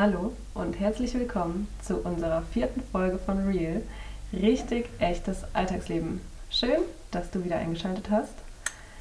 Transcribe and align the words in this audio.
Hallo 0.00 0.32
und 0.54 0.78
herzlich 0.78 1.12
willkommen 1.14 1.66
zu 1.82 1.96
unserer 1.96 2.42
vierten 2.52 2.84
Folge 2.92 3.18
von 3.18 3.48
Real. 3.48 3.82
Richtig 4.32 4.88
echtes 5.00 5.38
Alltagsleben. 5.54 6.20
Schön, 6.50 6.78
dass 7.10 7.32
du 7.32 7.44
wieder 7.44 7.56
eingeschaltet 7.56 8.08
hast. 8.08 8.34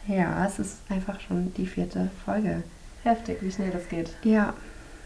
Ja, 0.08 0.44
es 0.44 0.58
ist 0.58 0.78
einfach 0.90 1.20
schon 1.20 1.54
die 1.54 1.68
vierte 1.68 2.10
Folge. 2.26 2.64
Heftig, 3.04 3.38
wie 3.42 3.52
schnell 3.52 3.70
das 3.70 3.88
geht. 3.90 4.10
Ja. 4.24 4.56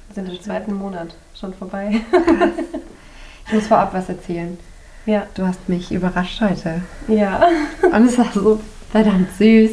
Wir 0.08 0.16
sind 0.16 0.30
im 0.30 0.42
zweiten 0.42 0.74
Monat 0.74 1.14
schon 1.38 1.54
vorbei. 1.54 2.00
Ich 3.48 3.54
muss 3.54 3.68
vorab 3.68 3.94
was 3.94 4.08
erzählen. 4.08 4.58
Ja. 5.06 5.28
Du 5.34 5.46
hast 5.46 5.68
mich 5.68 5.92
überrascht 5.92 6.40
heute. 6.40 6.84
Ja. 7.10 7.46
Und 7.82 8.06
es 8.06 8.18
war 8.18 8.32
so 8.34 8.62
verdammt 8.94 9.28
süß. 9.38 9.72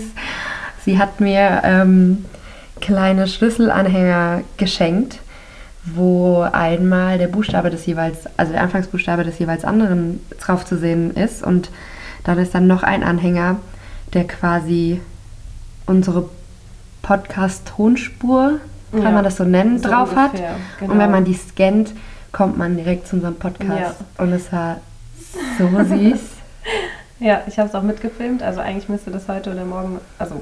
Sie 0.84 0.98
hat 0.98 1.20
mir 1.20 1.60
ähm, 1.62 2.24
kleine 2.80 3.28
Schlüsselanhänger 3.28 4.42
geschenkt, 4.56 5.20
wo 5.84 6.42
einmal 6.42 7.18
der 7.18 7.28
Buchstabe 7.28 7.70
des 7.70 7.86
jeweils, 7.86 8.18
also 8.36 8.52
der 8.52 8.62
Anfangsbuchstabe 8.62 9.24
des 9.24 9.38
jeweils 9.38 9.64
anderen 9.64 10.20
drauf 10.40 10.64
zu 10.64 10.76
sehen 10.76 11.14
ist. 11.14 11.42
Und 11.42 11.70
dann 12.24 12.38
ist 12.38 12.54
dann 12.54 12.66
noch 12.66 12.82
ein 12.82 13.02
Anhänger, 13.02 13.56
der 14.12 14.26
quasi 14.26 15.00
unsere 15.86 16.28
Podcast-Tonspur, 17.02 18.60
kann 18.92 19.02
Ja, 19.02 19.10
man 19.10 19.24
das 19.24 19.36
so 19.36 19.44
nennen, 19.44 19.78
so 19.78 19.88
drauf 19.88 20.10
ungefähr, 20.12 20.50
hat. 20.50 20.56
genau. 20.80 20.92
Und 20.92 20.98
wenn 20.98 21.10
man 21.10 21.24
die 21.24 21.34
scannt, 21.34 21.92
kommt 22.32 22.56
man 22.58 22.76
direkt 22.76 23.06
zu 23.06 23.16
unserem 23.16 23.36
Podcast. 23.36 23.96
Ja. 24.18 24.22
Und 24.24 24.32
es 24.32 24.52
war 24.52 24.76
so 25.58 25.68
süß. 25.84 26.20
Ja, 27.20 27.40
ich 27.48 27.58
habe 27.58 27.68
es 27.68 27.74
auch 27.74 27.82
mitgefilmt. 27.82 28.44
Also 28.44 28.60
eigentlich 28.60 28.88
müsste 28.88 29.10
das 29.10 29.26
heute 29.26 29.50
oder 29.50 29.64
morgen, 29.64 29.98
also 30.20 30.40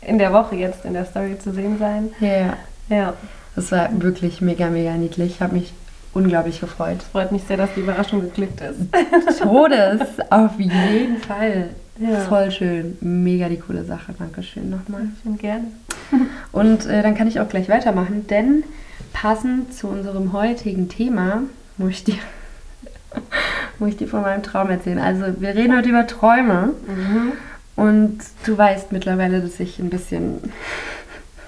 in 0.00 0.18
der 0.18 0.32
Woche 0.32 0.54
jetzt 0.54 0.84
in 0.84 0.92
der 0.92 1.04
Story 1.04 1.36
zu 1.36 1.52
sehen 1.52 1.80
sein. 1.80 2.10
Ja. 2.20 2.52
Ja, 2.88 3.12
Es 3.56 3.72
war 3.72 3.88
wirklich 4.02 4.40
mega, 4.40 4.68
mega 4.68 4.92
niedlich. 4.94 5.32
Ich 5.36 5.40
habe 5.42 5.54
mich 5.54 5.72
unglaublich 6.12 6.60
gefreut. 6.60 6.98
freut 7.12 7.32
mich 7.32 7.42
sehr, 7.44 7.56
dass 7.56 7.70
die 7.74 7.80
Überraschung 7.80 8.20
geglückt 8.22 8.60
ist. 8.60 9.38
Todes, 9.42 10.00
auf 10.30 10.58
jeden 10.58 11.18
Fall. 11.18 11.70
Ja. 11.98 12.20
Voll 12.20 12.50
schön. 12.50 12.96
Mega 13.00 13.48
die 13.48 13.58
coole 13.58 13.84
Sache. 13.84 14.14
Dankeschön 14.18 14.68
nochmal. 14.70 15.08
Schön 15.22 15.38
gerne. 15.38 15.64
Und 16.52 16.86
äh, 16.86 17.02
dann 17.02 17.14
kann 17.14 17.26
ich 17.28 17.40
auch 17.40 17.48
gleich 17.48 17.68
weitermachen, 17.68 18.26
denn 18.28 18.64
passend 19.12 19.72
zu 19.74 19.88
unserem 19.88 20.32
heutigen 20.34 20.88
Thema 20.90 21.42
muss 21.78 21.90
ich 21.90 22.04
dir, 22.04 22.14
muss 23.78 23.90
ich 23.90 23.96
dir 23.96 24.08
von 24.08 24.22
meinem 24.22 24.42
Traum 24.42 24.68
erzählen. 24.70 24.98
Also 24.98 25.40
wir 25.40 25.54
reden 25.54 25.76
heute 25.76 25.88
über 25.88 26.06
Träume 26.06 26.72
Mhm. 26.86 27.32
und 27.76 28.18
du 28.44 28.56
weißt 28.58 28.92
mittlerweile, 28.92 29.40
dass 29.40 29.58
ich 29.60 29.78
ein 29.78 29.88
bisschen 29.90 30.38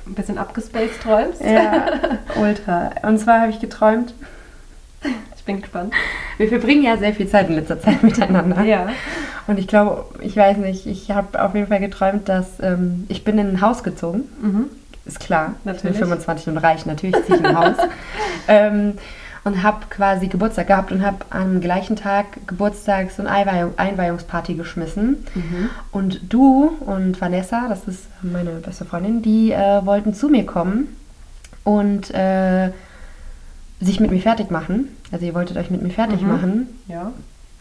Ein 0.09 0.15
bisschen 0.15 0.39
abgespaced 0.39 1.03
träumst. 1.03 1.43
ja, 1.43 1.87
ultra. 2.41 2.91
Und 3.03 3.19
zwar 3.19 3.41
habe 3.43 3.51
ich 3.51 3.61
geträumt, 3.61 4.15
Ich 5.37 5.45
bin 5.45 5.61
gespannt. 5.61 5.93
wir 6.39 6.49
verbringen 6.49 6.83
ja 6.83 6.97
sehr 6.97 7.13
viel 7.15 7.29
Zeit 7.29 7.49
in 7.49 7.55
letzter 7.57 7.81
Zeit 7.81 8.03
miteinander. 8.03 8.63
Ja. 8.63 8.89
Und 9.47 9.59
ich 9.59 9.67
glaube, 9.69 10.05
ich 10.21 10.37
weiß 10.37 10.57
nicht, 10.59 10.87
ich 10.87 11.11
habe 11.11 11.43
auf 11.43 11.55
jeden 11.55 11.69
Fall 11.69 11.81
geträumt, 11.81 12.29
dass 12.29 12.47
ähm, 12.61 13.05
ich 13.09 13.25
bin 13.25 13.39
in 13.39 13.49
ein 13.49 13.61
Haus 13.61 13.83
gezogen. 13.83 14.25
Mhm. 14.43 14.65
Ist 15.07 15.21
klar, 15.21 15.55
Natürlich. 15.65 15.95
ich 15.97 16.01
bin 16.01 16.09
25 16.09 16.49
und 16.49 16.59
reich, 16.59 16.85
natürlich 16.85 17.17
ziehe 17.25 17.39
ich 17.39 17.45
ein 17.45 17.57
Haus. 17.59 17.77
ähm, 18.49 18.99
und 19.45 19.63
habe 19.63 19.87
quasi 19.91 20.29
Geburtstag 20.29 20.67
gehabt 20.67 20.93
und 20.93 21.05
habe 21.05 21.19
am 21.31 21.61
gleichen 21.61 21.97
Tag 21.97 22.27
Geburtstags- 22.47 23.19
und 23.19 23.27
Einweihung, 23.27 23.73
Einweihungsparty 23.77 24.55
geschmissen. 24.55 25.25
Mhm. 25.35 25.71
Und 25.93 26.21
du 26.33 26.77
und 26.81 27.21
Vanessa, 27.21 27.67
das 27.69 27.87
ist 27.87 28.05
meine 28.23 28.51
beste 28.51 28.85
Freundin, 28.85 29.23
die 29.23 29.53
äh, 29.53 29.85
wollten 29.87 30.13
zu 30.15 30.29
mir 30.29 30.45
kommen 30.45 30.89
und 31.65 32.11
äh, 32.15 32.71
sich 33.81 34.01
mit 34.01 34.11
mir 34.11 34.21
fertig 34.21 34.51
machen. 34.51 34.89
Also 35.13 35.25
ihr 35.25 35.35
wolltet 35.35 35.57
euch 35.57 35.71
mit 35.71 35.83
mir 35.83 35.91
fertig 35.91 36.21
Mhm. 36.23 36.29
machen, 36.29 36.67
Ja. 36.89 37.13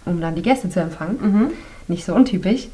um 0.05 0.19
dann 0.19 0.35
die 0.35 0.41
Gäste 0.41 0.69
zu 0.69 0.79
empfangen 0.79 1.17
Mhm. 1.21 1.49
nicht 1.87 2.05
so 2.05 2.13
untypisch. 2.15 2.67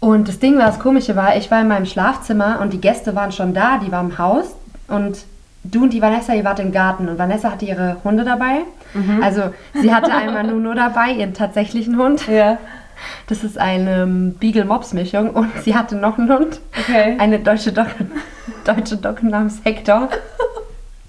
Und 0.00 0.28
das 0.28 0.38
Ding 0.38 0.58
war, 0.58 0.66
das 0.66 0.78
Komische 0.78 1.16
war, 1.16 1.36
ich 1.36 1.50
war 1.50 1.60
in 1.60 1.68
meinem 1.68 1.86
Schlafzimmer 1.86 2.60
und 2.60 2.72
die 2.72 2.80
Gäste 2.80 3.14
waren 3.14 3.32
schon 3.32 3.52
da, 3.54 3.78
die 3.78 3.90
waren 3.90 4.10
im 4.10 4.18
Haus 4.18 4.46
und 4.86 5.18
du 5.70 5.82
und 5.84 5.92
die 5.92 6.02
Vanessa, 6.02 6.34
ihr 6.34 6.44
wart 6.44 6.60
im 6.60 6.72
Garten 6.72 7.08
und 7.08 7.18
Vanessa 7.18 7.50
hatte 7.52 7.64
ihre 7.64 7.96
Hunde 8.04 8.24
dabei. 8.24 8.60
Mhm. 8.94 9.22
Also 9.22 9.42
sie 9.74 9.94
hatte 9.94 10.12
einmal 10.12 10.44
Nuno 10.44 10.74
dabei, 10.74 11.12
ihren 11.12 11.34
tatsächlichen 11.34 11.98
Hund. 11.98 12.26
Ja. 12.28 12.58
Das 13.28 13.44
ist 13.44 13.58
eine 13.58 14.02
ähm, 14.02 14.34
Beagle-Mops-Mischung 14.40 15.30
und 15.30 15.50
sie 15.62 15.76
hatte 15.76 15.94
noch 15.96 16.18
einen 16.18 16.32
Hund, 16.32 16.60
Okay. 16.80 17.16
eine 17.18 17.38
deutsche 17.38 17.72
Dogge, 17.72 17.90
deutsche 18.64 18.96
Dogge 18.96 19.26
namens 19.26 19.60
Hector. 19.64 20.08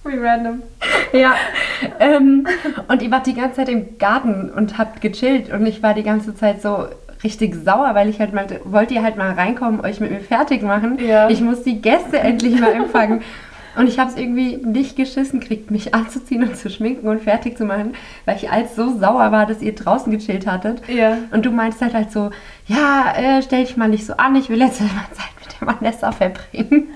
Wie 0.04 0.18
random. 0.18 0.62
Ja, 1.14 1.34
ähm, 2.00 2.46
und 2.88 3.02
ihr 3.02 3.12
wart 3.12 3.26
die 3.28 3.34
ganze 3.34 3.58
Zeit 3.58 3.70
im 3.70 3.98
Garten 3.98 4.50
und 4.50 4.78
habt 4.78 5.02
gechillt 5.02 5.52
und 5.52 5.66
ich 5.66 5.82
war 5.82 5.94
die 5.94 6.04
ganze 6.04 6.36
Zeit 6.36 6.62
so 6.62 6.86
richtig 7.24 7.56
sauer, 7.66 7.92
weil 7.96 8.08
ich 8.08 8.20
halt 8.20 8.34
meinte, 8.34 8.62
wollt 8.64 8.92
ihr 8.92 9.04
halt 9.04 9.18
mal 9.18 9.32
reinkommen, 9.34 9.82
euch 9.82 10.00
mit 10.00 10.12
mir 10.12 10.22
fertig 10.22 10.62
machen? 10.62 11.00
Ja. 11.06 11.30
Ich 11.30 11.42
muss 11.42 11.64
die 11.64 11.82
Gäste 11.82 12.20
endlich 12.20 12.60
mal 12.60 12.74
empfangen. 12.74 13.22
Und 13.76 13.88
ich 13.88 14.00
habe 14.00 14.10
es 14.10 14.18
irgendwie 14.18 14.58
nicht 14.58 14.96
geschissen 14.96 15.40
kriegt, 15.40 15.72
mich 15.72 15.94
anzuziehen 15.94 16.44
und 16.44 16.58
zu 16.58 16.70
schminken 16.70 17.08
und 17.08 17.22
fertig 17.22 17.58
zu 17.58 17.66
machen, 17.66 17.94
weil 18.26 18.38
ich 18.38 18.50
als 18.50 18.76
so 18.76 18.98
sauer 18.98 19.32
war, 19.32 19.46
dass 19.46 19.62
ihr 19.62 19.76
draußen 19.76 20.12
gechillt 20.12 20.48
hattet. 20.48 20.82
Ja. 20.88 21.18
Und 21.32 21.46
du 21.46 21.52
meinst 21.52 21.82
halt 21.82 21.94
halt 21.94 22.12
so, 22.12 22.32
ja, 22.68 23.14
äh, 23.16 23.42
stell 23.42 23.64
dich 23.64 23.78
mal 23.78 23.90
nicht 23.90 24.06
so 24.06 24.14
an, 24.14 24.36
ich 24.36 24.50
will 24.50 24.60
jetzt 24.60 24.82
mal 24.82 24.90
Zeit 25.14 25.30
mit 25.40 25.62
der 25.62 25.68
Vanessa 25.68 26.12
verbringen. 26.12 26.90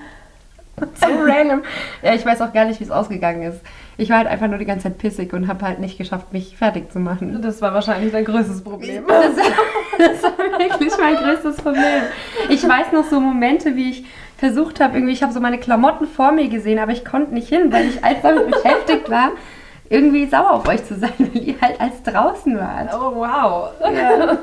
so 0.94 1.06
random. 1.06 1.62
Ja, 2.02 2.14
ich 2.14 2.26
weiß 2.26 2.40
auch 2.40 2.52
gar 2.52 2.64
nicht, 2.64 2.80
wie 2.80 2.84
es 2.84 2.90
ausgegangen 2.90 3.42
ist. 3.42 3.60
Ich 3.96 4.10
war 4.10 4.18
halt 4.18 4.26
einfach 4.26 4.48
nur 4.48 4.58
die 4.58 4.64
ganze 4.64 4.84
Zeit 4.84 4.98
pissig 4.98 5.32
und 5.32 5.46
habe 5.46 5.64
halt 5.66 5.78
nicht 5.78 5.98
geschafft, 5.98 6.32
mich 6.32 6.56
fertig 6.56 6.90
zu 6.92 6.98
machen. 6.98 7.40
Das 7.42 7.62
war 7.62 7.72
wahrscheinlich 7.74 8.12
dein 8.12 8.24
größtes 8.24 8.62
Problem. 8.62 9.04
Das, 9.06 9.36
das 9.98 10.22
war 10.22 10.58
wirklich 10.58 10.92
mein 10.98 11.16
größtes 11.16 11.56
Problem. 11.56 12.02
Ich 12.48 12.66
weiß 12.68 12.92
noch 12.92 13.04
so 13.04 13.20
Momente, 13.20 13.76
wie 13.76 13.90
ich 13.90 14.04
versucht 14.36 14.80
habe, 14.80 14.96
irgendwie, 14.96 15.12
ich 15.12 15.22
habe 15.22 15.32
so 15.32 15.40
meine 15.40 15.58
Klamotten 15.58 16.06
vor 16.06 16.32
mir 16.32 16.48
gesehen, 16.48 16.78
aber 16.78 16.92
ich 16.92 17.04
konnte 17.04 17.32
nicht 17.32 17.48
hin, 17.48 17.72
weil 17.72 17.86
ich 17.86 18.04
als 18.04 18.20
damit 18.22 18.50
beschäftigt 18.50 19.08
war, 19.08 19.30
irgendwie 19.88 20.26
sauer 20.26 20.50
auf 20.52 20.68
euch 20.68 20.84
zu 20.84 20.96
sein, 20.96 21.12
weil 21.18 21.42
ihr 21.42 21.54
halt 21.60 21.80
als 21.80 22.02
draußen 22.02 22.58
wart. 22.58 22.90
Oh, 22.92 23.14
wow. 23.14 23.70
Ja, 23.80 24.38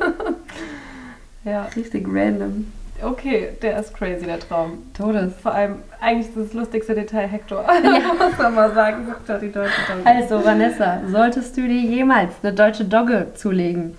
Ja. 1.51 1.67
richtig 1.75 2.05
random. 2.07 2.71
Okay, 3.03 3.49
der 3.61 3.79
ist 3.79 3.93
crazy, 3.95 4.25
der 4.25 4.39
Traum. 4.39 4.83
Todes. 4.93 5.33
Vor 5.41 5.53
allem, 5.53 5.77
eigentlich 5.99 6.27
ist 6.27 6.37
das 6.37 6.53
lustigste 6.53 6.93
Detail 6.93 7.27
Hector. 7.27 7.65
Muss 8.19 8.37
man 8.37 8.55
mal 8.55 8.73
sagen. 8.73 9.07
Hector, 9.07 9.37
die 9.37 9.51
deutsche 9.51 9.81
Dogge. 9.87 10.05
Also, 10.05 10.45
Vanessa, 10.45 11.01
solltest 11.07 11.57
du 11.57 11.61
dir 11.67 11.81
jemals 11.81 12.31
eine 12.43 12.53
deutsche 12.53 12.85
Dogge 12.85 13.27
zulegen? 13.35 13.97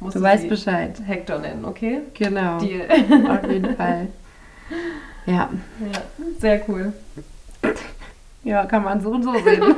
Musst 0.00 0.16
Du 0.16 0.22
weißt 0.22 0.42
sie 0.42 0.48
Bescheid. 0.48 0.96
Hector 1.04 1.38
nennen, 1.38 1.64
okay? 1.64 2.02
Genau. 2.14 2.58
Deal. 2.58 2.82
Auf 3.28 3.50
jeden 3.50 3.76
Fall. 3.76 4.06
Ja. 5.26 5.50
Ja, 5.80 6.22
sehr 6.38 6.60
cool. 6.68 6.92
Ja, 8.44 8.64
kann 8.66 8.84
man 8.84 9.00
so 9.00 9.10
und 9.10 9.24
so 9.24 9.32
sehen. 9.32 9.62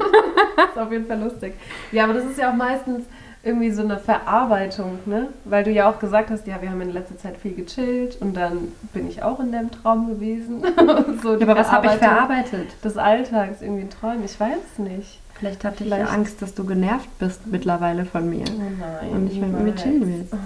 ist 0.73 0.79
auf 0.79 0.93
jeden 0.93 1.07
Fall 1.07 1.19
lustig. 1.21 1.55
Ja, 1.93 2.05
aber 2.05 2.15
das 2.15 2.25
ist 2.25 2.39
ja 2.39 2.51
auch 2.51 2.55
meistens 2.55 3.07
irgendwie 3.43 3.71
so 3.71 3.83
eine 3.83 3.99
Verarbeitung, 3.99 4.99
ne? 5.07 5.29
Weil 5.45 5.65
du 5.65 5.71
ja 5.71 5.89
auch 5.91 5.99
gesagt 5.99 6.31
hast, 6.31 6.47
ja, 6.47 6.61
wir 6.61 6.71
haben 6.71 6.81
in 6.83 6.93
letzter 6.93 7.17
Zeit 7.17 7.37
viel 7.39 7.55
gechillt 7.55 8.21
und 8.21 8.37
dann 8.37 8.73
bin 8.93 9.09
ich 9.09 9.23
auch 9.23 9.41
in 9.41 9.51
deinem 9.51 9.71
Traum 9.71 10.09
gewesen. 10.09 10.63
so 11.23 11.37
die 11.37 11.45
aber 11.45 11.57
was 11.57 11.73
habe 11.73 11.87
ich 11.87 11.93
verarbeitet? 11.95 12.69
Des 12.85 12.99
Alltags, 12.99 13.63
irgendwie 13.63 13.83
in 13.83 13.91
Träumen, 13.91 14.25
ich 14.25 14.39
weiß 14.39 14.59
es 14.73 14.79
nicht. 14.79 15.21
Vielleicht 15.35 15.65
hatte 15.65 15.77
ich 15.85 15.89
Vielleicht- 15.89 16.07
ja 16.11 16.15
Angst, 16.15 16.43
dass 16.43 16.55
du 16.55 16.65
genervt 16.65 17.09
bist 17.19 17.47
mittlerweile 17.47 18.05
von 18.05 18.29
mir. 18.29 18.45
Oh 18.47 18.61
nein. 18.79 19.11
Und 19.11 19.25
nicht 19.25 19.41
mehr 19.41 19.49
mit 19.49 19.63
mir 19.63 19.75
chillen 19.75 20.07
willst. 20.07 20.35
Oh, 20.35 20.37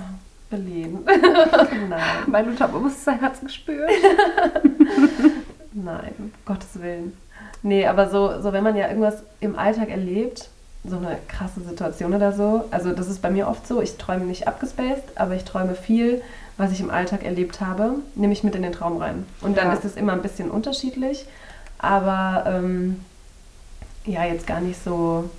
Berlin. 0.51 0.99
nein, 1.89 2.01
Mein 2.29 2.49
Unterbewusstsein 2.49 3.21
hat 3.21 3.35
es 3.35 3.41
gespürt. 3.41 3.91
nein, 5.73 6.13
um 6.19 6.33
Gottes 6.45 6.81
Willen. 6.81 7.13
Nee, 7.65 7.87
aber 7.89 8.09
so, 8.09 8.41
so 8.41 8.53
wenn 8.53 8.63
man 8.63 8.77
ja 8.77 8.87
irgendwas 8.89 9.25
im 9.41 9.59
Alltag 9.59 9.89
erlebt, 9.89 10.49
so 10.87 10.97
eine 10.99 11.17
krasse 11.29 11.61
Situation 11.61 12.13
oder 12.15 12.33
so, 12.33 12.65
also 12.71 12.93
das 12.93 13.09
ist 13.09 13.23
bei 13.23 13.31
mir 13.31 13.49
oft 13.49 13.67
so, 13.67 13.81
ich 13.81 13.97
träume 13.97 14.27
nicht 14.27 14.47
abgespaced, 14.47 15.03
aber 15.17 15.35
ich 15.35 15.45
träume 15.45 15.75
viel, 15.75 16.21
was 16.59 16.73
ich 16.73 16.81
im 16.81 16.91
Alltag 16.91 17.25
erlebt 17.25 17.61
habe, 17.61 17.95
nehme 18.15 18.33
ich 18.35 18.45
mit 18.45 18.55
in 18.55 18.63
den 18.63 18.73
Traum 18.73 18.99
rein. 18.99 19.25
Und 19.41 19.57
dann 19.57 19.69
Ja. 19.69 19.73
ist 19.73 19.85
es 19.85 19.97
immer 19.97 20.13
ein 20.13 20.23
bisschen 20.23 20.51
unterschiedlich, 20.51 21.25
aber 21.79 22.45
ähm, 22.47 23.01
ja, 24.05 24.25
jetzt 24.25 24.47
gar 24.47 24.61
nicht 24.61 24.83
so, 24.85 25.31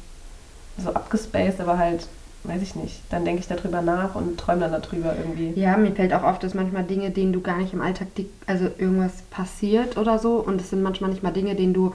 so 0.77 0.89
abgespaced, 0.93 1.61
aber 1.61 1.77
halt, 1.77 2.07
weiß 2.43 2.63
ich 2.63 2.75
nicht, 2.75 3.01
dann 3.11 3.23
denke 3.23 3.41
ich 3.41 3.47
darüber 3.47 3.81
nach 3.81 4.15
und 4.15 4.39
träume 4.39 4.61
dann 4.67 4.81
darüber 4.81 5.15
irgendwie. 5.15 5.53
Ja, 5.59 5.77
mir 5.77 5.91
fällt 5.91 6.13
auch 6.13 6.23
auf, 6.23 6.39
dass 6.39 6.55
manchmal 6.55 6.83
Dinge, 6.83 7.11
denen 7.11 7.33
du 7.33 7.41
gar 7.41 7.57
nicht 7.57 7.71
im 7.73 7.81
Alltag, 7.81 8.07
also 8.47 8.65
irgendwas 8.79 9.21
passiert 9.29 9.95
oder 9.97 10.17
so, 10.17 10.37
und 10.37 10.59
es 10.59 10.71
sind 10.71 10.81
manchmal 10.81 11.11
nicht 11.11 11.21
mal 11.21 11.31
Dinge, 11.31 11.53
denen 11.53 11.73
du 11.75 11.93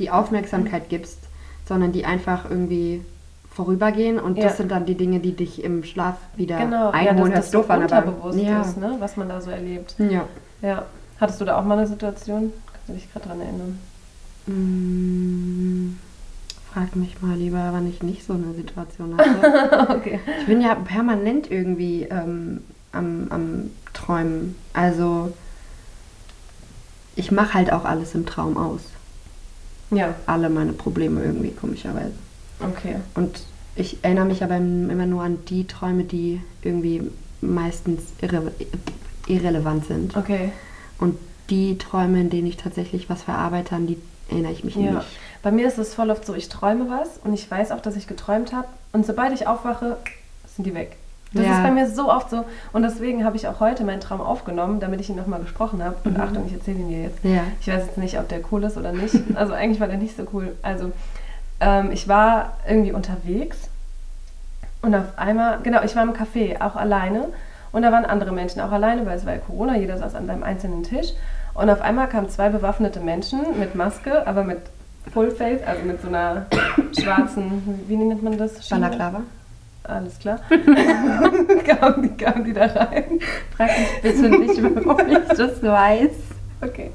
die 0.00 0.10
Aufmerksamkeit 0.10 0.88
gibst, 0.88 1.18
sondern 1.72 1.92
die 1.92 2.04
einfach 2.04 2.48
irgendwie 2.50 3.02
vorübergehen 3.50 4.18
und 4.18 4.36
Ja. 4.38 4.44
das 4.44 4.56
sind 4.58 4.70
dann 4.70 4.84
die 4.86 4.94
Dinge, 4.94 5.20
die 5.20 5.32
dich 5.34 5.62
im 5.64 5.84
Schlaf 5.84 6.16
wieder 6.36 6.58
Genau, 6.58 6.86
ja, 6.86 6.90
einholen. 6.90 7.16
dass 7.16 7.26
Hört 7.28 7.36
das 7.38 7.50
so 7.50 7.58
doof 7.62 7.70
unterbewusst 7.70 8.38
ja. 8.38 8.60
ist, 8.62 8.76
ne? 8.78 8.96
was 8.98 9.16
man 9.16 9.28
da 9.28 9.40
so 9.40 9.50
erlebt. 9.50 9.94
Ja. 9.98 10.24
Ja. 10.62 10.84
Hattest 11.20 11.40
du 11.40 11.44
da 11.44 11.58
auch 11.58 11.64
mal 11.64 11.78
eine 11.78 11.86
Situation? 11.86 12.52
Kannst 12.72 12.88
du 12.88 12.92
dich 12.94 13.12
gerade 13.12 13.28
dran 13.28 13.40
erinnern? 13.40 13.78
Mm, 14.46 15.96
Frag 16.72 16.96
mich 16.96 17.20
mal 17.20 17.36
lieber, 17.36 17.68
wann 17.72 17.86
ich 17.88 18.02
nicht 18.02 18.24
so 18.26 18.32
eine 18.32 18.54
Situation 18.54 19.16
hatte. 19.18 19.90
okay. 19.94 20.20
Ich 20.40 20.46
bin 20.46 20.60
ja 20.62 20.74
permanent 20.74 21.50
irgendwie 21.50 22.04
ähm, 22.04 22.62
am, 22.92 23.26
am 23.30 23.70
Träumen. 23.92 24.54
Also 24.72 25.32
ich 27.14 27.30
mache 27.30 27.52
halt 27.54 27.72
auch 27.72 27.84
alles 27.84 28.14
im 28.14 28.24
Traum 28.24 28.56
aus. 28.56 28.80
Ja, 29.92 30.14
Alle 30.26 30.48
meine 30.50 30.72
Probleme 30.72 31.22
irgendwie, 31.22 31.50
komischerweise. 31.52 32.12
okay. 32.60 32.96
Und 33.14 33.42
ich 33.76 33.98
erinnere 34.02 34.24
mich 34.26 34.42
aber 34.42 34.56
immer 34.56 35.06
nur 35.06 35.22
an 35.22 35.38
die 35.48 35.66
Träume, 35.66 36.04
die 36.04 36.40
irgendwie 36.62 37.02
meistens 37.40 38.02
irre 38.20 38.52
irrelevant 39.26 39.86
sind. 39.86 40.16
Okay. 40.16 40.50
Und 40.98 41.16
die 41.50 41.78
Träume, 41.78 42.20
in 42.20 42.30
denen 42.30 42.46
ich 42.48 42.56
tatsächlich 42.56 43.08
was 43.08 43.22
verarbeite, 43.22 43.74
an 43.76 43.86
die 43.86 43.98
erinnere 44.28 44.52
ich 44.52 44.64
mich 44.64 44.74
Ja. 44.76 44.92
nicht. 44.92 45.06
Bei 45.42 45.50
mir 45.52 45.66
ist 45.66 45.78
es 45.78 45.94
voll 45.94 46.10
oft 46.10 46.24
so, 46.24 46.34
ich 46.34 46.48
träume 46.48 46.88
was 46.88 47.18
und 47.24 47.32
ich 47.34 47.50
weiß 47.50 47.70
auch, 47.72 47.80
dass 47.80 47.96
ich 47.96 48.06
geträumt 48.06 48.52
habe. 48.52 48.68
Und 48.92 49.06
sobald 49.06 49.32
ich 49.32 49.46
aufwache, 49.46 49.96
sind 50.54 50.64
die 50.66 50.74
weg. 50.74 50.96
Das 51.34 51.44
Ja. 51.46 51.52
ist 51.58 51.62
bei 51.62 51.70
mir 51.70 51.88
so 51.88 52.10
oft 52.10 52.28
so. 52.30 52.44
Und 52.72 52.82
deswegen 52.82 53.24
habe 53.24 53.36
ich 53.36 53.48
auch 53.48 53.60
heute 53.60 53.84
meinen 53.84 54.00
Traum 54.00 54.20
aufgenommen, 54.20 54.80
damit 54.80 55.00
ich 55.00 55.08
ihn 55.10 55.16
nochmal 55.16 55.40
gesprochen 55.40 55.82
habe. 55.82 55.96
Und 56.04 56.16
Mhm. 56.16 56.20
Achtung, 56.22 56.46
ich 56.46 56.52
erzähle 56.52 56.78
ihn 56.80 56.88
dir 56.88 57.02
jetzt. 57.02 57.24
Ja. 57.24 57.42
Ich 57.60 57.68
weiß 57.68 57.86
jetzt 57.86 57.98
nicht, 57.98 58.18
ob 58.18 58.28
der 58.28 58.40
cool 58.50 58.62
ist 58.64 58.76
oder 58.76 58.92
nicht. 58.92 59.14
Also 59.36 59.52
eigentlich 59.54 59.80
war 59.80 59.88
der 59.88 59.96
nicht 59.98 60.16
so 60.16 60.24
cool. 60.32 60.54
Also 60.62 60.92
ähm, 61.60 61.90
ich 61.92 62.06
war 62.08 62.54
irgendwie 62.68 62.92
unterwegs 62.92 63.68
und 64.82 64.94
auf 64.94 65.04
einmal, 65.16 65.58
genau, 65.62 65.82
ich 65.82 65.94
war 65.96 66.02
im 66.02 66.12
Café, 66.12 66.60
auch 66.60 66.76
alleine. 66.76 67.28
Und 67.70 67.82
da 67.82 67.92
waren 67.92 68.04
andere 68.04 68.32
Menschen 68.32 68.60
auch 68.60 68.72
alleine, 68.72 69.06
weil 69.06 69.16
es 69.16 69.24
war 69.24 69.32
ja 69.32 69.38
Corona, 69.38 69.76
jeder 69.76 69.96
saß 69.96 70.14
an 70.14 70.26
seinem 70.26 70.42
einzelnen 70.42 70.82
Tisch. 70.82 71.08
Und 71.54 71.70
auf 71.70 71.80
einmal 71.80 72.08
kamen 72.08 72.28
zwei 72.28 72.48
bewaffnete 72.50 73.00
Menschen 73.00 73.40
mit 73.58 73.74
Maske, 73.74 74.26
aber 74.26 74.42
mit 74.44 74.58
Fullface, 75.12 75.62
also 75.66 75.82
mit 75.84 76.02
so 76.02 76.08
einer 76.08 76.46
schwarzen, 77.00 77.80
wie 77.88 77.96
nennt 77.96 78.22
man 78.22 78.36
das? 78.36 78.66
Schiene? 78.66 78.80
Balaklava? 78.80 79.20
Alles 79.84 80.18
klar. 80.18 80.40
kamen, 80.48 82.02
die, 82.02 82.24
kamen 82.24 82.44
die 82.44 82.52
da 82.52 82.66
rein. 82.66 83.18
Frag 83.56 83.70
mich 83.78 84.02
bitte 84.02 84.30
nicht, 84.30 84.62
warum 84.62 85.08
ich 85.08 85.36
das 85.36 85.62
weiß. 85.62 86.10
Okay. 86.60 86.92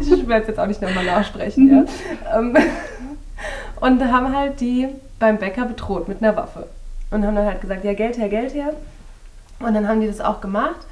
Ich 0.00 0.28
werde 0.28 0.42
es 0.42 0.48
jetzt 0.48 0.60
auch 0.60 0.66
nicht 0.66 0.82
nochmal 0.82 1.06
nachsprechen, 1.06 1.70
ja. 1.70 2.38
Ähm, 2.38 2.56
Und 3.80 4.02
haben 4.02 4.34
halt 4.34 4.60
die 4.60 4.88
beim 5.18 5.38
Bäcker 5.38 5.66
bedroht 5.66 6.08
mit 6.08 6.22
einer 6.22 6.36
Waffe. 6.36 6.68
Und 7.10 7.26
haben 7.26 7.36
dann 7.36 7.46
halt 7.46 7.60
gesagt, 7.60 7.84
ja, 7.84 7.92
Geld 7.94 8.18
her, 8.18 8.28
Geld 8.28 8.54
her. 8.54 8.72
Und 9.60 9.74
dann 9.74 9.88
haben 9.88 10.00
die 10.00 10.06
das 10.06 10.20
auch 10.20 10.40
gemacht. 10.40 10.86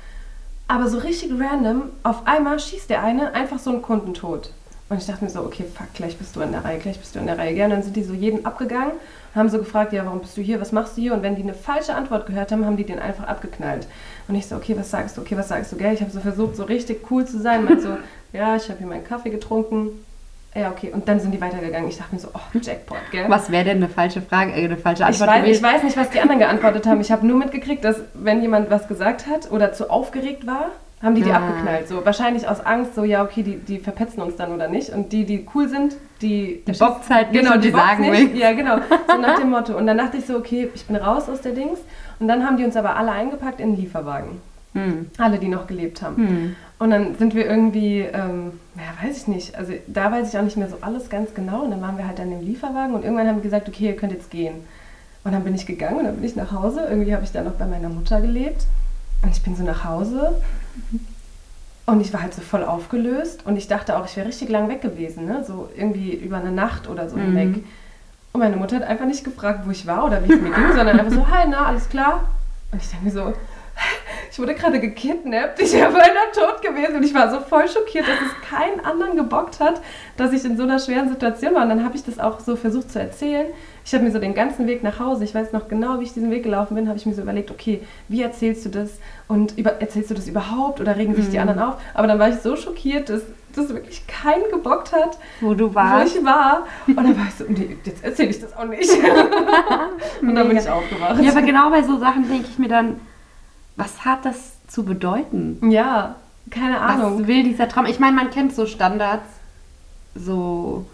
Aber 0.68 0.88
so 0.88 0.98
richtig 0.98 1.32
random, 1.38 1.84
auf 2.02 2.26
einmal 2.26 2.58
schießt 2.58 2.88
der 2.88 3.02
eine 3.02 3.34
einfach 3.34 3.58
so 3.58 3.70
einen 3.70 3.82
Kunden 3.82 4.14
tot. 4.14 4.52
Und 4.92 4.98
ich 4.98 5.06
dachte 5.06 5.24
mir 5.24 5.30
so, 5.30 5.40
okay, 5.40 5.64
fuck, 5.74 5.90
gleich 5.94 6.18
bist 6.18 6.36
du 6.36 6.42
in 6.42 6.52
der 6.52 6.66
Reihe, 6.66 6.78
gleich 6.78 6.98
bist 6.98 7.14
du 7.14 7.18
in 7.18 7.24
der 7.24 7.38
Reihe. 7.38 7.54
Ja, 7.56 7.64
und 7.64 7.70
dann 7.70 7.82
sind 7.82 7.96
die 7.96 8.02
so 8.02 8.12
jeden 8.12 8.44
abgegangen 8.44 8.92
und 8.92 9.40
haben 9.40 9.48
so 9.48 9.56
gefragt, 9.56 9.94
ja, 9.94 10.04
warum 10.04 10.20
bist 10.20 10.36
du 10.36 10.42
hier, 10.42 10.60
was 10.60 10.70
machst 10.70 10.98
du 10.98 11.00
hier? 11.00 11.14
Und 11.14 11.22
wenn 11.22 11.34
die 11.34 11.42
eine 11.42 11.54
falsche 11.54 11.94
Antwort 11.94 12.26
gehört 12.26 12.52
haben, 12.52 12.66
haben 12.66 12.76
die 12.76 12.84
den 12.84 12.98
einfach 12.98 13.24
abgeknallt. 13.24 13.86
Und 14.28 14.34
ich 14.34 14.44
so, 14.44 14.54
okay, 14.54 14.76
was 14.76 14.90
sagst 14.90 15.16
du, 15.16 15.22
okay, 15.22 15.34
was 15.34 15.48
sagst 15.48 15.72
du, 15.72 15.76
gell? 15.76 15.94
Ich 15.94 16.02
habe 16.02 16.10
so 16.10 16.20
versucht, 16.20 16.56
so 16.56 16.64
richtig 16.64 17.10
cool 17.10 17.24
zu 17.24 17.40
sein. 17.40 17.64
Meint 17.64 17.80
so, 17.80 17.96
ja, 18.34 18.54
ich 18.54 18.68
habe 18.68 18.80
hier 18.80 18.86
meinen 18.86 19.04
Kaffee 19.04 19.30
getrunken. 19.30 20.04
Ja, 20.54 20.70
okay. 20.70 20.90
Und 20.92 21.08
dann 21.08 21.18
sind 21.20 21.32
die 21.32 21.40
weitergegangen. 21.40 21.88
Ich 21.88 21.96
dachte 21.96 22.14
mir 22.14 22.20
so, 22.20 22.28
oh, 22.34 22.58
Jackpot, 22.60 22.98
gell? 23.12 23.24
Was 23.28 23.50
wäre 23.50 23.64
denn 23.64 23.78
eine 23.78 23.88
falsche 23.88 24.20
Frage, 24.20 24.52
äh, 24.52 24.66
eine 24.66 24.76
falsche 24.76 25.04
Ich 25.04 25.08
Antwort 25.08 25.30
weiß, 25.30 25.56
ich 25.56 25.62
weiß 25.62 25.84
nicht, 25.84 25.96
was 25.96 26.10
die 26.10 26.20
anderen 26.20 26.38
geantwortet 26.38 26.86
haben. 26.86 27.00
Ich 27.00 27.10
habe 27.10 27.26
nur 27.26 27.38
mitgekriegt, 27.38 27.82
dass 27.82 27.96
wenn 28.12 28.42
jemand 28.42 28.70
was 28.70 28.88
gesagt 28.88 29.26
hat 29.26 29.50
oder 29.50 29.72
zu 29.72 29.88
aufgeregt 29.88 30.46
war, 30.46 30.66
haben 31.02 31.14
die 31.14 31.22
die 31.22 31.32
Ah. 31.32 31.38
abgeknallt. 31.38 31.88
So 31.88 32.04
wahrscheinlich 32.04 32.46
aus 32.46 32.60
Angst, 32.60 32.94
so 32.94 33.04
ja 33.04 33.22
okay, 33.22 33.42
die, 33.42 33.56
die 33.56 33.78
verpetzen 33.78 34.22
uns 34.22 34.36
dann 34.36 34.52
oder 34.52 34.68
nicht. 34.68 34.90
Und 34.90 35.12
die, 35.12 35.24
die 35.24 35.46
cool 35.54 35.68
sind, 35.68 35.96
die 36.20 36.62
Die 36.66 36.72
bockt's 36.72 37.10
halt 37.10 37.32
nicht 37.32 37.42
genau, 37.42 37.56
die 37.58 37.70
bockt's 37.70 37.86
sagen 37.86 38.10
nicht. 38.10 38.36
Ja, 38.36 38.52
genau. 38.52 38.76
So 39.08 39.18
nach 39.20 39.38
dem 39.38 39.50
Motto. 39.50 39.76
Und 39.76 39.86
dann 39.86 39.98
dachte 39.98 40.16
ich 40.18 40.26
so, 40.26 40.36
okay, 40.36 40.70
ich 40.74 40.86
bin 40.86 40.96
raus 40.96 41.28
aus 41.28 41.40
der 41.40 41.52
Dings. 41.52 41.80
Und 42.20 42.28
dann 42.28 42.46
haben 42.46 42.56
die 42.56 42.64
uns 42.64 42.76
aber 42.76 42.96
alle 42.96 43.10
eingepackt 43.10 43.60
in 43.60 43.70
einen 43.70 43.76
Lieferwagen. 43.76 44.40
Hm. 44.74 45.10
Alle, 45.18 45.38
die 45.38 45.48
noch 45.48 45.66
gelebt 45.66 46.00
haben. 46.02 46.16
Hm. 46.16 46.56
Und 46.78 46.90
dann 46.90 47.16
sind 47.16 47.34
wir 47.34 47.46
irgendwie, 47.46 48.00
ähm, 48.00 48.52
ja, 48.76 49.06
weiß 49.06 49.16
ich 49.16 49.28
nicht, 49.28 49.56
also 49.56 49.72
da 49.86 50.10
weiß 50.10 50.28
ich 50.32 50.38
auch 50.38 50.42
nicht 50.42 50.56
mehr 50.56 50.68
so 50.68 50.76
alles 50.80 51.10
ganz 51.10 51.34
genau. 51.34 51.62
Und 51.62 51.72
dann 51.72 51.82
waren 51.82 51.98
wir 51.98 52.06
halt 52.06 52.18
an 52.20 52.30
dem 52.30 52.40
Lieferwagen 52.40 52.94
und 52.94 53.04
irgendwann 53.04 53.28
haben 53.28 53.36
wir 53.36 53.42
gesagt, 53.42 53.68
okay, 53.68 53.86
ihr 53.86 53.96
könnt 53.96 54.12
jetzt 54.12 54.30
gehen. 54.30 54.54
Und 55.24 55.32
dann 55.32 55.44
bin 55.44 55.54
ich 55.54 55.66
gegangen 55.66 55.98
und 55.98 56.04
dann 56.04 56.16
bin 56.16 56.24
ich 56.24 56.36
nach 56.36 56.52
Hause. 56.52 56.86
Irgendwie 56.88 57.14
habe 57.14 57.22
ich 57.24 57.30
da 57.32 57.42
noch 57.42 57.52
bei 57.52 57.66
meiner 57.66 57.88
Mutter 57.88 58.20
gelebt. 58.20 58.66
Und 59.22 59.30
ich 59.30 59.42
bin 59.42 59.54
so 59.54 59.62
nach 59.62 59.84
Hause 59.84 60.36
und 61.86 62.00
ich 62.00 62.12
war 62.12 62.22
halt 62.22 62.32
so 62.34 62.40
voll 62.42 62.64
aufgelöst. 62.64 63.44
Und 63.44 63.56
ich 63.56 63.68
dachte 63.68 63.96
auch, 63.96 64.06
ich 64.06 64.16
wäre 64.16 64.28
richtig 64.28 64.48
lang 64.48 64.68
weg 64.68 64.80
gewesen, 64.82 65.26
ne? 65.26 65.44
so 65.46 65.68
irgendwie 65.76 66.12
über 66.14 66.36
eine 66.38 66.52
Nacht 66.52 66.88
oder 66.88 67.08
so 67.08 67.16
Mhm. 67.16 67.34
hinweg. 67.36 67.64
Und 68.32 68.40
meine 68.40 68.56
Mutter 68.56 68.76
hat 68.76 68.84
einfach 68.84 69.04
nicht 69.04 69.24
gefragt, 69.24 69.66
wo 69.66 69.70
ich 69.70 69.86
war 69.86 70.06
oder 70.06 70.26
wie 70.26 70.32
es 70.32 70.40
mir 70.40 70.50
ging, 70.50 70.68
sondern 70.74 70.98
einfach 71.00 71.12
so, 71.12 71.28
hi, 71.30 71.46
na, 71.50 71.66
alles 71.66 71.88
klar? 71.88 72.28
Und 72.70 72.80
ich 72.80 72.88
denke 72.88 73.04
mir 73.06 73.10
so, 73.10 73.34
ich 74.30 74.38
wurde 74.38 74.54
gerade 74.54 74.80
gekidnappt, 74.80 75.60
ich 75.60 75.72
wäre 75.74 75.90
beinahe 75.92 76.30
tot 76.34 76.62
gewesen 76.62 76.96
und 76.96 77.02
ich 77.02 77.12
war 77.12 77.30
so 77.30 77.40
voll 77.40 77.68
schockiert, 77.68 78.06
dass 78.08 78.16
es 78.20 78.48
keinen 78.48 78.80
anderen 78.84 79.16
gebockt 79.16 79.60
hat, 79.60 79.80
dass 80.16 80.32
ich 80.32 80.44
in 80.44 80.56
so 80.56 80.62
einer 80.62 80.78
schweren 80.78 81.08
Situation 81.10 81.54
war. 81.54 81.62
Und 81.64 81.68
dann 81.70 81.84
habe 81.84 81.96
ich 81.96 82.04
das 82.04 82.18
auch 82.18 82.40
so 82.40 82.56
versucht 82.56 82.90
zu 82.92 83.00
erzählen. 83.00 83.46
Ich 83.84 83.92
habe 83.94 84.04
mir 84.04 84.12
so 84.12 84.18
den 84.20 84.34
ganzen 84.34 84.66
Weg 84.66 84.82
nach 84.82 84.98
Hause, 85.00 85.24
ich 85.24 85.34
weiß 85.34 85.52
noch 85.52 85.66
genau, 85.68 85.98
wie 86.00 86.04
ich 86.04 86.12
diesen 86.14 86.30
Weg 86.30 86.44
gelaufen 86.44 86.74
bin, 86.76 86.86
habe 86.88 86.96
ich 86.98 87.04
mir 87.06 87.14
so 87.14 87.22
überlegt, 87.22 87.50
okay, 87.50 87.80
wie 88.08 88.22
erzählst 88.22 88.64
du 88.64 88.68
das 88.68 88.90
und 89.28 89.58
über, 89.58 89.80
erzählst 89.80 90.10
du 90.10 90.14
das 90.14 90.28
überhaupt 90.28 90.80
oder 90.80 90.96
regen 90.96 91.14
sich 91.16 91.26
die 91.30 91.36
Mhm. 91.38 91.48
anderen 91.48 91.60
auf? 91.70 91.74
Aber 91.94 92.06
dann 92.06 92.18
war 92.18 92.28
ich 92.28 92.36
so 92.36 92.54
schockiert, 92.56 93.08
dass 93.08 93.22
das 93.56 93.68
wirklich 93.70 94.06
keinen 94.06 94.44
gebockt 94.50 94.92
hat, 94.92 95.18
Wo 95.40 95.52
du 95.54 95.70
wo 95.70 95.74
warst. 95.74 96.16
ich 96.16 96.24
war. 96.24 96.66
Und 96.86 96.96
dann 96.96 97.18
war 97.18 97.26
ich 97.28 97.34
so, 97.34 97.44
nee, 97.48 97.76
jetzt 97.84 98.02
erzähle 98.04 98.30
ich 98.30 98.40
das 98.40 98.56
auch 98.56 98.64
nicht. 98.64 98.88
und 100.22 100.34
dann 100.34 100.48
bin 100.48 100.56
ich 100.56 100.68
aufgewacht. 100.70 101.20
Ja, 101.22 101.32
aber 101.32 101.42
genau 101.42 101.68
bei 101.70 101.82
so 101.82 101.98
Sachen 101.98 102.28
denke 102.28 102.46
ich 102.50 102.58
mir 102.58 102.68
dann, 102.68 103.00
was 103.76 104.04
hat 104.04 104.24
das 104.24 104.52
zu 104.68 104.84
bedeuten? 104.84 105.58
Ja, 105.70 106.14
keine 106.50 106.80
Ahnung. 106.80 107.20
Was 107.20 107.26
will 107.26 107.42
dieser 107.42 107.68
Traum? 107.68 107.86
Ich 107.86 107.98
meine, 107.98 108.14
man 108.16 108.30
kennt 108.30 108.54
so 108.54 108.64
Standards, 108.66 109.24
so 110.14 110.86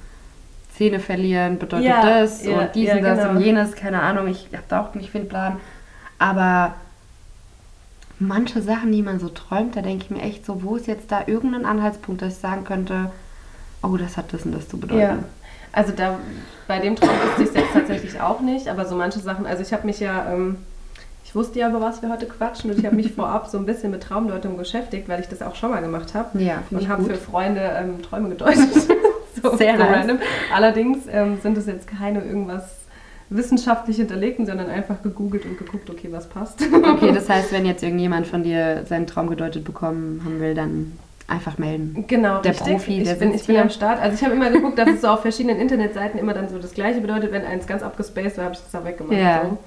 Zähne 0.78 1.00
verlieren 1.00 1.58
bedeutet 1.58 1.86
Ja, 1.86 2.20
das 2.20 2.44
ja, 2.44 2.56
und 2.56 2.74
dies 2.76 2.86
ja, 2.86 2.96
und 2.96 3.02
das 3.02 3.18
genau. 3.18 3.30
und 3.30 3.40
jenes, 3.40 3.74
keine 3.74 4.00
Ahnung, 4.00 4.28
ich 4.28 4.48
habe 4.52 4.62
da 4.68 4.80
auch 4.80 4.94
nicht 4.94 5.10
viel 5.10 5.24
Plan. 5.24 5.56
Aber 6.20 6.74
manche 8.20 8.62
Sachen, 8.62 8.92
die 8.92 9.02
man 9.02 9.18
so 9.18 9.28
träumt, 9.28 9.74
da 9.74 9.82
denke 9.82 10.04
ich 10.04 10.10
mir 10.10 10.22
echt 10.22 10.46
so, 10.46 10.62
wo 10.62 10.76
ist 10.76 10.86
jetzt 10.86 11.10
da 11.10 11.22
irgendein 11.26 11.64
Anhaltspunkt, 11.64 12.22
dass 12.22 12.34
ich 12.34 12.38
sagen 12.38 12.62
könnte, 12.62 13.10
oh, 13.82 13.96
das 13.96 14.16
hat 14.16 14.32
das 14.32 14.44
und 14.44 14.52
das 14.52 14.68
zu 14.68 14.78
bedeuten. 14.78 15.00
Ja, 15.00 15.18
also 15.72 15.92
da 15.92 16.16
bei 16.68 16.78
dem 16.78 16.94
Traum 16.94 17.10
wusste 17.26 17.42
ich 17.42 17.48
es 17.48 17.54
jetzt 17.56 17.72
tatsächlich 17.72 18.20
auch 18.20 18.40
nicht, 18.40 18.68
aber 18.68 18.86
so 18.86 18.94
manche 18.94 19.18
Sachen, 19.18 19.46
also 19.46 19.62
ich 19.62 19.72
habe 19.72 19.84
mich 19.84 19.98
ja, 19.98 20.32
ähm, 20.32 20.58
ich 21.24 21.34
wusste 21.34 21.58
ja, 21.58 21.70
über 21.70 21.80
was 21.80 22.02
wir 22.02 22.08
heute 22.08 22.26
quatschen 22.26 22.70
und 22.70 22.78
ich 22.78 22.86
habe 22.86 22.94
mich 22.94 23.12
vorab 23.16 23.48
so 23.48 23.58
ein 23.58 23.66
bisschen 23.66 23.90
mit 23.90 24.04
Traumdeutung 24.04 24.56
beschäftigt, 24.56 25.08
weil 25.08 25.18
ich 25.18 25.28
das 25.28 25.42
auch 25.42 25.56
schon 25.56 25.70
mal 25.70 25.82
gemacht 25.82 26.14
habe 26.14 26.40
Ja, 26.40 26.62
und 26.70 26.80
ich 26.80 26.88
habe 26.88 27.02
für 27.02 27.16
Freunde 27.16 27.60
ähm, 27.60 28.00
Träume 28.00 28.28
gedeutet. 28.28 28.70
so, 29.42 29.56
Sehr 29.56 29.78
random. 29.78 30.18
Allerdings 30.52 31.06
ähm, 31.10 31.38
sind 31.42 31.56
es 31.58 31.66
jetzt 31.66 31.86
keine 31.86 32.22
irgendwas 32.22 32.78
wissenschaftlich 33.30 33.96
hinterlegten, 33.96 34.46
sondern 34.46 34.70
einfach 34.70 35.02
gegoogelt 35.02 35.44
und 35.44 35.58
geguckt, 35.58 35.90
okay, 35.90 36.08
was 36.10 36.28
passt. 36.28 36.62
Okay, 36.72 37.12
das 37.12 37.28
heißt, 37.28 37.52
wenn 37.52 37.66
jetzt 37.66 37.82
irgendjemand 37.82 38.26
von 38.26 38.42
dir 38.42 38.84
seinen 38.86 39.06
Traum 39.06 39.28
gedeutet 39.28 39.64
bekommen 39.64 40.22
haben 40.24 40.40
will, 40.40 40.54
dann 40.54 40.92
einfach 41.28 41.58
melden. 41.58 42.04
Genau, 42.08 42.40
Der 42.40 42.52
richtig. 42.52 42.72
Profi, 42.72 43.02
der 43.02 43.12
ich 43.12 43.18
bin, 43.18 43.34
ich 43.34 43.46
bin 43.46 43.56
hier. 43.56 43.62
am 43.62 43.70
Start. 43.70 44.00
Also 44.00 44.16
ich 44.16 44.24
habe 44.24 44.34
immer 44.34 44.50
geguckt, 44.50 44.78
dass 44.78 44.88
es 44.88 45.02
so 45.02 45.08
auf 45.08 45.20
verschiedenen 45.20 45.60
Internetseiten 45.60 46.18
immer 46.18 46.32
dann 46.32 46.48
so 46.48 46.58
das 46.58 46.72
Gleiche 46.72 47.00
bedeutet. 47.00 47.30
Wenn 47.30 47.44
eins 47.44 47.66
ganz 47.66 47.82
abgespaced 47.82 48.38
war, 48.38 48.46
habe 48.46 48.54
ich 48.54 48.60
das 48.60 48.74
auch 48.74 48.84
weggemacht. 48.84 49.18
Ja. 49.18 49.42
So. 49.44 49.58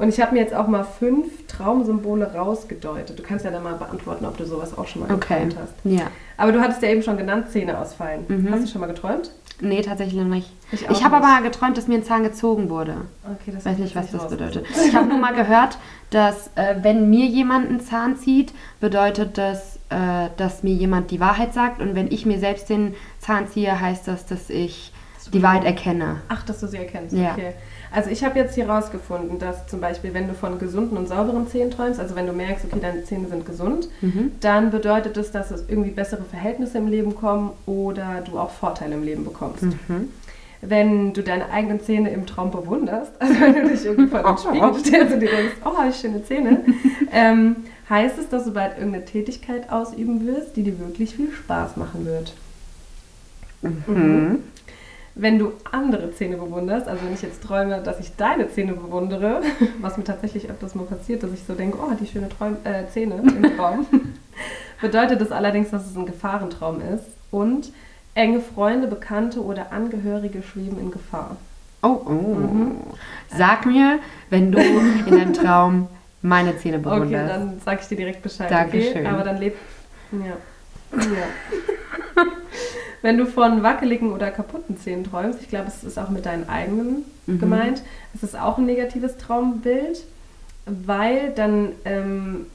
Und 0.00 0.08
ich 0.08 0.18
habe 0.18 0.32
mir 0.32 0.40
jetzt 0.40 0.54
auch 0.54 0.66
mal 0.66 0.82
fünf 0.82 1.46
Traumsymbole 1.46 2.32
rausgedeutet. 2.32 3.18
Du 3.18 3.22
kannst 3.22 3.44
ja 3.44 3.50
dann 3.50 3.62
mal 3.62 3.74
beantworten, 3.74 4.24
ob 4.24 4.36
du 4.38 4.46
sowas 4.46 4.76
auch 4.78 4.86
schon 4.88 5.02
mal 5.02 5.12
Okay. 5.12 5.44
geträumt 5.44 5.56
hast. 5.60 5.74
Ja. 5.84 6.06
Aber 6.38 6.52
du 6.52 6.60
hattest 6.62 6.82
ja 6.82 6.88
eben 6.88 7.02
schon 7.02 7.18
genannt, 7.18 7.50
Zähne 7.50 7.78
ausfallen. 7.78 8.24
Mhm. 8.26 8.50
Hast 8.50 8.62
du 8.64 8.66
schon 8.68 8.80
mal 8.80 8.86
geträumt? 8.86 9.30
Nee, 9.60 9.82
tatsächlich 9.82 10.18
noch 10.18 10.24
nicht. 10.24 10.50
Ich 10.72 10.88
Ich, 10.88 11.04
habe 11.04 11.16
aber 11.18 11.42
geträumt, 11.46 11.76
dass 11.76 11.86
mir 11.86 11.96
ein 11.96 12.02
Zahn 12.04 12.22
gezogen 12.22 12.70
wurde. 12.70 12.94
Okay, 13.24 13.52
das 13.52 13.58
Ich 13.58 13.66
weiß 13.66 13.78
nicht, 13.78 13.94
was 13.94 14.10
das 14.10 14.28
bedeutet. 14.28 14.64
Ich 14.86 14.94
habe 14.94 15.06
nur 15.06 15.18
mal 15.18 15.34
gehört, 15.34 15.76
dass 16.08 16.48
äh, 16.54 16.76
wenn 16.80 17.10
mir 17.10 17.26
jemand 17.26 17.68
einen 17.68 17.80
Zahn 17.80 18.16
zieht, 18.16 18.54
bedeutet 18.80 19.36
das, 19.36 19.76
äh, 19.90 20.30
dass 20.38 20.62
mir 20.62 20.72
jemand 20.72 21.10
die 21.10 21.20
Wahrheit 21.20 21.52
sagt. 21.52 21.82
Und 21.82 21.94
wenn 21.94 22.10
ich 22.10 22.24
mir 22.24 22.38
selbst 22.38 22.70
den 22.70 22.94
Zahn 23.18 23.48
ziehe, 23.48 23.78
heißt 23.78 24.08
das, 24.08 24.24
dass 24.24 24.48
ich 24.48 24.92
die 25.32 25.42
Wahrheit 25.42 25.64
erkenne. 25.64 26.22
Ach, 26.28 26.42
dass 26.44 26.60
du 26.60 26.66
sie 26.66 26.78
erkennst. 26.78 27.14
Ja. 27.14 27.32
Okay. 27.32 27.52
Also 27.92 28.08
ich 28.10 28.22
habe 28.24 28.38
jetzt 28.38 28.54
hier 28.54 28.68
rausgefunden, 28.70 29.38
dass 29.38 29.66
zum 29.66 29.80
Beispiel, 29.80 30.14
wenn 30.14 30.28
du 30.28 30.34
von 30.34 30.58
gesunden 30.58 30.96
und 30.96 31.08
sauberen 31.08 31.48
Zähnen 31.48 31.70
träumst, 31.72 31.98
also 31.98 32.14
wenn 32.14 32.26
du 32.26 32.32
merkst, 32.32 32.64
okay, 32.64 32.78
deine 32.80 33.04
Zähne 33.04 33.28
sind 33.28 33.44
gesund, 33.44 33.88
Mhm. 34.00 34.32
dann 34.40 34.70
bedeutet 34.70 35.16
es, 35.16 35.32
dass 35.32 35.50
es 35.50 35.64
irgendwie 35.68 35.90
bessere 35.90 36.22
Verhältnisse 36.22 36.78
im 36.78 36.86
Leben 36.86 37.14
kommen 37.16 37.50
oder 37.66 38.22
du 38.24 38.38
auch 38.38 38.50
Vorteile 38.50 38.94
im 38.94 39.02
Leben 39.02 39.24
bekommst. 39.24 39.64
Mhm. 39.64 40.08
Wenn 40.62 41.12
du 41.14 41.22
deine 41.22 41.50
eigenen 41.50 41.80
Zähne 41.80 42.10
im 42.10 42.26
Traum 42.26 42.50
bewunderst, 42.50 43.12
also 43.18 43.34
wenn 43.40 43.54
du 43.54 43.68
dich 43.70 43.84
irgendwie 43.84 44.08
vor 44.10 44.22
den 44.22 44.38
Spiegel 44.38 44.74
stellst 44.78 45.14
und 45.14 45.20
dir 45.20 45.30
denkst, 45.30 45.54
oh, 45.64 45.76
habe 45.76 45.88
ich 45.90 45.96
schöne 45.96 46.22
Zähne, 46.24 46.60
ähm, 47.12 47.56
heißt 47.88 48.18
es, 48.18 48.28
dass 48.28 48.44
du 48.44 48.52
bald 48.52 48.76
irgendeine 48.78 49.04
Tätigkeit 49.04 49.70
ausüben 49.70 50.24
wirst, 50.26 50.56
die 50.56 50.62
dir 50.62 50.78
wirklich 50.78 51.16
viel 51.16 51.32
Spaß 51.32 51.76
machen 51.76 52.06
wird. 52.06 52.34
Mhm. 53.62 54.38
Wenn 55.14 55.38
du 55.38 55.52
andere 55.70 56.12
Zähne 56.14 56.36
bewunderst, 56.36 56.88
also 56.88 57.04
wenn 57.04 57.14
ich 57.14 57.22
jetzt 57.22 57.42
träume, 57.42 57.80
dass 57.82 58.00
ich 58.00 58.16
deine 58.16 58.50
Zähne 58.50 58.74
bewundere, 58.74 59.42
was 59.80 59.96
mir 59.96 60.04
tatsächlich 60.04 60.48
öfters 60.48 60.74
mal 60.74 60.84
passiert, 60.84 61.22
dass 61.22 61.32
ich 61.32 61.42
so 61.44 61.54
denke, 61.54 61.78
oh, 61.78 61.94
die 61.98 62.06
schöne 62.06 62.28
Träum 62.28 62.56
äh, 62.64 62.86
Zähne 62.88 63.16
im 63.16 63.42
Traum, 63.56 63.86
bedeutet 64.80 65.20
das 65.20 65.32
allerdings, 65.32 65.70
dass 65.70 65.86
es 65.86 65.96
ein 65.96 66.06
Gefahrentraum 66.06 66.80
ist 66.80 67.06
und 67.30 67.72
enge 68.14 68.40
Freunde, 68.40 68.86
Bekannte 68.86 69.42
oder 69.44 69.72
Angehörige 69.72 70.42
schweben 70.42 70.78
in 70.80 70.90
Gefahr. 70.90 71.36
Oh, 71.82 72.00
oh. 72.04 72.96
Sag 73.28 73.64
mir, 73.64 74.00
wenn 74.28 74.52
du 74.52 74.58
in 74.58 75.06
deinem 75.06 75.32
Traum 75.32 75.88
meine 76.22 76.56
Zähne 76.58 76.78
bewunderst. 76.78 77.12
Okay, 77.12 77.26
dann 77.28 77.60
sag 77.64 77.80
ich 77.80 77.88
dir 77.88 77.96
direkt 77.96 78.22
Bescheid. 78.22 78.50
Dankeschön. 78.50 78.98
Okay? 78.98 79.06
Aber 79.06 79.22
dann 79.22 79.38
lebt. 79.38 79.58
Ja. 80.12 80.98
ja. 80.98 82.26
Wenn 83.02 83.16
du 83.18 83.26
von 83.26 83.62
wackeligen 83.62 84.12
oder 84.12 84.30
kaputten 84.30 84.78
Zähnen 84.78 85.04
träumst, 85.04 85.40
ich 85.40 85.48
glaube, 85.48 85.68
es 85.68 85.84
ist 85.84 85.98
auch 85.98 86.10
mit 86.10 86.26
deinen 86.26 86.48
eigenen 86.48 87.04
Mhm. 87.26 87.38
gemeint, 87.38 87.82
es 88.14 88.22
ist 88.22 88.38
auch 88.38 88.58
ein 88.58 88.66
negatives 88.66 89.16
Traumbild, 89.16 90.04
weil 90.66 91.32
dann 91.34 91.72
ähm, 91.84 92.46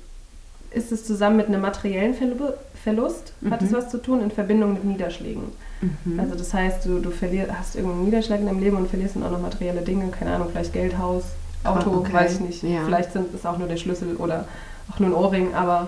ist 0.71 0.91
es 0.91 1.05
zusammen 1.05 1.37
mit 1.37 1.47
einem 1.47 1.61
materiellen 1.61 2.13
Verlu- 2.13 2.53
Verlust, 2.83 3.33
hat 3.49 3.61
es 3.63 3.71
Mhm. 3.71 3.75
was 3.75 3.89
zu 3.89 3.97
tun 3.97 4.21
in 4.21 4.29
Verbindung 4.31 4.73
mit 4.73 4.83
Niederschlägen. 4.83 5.43
Mhm. 5.81 6.19
Also 6.19 6.35
das 6.35 6.53
heißt, 6.53 6.85
du, 6.85 6.99
du 6.99 7.09
verlier, 7.09 7.47
hast 7.57 7.75
irgendeinen 7.75 8.05
Niederschlag 8.05 8.39
in 8.39 8.45
deinem 8.45 8.59
Leben 8.59 8.77
und 8.77 8.87
verlierst 8.89 9.15
dann 9.15 9.23
auch 9.23 9.31
noch 9.31 9.41
materielle 9.41 9.81
Dinge, 9.81 10.09
keine 10.11 10.33
Ahnung, 10.35 10.49
vielleicht 10.51 10.73
Geld, 10.73 10.97
Haus, 10.97 11.23
Auto, 11.63 11.89
Ah, 11.91 11.97
okay. 11.97 12.13
weiß 12.13 12.33
ich 12.35 12.39
nicht. 12.41 12.63
Ja. 12.63 12.83
Vielleicht 12.85 13.13
sind 13.13 13.33
es 13.33 13.45
auch 13.45 13.57
nur 13.57 13.67
der 13.67 13.77
Schlüssel 13.77 14.15
oder 14.17 14.45
auch 14.93 14.99
nur 14.99 15.09
ein 15.09 15.15
Ohrring, 15.15 15.53
aber 15.55 15.87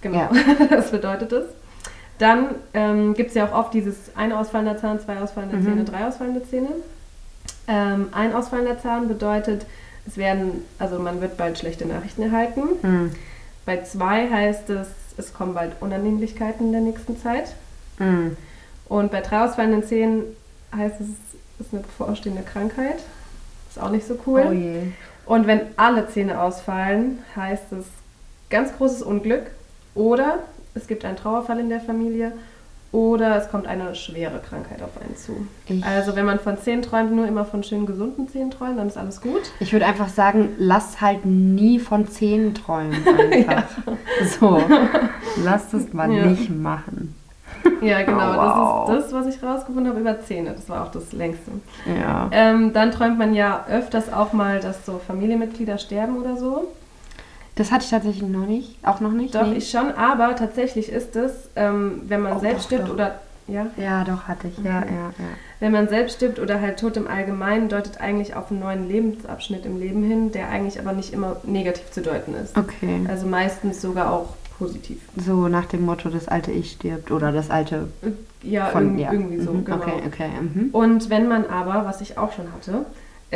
genau, 0.00 0.18
Ja. 0.18 0.30
das 0.70 0.90
bedeutet 0.90 1.30
es. 1.32 1.44
Dann 2.18 2.54
ähm, 2.74 3.14
gibt 3.14 3.30
es 3.30 3.34
ja 3.34 3.46
auch 3.46 3.52
oft 3.52 3.74
dieses 3.74 3.96
ein 4.16 4.32
ausfallender 4.32 4.78
Zahn, 4.78 5.00
zwei 5.00 5.18
ausfallende 5.20 5.56
Mhm. 5.56 5.64
Zähne, 5.64 5.84
drei 5.84 6.06
ausfallende 6.06 6.48
Zähne. 6.48 6.68
Ähm, 7.68 8.08
ein 8.12 8.34
ausfallender 8.34 8.80
Zahn 8.80 9.08
bedeutet, 9.08 9.66
es 10.06 10.16
werden, 10.16 10.64
also 10.78 10.98
man 10.98 11.20
wird 11.20 11.36
bald 11.36 11.58
schlechte 11.58 11.86
Nachrichten 11.86 12.22
erhalten. 12.22 12.62
Mhm. 12.82 13.12
Bei 13.64 13.82
zwei 13.82 14.30
heißt 14.30 14.70
es, 14.70 14.88
es 15.16 15.34
kommen 15.34 15.54
bald 15.54 15.72
Unannehmlichkeiten 15.80 16.66
in 16.66 16.72
der 16.72 16.80
nächsten 16.80 17.18
Zeit. 17.20 17.54
Mhm. 17.98 18.36
Und 18.88 19.10
bei 19.10 19.20
drei 19.20 19.44
ausfallenden 19.44 19.84
Zähnen 19.84 20.22
heißt 20.74 21.00
es, 21.00 21.08
es 21.58 21.66
ist 21.66 21.72
eine 21.72 21.82
bevorstehende 21.82 22.42
Krankheit. 22.42 22.98
Ist 23.68 23.82
auch 23.82 23.90
nicht 23.90 24.06
so 24.06 24.18
cool. 24.26 24.44
Oh 24.48 24.52
je. 24.52 24.82
Und 25.26 25.46
wenn 25.46 25.60
alle 25.76 26.08
Zähne 26.08 26.40
ausfallen, 26.40 27.18
heißt 27.34 27.72
es 27.72 27.86
ganz 28.48 28.76
großes 28.76 29.02
Unglück. 29.02 29.46
Oder 29.94 30.38
es 30.76 30.86
gibt 30.86 31.04
einen 31.04 31.16
Trauerfall 31.16 31.58
in 31.60 31.68
der 31.68 31.80
Familie. 31.80 32.32
Oder 32.92 33.36
es 33.36 33.50
kommt 33.50 33.66
eine 33.66 33.94
schwere 33.94 34.38
Krankheit 34.38 34.80
auf 34.80 34.90
einen 35.02 35.16
zu. 35.16 35.46
Ich- 35.66 35.84
Also 35.84 36.14
wenn 36.16 36.24
man 36.24 36.38
von 36.38 36.56
Zähnen 36.56 36.82
träumt, 36.82 37.12
nur 37.12 37.26
immer 37.26 37.44
von 37.44 37.62
schönen 37.64 37.84
gesunden 37.84 38.28
Zähnen 38.28 38.50
träumen, 38.50 38.76
dann 38.76 38.86
ist 38.86 38.96
alles 38.96 39.20
gut. 39.20 39.42
Ich 39.60 39.72
würde 39.72 39.84
einfach 39.86 40.08
sagen, 40.08 40.50
lass 40.58 41.00
halt 41.00 41.26
nie 41.26 41.78
von 41.78 42.08
Zähnen 42.08 42.54
träumen. 42.54 42.96
Einfach. 43.32 43.64
So. 44.40 44.62
Lass 45.44 45.70
das 45.72 45.92
mal 45.92 46.10
Ja. 46.10 46.26
nicht 46.26 46.48
machen. 46.48 47.14
Ja, 47.82 48.02
genau. 48.02 48.18
Oh, 48.32 48.36
wow. 48.36 48.88
Das 48.88 49.04
ist 49.06 49.12
das, 49.12 49.26
was 49.26 49.34
ich 49.34 49.42
rausgefunden 49.42 49.88
habe 49.90 50.00
über 50.00 50.20
Zähne. 50.22 50.52
Das 50.52 50.68
war 50.70 50.84
auch 50.84 50.90
das 50.92 51.12
längste. 51.12 51.50
Ja. 52.00 52.28
Ähm, 52.30 52.72
dann 52.72 52.92
träumt 52.92 53.18
man 53.18 53.34
ja 53.34 53.66
öfters 53.68 54.10
auch 54.12 54.32
mal, 54.32 54.60
dass 54.60 54.86
so 54.86 55.00
Familienmitglieder 55.06 55.76
sterben 55.78 56.16
oder 56.16 56.36
so. 56.36 56.68
Das 57.56 57.72
hatte 57.72 57.84
ich 57.84 57.90
tatsächlich 57.90 58.22
noch 58.28 58.46
nicht. 58.46 58.76
Auch 58.84 59.00
noch 59.00 59.12
nicht? 59.12 59.34
Doch, 59.34 59.46
Nee. 59.48 59.56
ich 59.56 59.70
schon, 59.70 59.90
aber 59.92 60.36
tatsächlich 60.36 60.90
ist 60.92 61.16
es, 61.16 61.32
ähm, 61.56 62.02
wenn 62.06 62.20
man 62.22 62.34
Oh, 62.36 62.38
selbst 62.40 62.64
doch, 62.64 62.66
stirbt 62.66 62.88
doch. 62.88 62.94
oder 62.94 63.14
ja, 63.48 63.66
Ja, 63.76 64.04
doch, 64.04 64.24
hatte 64.24 64.48
ich. 64.48 64.58
Ja, 64.64 64.78
Okay. 64.80 64.88
ja, 64.94 65.06
ja. 65.18 65.24
wenn 65.60 65.72
man 65.72 65.88
selbst 65.88 66.16
stirbt 66.16 66.38
oder 66.38 66.60
halt 66.60 66.78
Tod 66.80 66.96
im 66.96 67.06
Allgemeinen, 67.08 67.68
deutet 67.68 68.00
eigentlich 68.00 68.34
auf 68.34 68.50
einen 68.50 68.60
neuen 68.60 68.88
Lebensabschnitt 68.88 69.64
im 69.64 69.78
Leben 69.78 70.02
hin, 70.02 70.32
der 70.32 70.48
eigentlich 70.50 70.78
aber 70.80 70.92
nicht 70.92 71.12
immer 71.12 71.36
negativ 71.44 71.90
zu 71.92 72.02
deuten 72.02 72.34
ist. 72.34 72.56
Okay. 72.58 73.04
Also 73.08 73.26
meistens 73.26 73.80
sogar 73.80 74.12
auch 74.12 74.34
positiv. 74.58 74.98
So 75.16 75.48
nach 75.48 75.66
dem 75.66 75.84
Motto, 75.86 76.08
das 76.10 76.28
alte 76.28 76.50
Ich 76.50 76.72
stirbt 76.72 77.10
oder 77.10 77.30
das 77.32 77.50
alte 77.50 77.88
Ja, 78.42 78.66
von 78.66 78.96
irg- 78.96 79.00
ja. 79.00 79.12
irgendwie 79.12 79.38
so, 79.40 79.52
Mhm, 79.52 79.64
genau. 79.64 79.76
Okay, 79.78 80.02
okay. 80.06 80.28
Mhm. 80.40 80.70
Und 80.72 81.08
wenn 81.08 81.28
man 81.28 81.46
aber, 81.46 81.84
was 81.86 82.00
ich 82.00 82.18
auch 82.18 82.32
schon 82.32 82.46
hatte, 82.52 82.84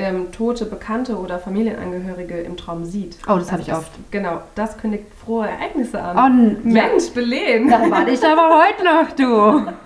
ähm, 0.01 0.33
tote 0.33 0.65
Bekannte 0.67 1.17
oder 1.19 1.39
Familienangehörige 1.39 2.39
im 2.41 2.57
Traum 2.57 2.85
sieht. 2.85 3.17
Oh, 3.29 3.37
das 3.37 3.53
habe 3.53 3.63
ich 3.63 3.73
oft. 3.73 3.91
Genau, 4.11 4.41
das 4.55 4.77
kündigt 4.79 5.05
frohe 5.25 5.47
Ereignisse 5.49 6.01
an. 6.03 6.17
Oh, 6.17 6.27
n- 6.27 6.75
ja. 6.75 6.83
Mensch, 6.89 7.11
belehn! 7.15 7.69
Da 7.69 7.91
warte 7.91 8.11
ich 8.11 8.25
aber 8.25 8.63
heute 8.65 8.85
noch, 8.85 9.13
du. 9.17 9.73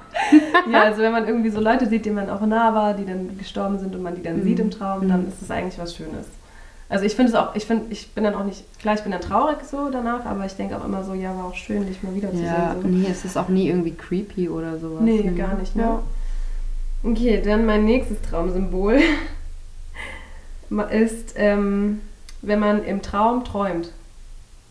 Ja, 0.71 0.83
also 0.85 1.03
wenn 1.03 1.11
man 1.11 1.27
irgendwie 1.27 1.51
so 1.51 1.59
Leute 1.61 1.87
sieht, 1.89 2.07
denen 2.07 2.15
man 2.15 2.31
auch 2.31 2.41
nah 2.43 2.73
war, 2.73 2.95
die 2.95 3.05
dann 3.05 3.37
gestorben 3.37 3.81
sind 3.81 3.97
und 3.97 4.03
man 4.03 4.15
die 4.15 4.23
dann 4.23 4.39
Mhm. 4.39 4.45
sieht 4.45 4.61
im 4.61 4.71
Traum, 4.71 5.09
dann 5.09 5.27
ist 5.27 5.43
das 5.43 5.51
eigentlich 5.51 5.77
was 5.77 5.97
Schönes. 5.97 6.27
Also 6.89 7.05
ich 7.05 7.17
finde 7.17 7.33
es 7.33 7.35
auch, 7.37 7.57
ich 7.57 7.65
finde, 7.67 7.87
ich 7.91 8.13
bin 8.15 8.23
dann 8.23 8.37
auch 8.37 8.45
nicht, 8.45 8.63
klar, 8.79 8.95
ich 8.95 9.01
bin 9.03 9.11
dann 9.11 9.21
traurig 9.21 9.57
so 9.69 9.89
danach, 9.91 10.25
aber 10.25 10.47
ich 10.47 10.55
denke 10.55 10.77
auch 10.77 10.85
immer 10.85 11.03
so, 11.03 11.15
ja, 11.15 11.37
war 11.37 11.47
auch 11.47 11.55
schön, 11.55 11.85
dich 11.89 12.01
mal 12.05 12.15
wiederzusehen. 12.15 12.47
Ja, 12.47 12.77
so. 12.81 12.87
nee, 12.87 13.09
es 13.11 13.25
ist 13.25 13.37
auch 13.37 13.49
nie 13.49 13.67
irgendwie 13.69 13.91
creepy 13.95 14.49
oder 14.49 14.79
sowas. 14.79 15.01
Nee, 15.01 15.23
gar 15.37 15.55
nicht, 15.57 15.75
ne? 15.75 15.83
Ja. 15.83 16.01
Okay, 17.03 17.43
dann 17.45 17.67
mein 17.67 17.85
nächstes 17.85 18.23
Traumsymbol 18.23 19.01
ist, 20.91 21.35
ähm, 21.37 22.01
wenn 22.43 22.59
man 22.59 22.85
im 22.85 23.03
Traum 23.03 23.45
träumt. 23.45 23.91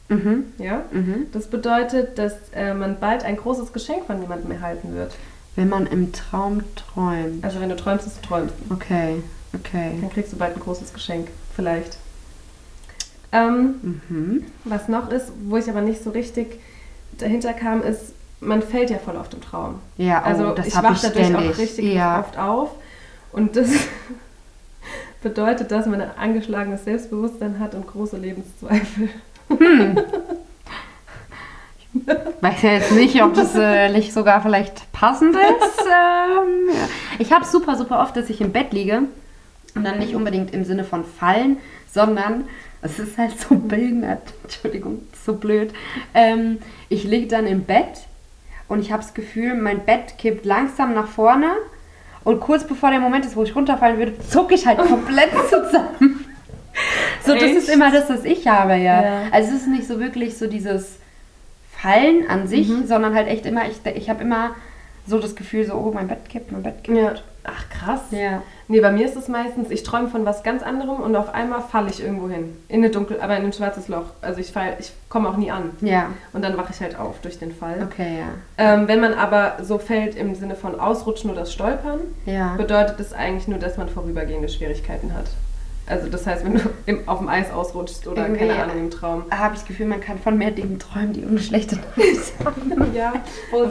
Mhm. 0.09 0.45
Ja? 0.57 0.83
Mhm. 0.91 1.27
Das 1.31 1.47
bedeutet, 1.47 2.17
dass 2.17 2.33
äh, 2.53 2.73
man 2.73 2.99
bald 2.99 3.23
ein 3.23 3.37
großes 3.37 3.73
Geschenk 3.73 4.05
von 4.05 4.21
jemandem 4.21 4.51
erhalten 4.51 4.93
wird. 4.95 5.15
Wenn 5.55 5.69
man 5.69 5.85
im 5.87 6.11
Traum 6.13 6.63
träumt. 6.75 7.43
Also 7.43 7.59
wenn 7.59 7.69
du 7.69 7.75
träumst, 7.75 8.05
dass 8.07 8.19
du 8.19 8.27
träumst. 8.27 8.55
Okay, 8.69 9.21
okay. 9.53 9.91
Dann 10.01 10.09
kriegst 10.11 10.33
du 10.33 10.37
bald 10.37 10.55
ein 10.55 10.59
großes 10.59 10.93
Geschenk. 10.93 11.27
Vielleicht. 11.55 11.97
Ähm, 13.31 14.01
Mhm. 14.09 14.43
was 14.63 14.87
noch 14.87 15.09
ist, 15.09 15.31
wo 15.45 15.57
ich 15.57 15.69
aber 15.69 15.81
nicht 15.81 16.03
so 16.03 16.11
richtig 16.11 16.59
dahinter 17.17 17.53
kam, 17.53 17.81
ist, 17.81 18.13
man 18.41 18.61
fällt 18.61 18.89
ja 18.89 18.97
voll 18.99 19.15
auf 19.17 19.29
dem 19.29 19.41
Traum. 19.41 19.79
Ja, 19.97 20.21
oh, 20.23 20.27
Also 20.27 20.51
das 20.53 20.67
ich 20.67 20.75
wache 20.75 20.83
dadurch 21.01 21.27
ständig. 21.27 21.51
auch 21.51 21.57
richtig 21.57 21.93
ja. 21.93 22.19
oft 22.19 22.37
auf. 22.37 22.69
Und 23.31 23.55
das 23.55 23.69
bedeutet, 25.23 25.71
dass 25.71 25.85
man 25.85 26.01
ein 26.01 26.11
angeschlagenes 26.17 26.83
Selbstbewusstsein 26.83 27.59
hat 27.59 27.73
und 27.73 27.87
große 27.87 28.17
Lebenszweifel. 28.17 29.09
Weiß 32.41 32.61
ja 32.63 32.71
jetzt 32.73 32.91
nicht, 32.91 33.21
ob 33.23 33.33
das 33.33 33.55
äh, 33.55 33.89
nicht 33.89 34.13
sogar 34.13 34.41
vielleicht 34.41 34.91
passend 34.91 35.35
ist. 35.35 35.85
ähm, 35.85 36.69
ja. 36.69 36.89
Ich 37.19 37.31
habe 37.31 37.45
super, 37.45 37.75
super 37.75 38.01
oft, 38.01 38.15
dass 38.17 38.29
ich 38.29 38.41
im 38.41 38.51
Bett 38.51 38.73
liege 38.73 39.03
und 39.75 39.83
dann 39.83 39.99
nicht 39.99 40.15
unbedingt 40.15 40.53
im 40.53 40.65
Sinne 40.65 40.83
von 40.83 41.05
fallen, 41.05 41.57
sondern 41.91 42.45
es 42.81 42.99
ist 42.99 43.17
halt 43.17 43.39
so 43.39 43.55
behindert. 43.55 44.21
Entschuldigung, 44.43 45.07
so 45.25 45.35
blöd. 45.35 45.71
Ähm, 46.13 46.59
ich 46.89 47.03
liege 47.03 47.27
dann 47.27 47.47
im 47.47 47.63
Bett 47.63 48.07
und 48.67 48.79
ich 48.79 48.91
habe 48.91 49.03
das 49.03 49.13
Gefühl, 49.13 49.55
mein 49.55 49.85
Bett 49.85 50.17
kippt 50.17 50.45
langsam 50.45 50.93
nach 50.93 51.07
vorne 51.07 51.51
und 52.23 52.39
kurz 52.39 52.63
bevor 52.65 52.89
der 52.91 52.99
Moment 52.99 53.25
ist, 53.25 53.35
wo 53.35 53.43
ich 53.43 53.55
runterfallen 53.55 53.97
würde, 53.97 54.13
zucke 54.29 54.55
ich 54.55 54.65
halt 54.65 54.79
komplett 54.79 55.29
zusammen. 55.49 56.25
So, 57.25 57.33
das 57.35 57.51
ist 57.51 57.69
immer 57.69 57.91
das, 57.91 58.09
was 58.09 58.25
ich 58.25 58.47
habe, 58.47 58.73
ja. 58.75 59.03
Ja. 59.03 59.21
Also 59.31 59.49
es 59.55 59.61
ist 59.61 59.67
nicht 59.67 59.87
so 59.87 59.99
wirklich 59.99 60.37
so 60.37 60.47
dieses 60.47 60.97
Fallen 61.77 62.29
an 62.29 62.47
sich, 62.47 62.67
Mhm. 62.69 62.87
sondern 62.87 63.13
halt 63.15 63.27
echt 63.27 63.45
immer, 63.45 63.63
ich, 63.67 63.77
ich 63.95 64.09
habe 64.09 64.23
immer 64.23 64.51
so 65.05 65.19
das 65.19 65.35
Gefühl, 65.35 65.65
so, 65.65 65.73
oh, 65.73 65.91
mein 65.93 66.07
Bett 66.07 66.29
kippt, 66.29 66.51
mein 66.51 66.63
Bett 66.63 66.83
kippt. 66.83 66.97
Ja. 66.97 67.13
Ach 67.45 67.69
krass. 67.69 68.01
Ja. 68.11 68.41
Nee, 68.69 68.79
bei 68.79 68.91
mir 68.91 69.05
ist 69.05 69.17
es 69.17 69.27
meistens, 69.27 69.69
ich 69.69 69.83
träume 69.83 70.07
von 70.07 70.25
was 70.25 70.43
ganz 70.43 70.63
anderem 70.63 71.01
und 71.01 71.15
auf 71.17 71.33
einmal 71.33 71.61
falle 71.61 71.89
ich 71.89 72.01
irgendwo 72.01 72.29
hin. 72.29 72.55
In 72.69 72.77
eine 72.77 72.89
dunkel, 72.89 73.19
aber 73.19 73.35
in 73.37 73.43
ein 73.43 73.51
schwarzes 73.53 73.89
Loch. 73.89 74.05
Also 74.21 74.39
ich 74.39 74.51
fall, 74.53 74.77
ich 74.79 74.93
komme 75.09 75.27
auch 75.29 75.35
nie 75.35 75.51
an. 75.51 75.71
Ja, 75.81 76.07
Und 76.31 76.43
dann 76.43 76.55
wache 76.57 76.71
ich 76.73 76.79
halt 76.79 76.97
auf 76.97 77.19
durch 77.21 77.39
den 77.39 77.53
Fall. 77.53 77.83
okay, 77.83 78.19
ja. 78.19 78.25
Ähm, 78.57 78.87
wenn 78.87 79.01
man 79.01 79.13
aber 79.13 79.57
so 79.61 79.77
fällt 79.77 80.15
im 80.15 80.33
Sinne 80.35 80.55
von 80.55 80.79
Ausrutschen 80.79 81.29
oder 81.29 81.45
Stolpern, 81.45 81.99
Ja. 82.25 82.55
bedeutet 82.55 82.99
es 83.01 83.11
eigentlich 83.13 83.47
nur, 83.49 83.59
dass 83.59 83.75
man 83.77 83.89
vorübergehende 83.89 84.47
Schwierigkeiten 84.47 85.13
hat. 85.13 85.25
Also 85.85 86.07
das 86.09 86.25
heißt, 86.25 86.45
wenn 86.45 86.53
du 86.55 86.61
im, 86.85 87.07
auf 87.07 87.19
dem 87.19 87.27
Eis 87.27 87.51
ausrutschst 87.51 88.07
oder 88.07 88.23
Irgendwie, 88.23 88.47
keine. 88.47 88.63
Ahnung 88.63 88.79
im 88.79 88.89
Traum. 88.91 89.23
Habe 89.31 89.53
ich 89.55 89.59
das 89.61 89.67
Gefühl, 89.67 89.85
man 89.87 89.99
kann 90.01 90.17
von 90.19 90.37
mehr 90.37 90.51
Dingen 90.51 90.79
träumen, 90.79 91.13
die 91.13 91.21
irgendwie 91.21 91.43
schlechte 91.43 91.77
haben. 92.45 92.91
Ja, 92.93 93.13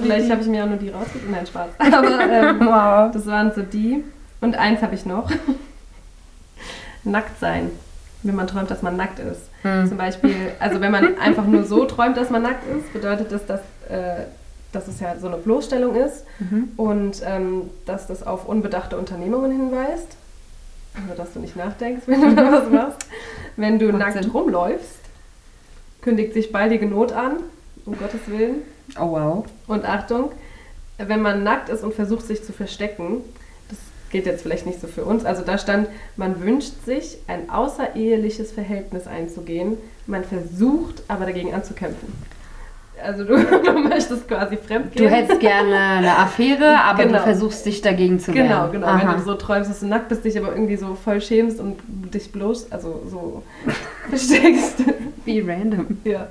vielleicht 0.01 0.31
habe 0.31 0.41
ich 0.43 0.49
mir 0.49 0.65
auch 0.65 0.69
nur 0.69 0.77
die 0.79 0.89
rausgesucht. 0.91 1.31
Nein, 1.31 1.47
Spaß. 1.47 1.69
Aber 1.79 2.21
ähm, 2.21 2.61
Wow. 2.61 3.13
das 3.13 3.27
waren 3.27 3.53
so 3.55 3.63
die. 3.63 4.03
Und 4.41 4.57
eins 4.57 4.83
habe 4.83 4.95
ich 4.95 5.07
noch. 5.07 5.31
Nackt 7.05 7.39
sein. 7.41 7.71
Wenn 8.23 8.37
man 8.37 8.47
träumt, 8.47 8.71
dass 8.71 8.83
man 8.83 8.97
nackt 8.97 9.19
ist. 9.19 9.41
Hm. 9.63 9.89
Zum 9.89 9.97
Beispiel, 9.99 10.35
also 10.61 10.81
wenn 10.81 10.93
man 10.93 11.19
einfach 11.19 11.45
nur 11.45 11.65
so 11.65 11.85
träumt, 11.87 12.17
dass 12.17 12.31
man 12.31 12.43
nackt 12.43 12.65
ist, 12.69 12.93
bedeutet 12.93 13.33
das, 13.33 13.47
dass, 13.47 13.61
äh, 13.89 14.25
dass 14.73 14.87
es 14.87 15.01
ja 15.01 15.17
so 15.21 15.27
eine 15.27 15.37
Bloßstellung 15.39 15.97
ist 15.97 16.25
Mhm. 16.39 16.69
und 16.77 17.23
ähm, 17.25 17.71
dass 17.87 18.07
das 18.07 18.25
auf 18.27 18.47
unbedachte 18.49 18.97
Unternehmungen 18.97 19.51
hinweist. 19.51 20.17
Also 20.95 21.15
dass 21.17 21.33
du 21.33 21.41
nicht 21.41 21.57
nachdenkst, 21.57 22.05
wenn 22.07 22.21
du 22.21 22.35
da 22.35 22.53
was 22.53 22.71
machst. 22.71 23.07
Wenn 23.57 23.79
du 23.79 23.87
Macht 23.87 23.99
nackt 23.99 24.23
Sinn. 24.23 24.31
rumläufst, 24.31 24.99
kündigt 26.01 26.35
sich 26.35 26.53
baldige 26.53 26.87
Not 26.87 27.13
an, 27.13 27.39
um 27.85 27.97
Gottes 27.99 28.21
Willen. 28.27 28.63
Oh, 28.99 29.13
wow. 29.13 29.45
Und 29.67 29.85
Achtung, 29.85 30.33
wenn 30.99 31.23
man 31.23 31.43
nackt 31.43 31.69
ist 31.69 31.83
und 31.83 31.95
versucht 31.95 32.27
sich 32.27 32.45
zu 32.45 32.53
verstecken, 32.53 33.23
das 33.69 33.79
geht 34.11 34.27
jetzt 34.27 34.43
vielleicht 34.43 34.67
nicht 34.67 34.81
so 34.81 34.87
für 34.87 35.05
uns. 35.05 35.25
Also 35.25 35.43
da 35.43 35.59
stand, 35.59 35.89
man 36.17 36.43
wünscht 36.43 36.85
sich, 36.85 37.19
ein 37.27 37.51
außereheliches 37.51 38.53
Verhältnis 38.53 39.07
einzugehen. 39.07 39.77
Man 40.07 40.25
versucht 40.25 41.03
aber 41.09 41.25
dagegen 41.25 41.55
anzukämpfen. 41.55 42.13
Also 43.05 43.25
du, 43.25 43.37
du 43.65 43.73
möchtest 43.81 44.29
quasi 44.29 44.57
fremdgehen. 44.57 45.05
Du 45.09 45.11
hättest 45.15 45.41
gerne 45.41 45.77
eine 45.77 46.17
Affäre, 46.19 46.81
aber 46.85 47.05
Genau. 47.05 47.19
du 47.19 47.25
versuchst 47.25 47.67
dich 47.67 47.83
dagegen 47.83 48.19
zu 48.21 48.33
wehren. 48.35 48.49
Genau, 48.49 48.69
genau. 48.71 48.87
Aha. 48.87 49.11
Wenn 49.13 49.19
du 49.19 49.25
so 49.25 49.35
träumst, 49.35 49.71
dass 49.71 49.81
du 49.81 49.87
nackt 49.87 50.09
bist, 50.09 50.25
dich 50.25 50.39
aber 50.39 50.53
irgendwie 50.53 50.77
so 50.77 50.95
voll 50.95 51.21
schämst 51.21 51.61
und 51.61 51.79
dich 52.15 52.31
bloß, 52.33 52.71
also 52.73 53.03
so 53.11 53.43
versteckst. 54.09 54.83
Wie 55.25 55.41
random. 55.41 55.99
ja. 56.05 56.29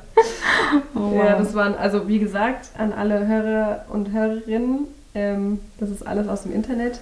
Oh, 0.96 1.16
ja, 1.18 1.38
das 1.38 1.54
waren, 1.54 1.76
also 1.76 2.08
wie 2.08 2.20
gesagt, 2.20 2.70
an 2.78 2.94
alle 2.94 3.26
Hörer 3.28 3.86
und 3.90 4.12
Hörerinnen, 4.12 4.88
ähm, 5.16 5.60
das 5.80 5.90
ist 5.90 6.06
alles 6.06 6.28
aus 6.28 6.44
dem 6.44 6.54
Internet, 6.54 7.00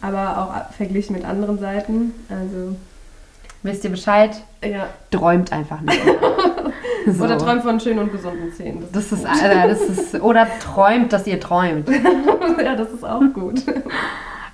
aber 0.00 0.38
auch 0.38 0.72
verglichen 0.74 1.14
mit 1.16 1.24
anderen 1.24 1.58
Seiten. 1.58 2.12
Also, 2.28 2.76
Wisst 3.64 3.84
ihr 3.84 3.90
Bescheid? 3.90 4.30
ja. 4.64 4.88
Träumt 5.12 5.52
einfach 5.52 5.80
nicht. 5.82 6.00
So. 7.06 7.24
Oder 7.24 7.36
träumt 7.36 7.62
von 7.62 7.80
schönen 7.80 7.98
und 7.98 8.12
gesunden 8.12 8.52
Zähnen. 8.52 8.84
Das 8.92 9.10
ist, 9.10 9.24
äh, 9.24 9.68
das 9.68 9.80
ist, 9.88 10.20
oder 10.20 10.46
träumt, 10.60 11.12
dass 11.12 11.26
ihr 11.26 11.40
träumt. 11.40 11.88
ja, 12.64 12.76
das 12.76 12.92
ist 12.92 13.04
auch 13.04 13.22
gut. 13.34 13.62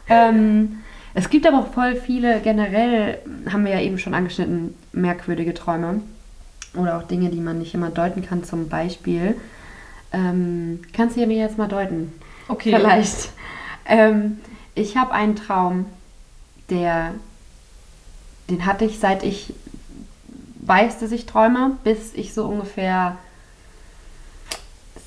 Ähm, 0.09 0.79
es 1.15 1.29
gibt 1.29 1.47
aber 1.47 1.59
auch 1.59 1.73
voll 1.73 1.97
viele, 1.97 2.41
generell 2.41 3.19
haben 3.51 3.65
wir 3.65 3.73
ja 3.73 3.81
eben 3.81 3.99
schon 3.99 4.15
angeschnitten, 4.15 4.75
merkwürdige 4.93 5.53
Träume. 5.53 6.01
Oder 6.75 6.99
auch 6.99 7.03
Dinge, 7.03 7.31
die 7.31 7.41
man 7.41 7.59
nicht 7.59 7.75
immer 7.75 7.91
deuten 7.91 8.25
kann. 8.25 8.45
Zum 8.45 8.69
Beispiel, 8.69 9.35
ähm, 10.13 10.81
kannst 10.93 11.17
du 11.17 11.27
mir 11.27 11.37
jetzt 11.37 11.59
mal 11.59 11.69
deuten? 11.69 12.13
Okay. 12.49 12.75
Vielleicht. 12.75 13.31
Ähm, 13.87 14.39
ich 14.75 14.97
habe 14.97 15.13
einen 15.13 15.37
Traum, 15.37 15.87
der, 16.71 17.13
den 18.49 18.65
hatte 18.67 18.85
ich 18.85 18.99
seit 18.99 19.25
ich 19.25 19.53
weiß, 20.69 20.99
dass 20.99 21.13
ich 21.13 21.27
träume, 21.27 21.73
bis 21.85 22.13
ich 22.15 22.35
so 22.35 22.45
ungefähr 22.47 23.17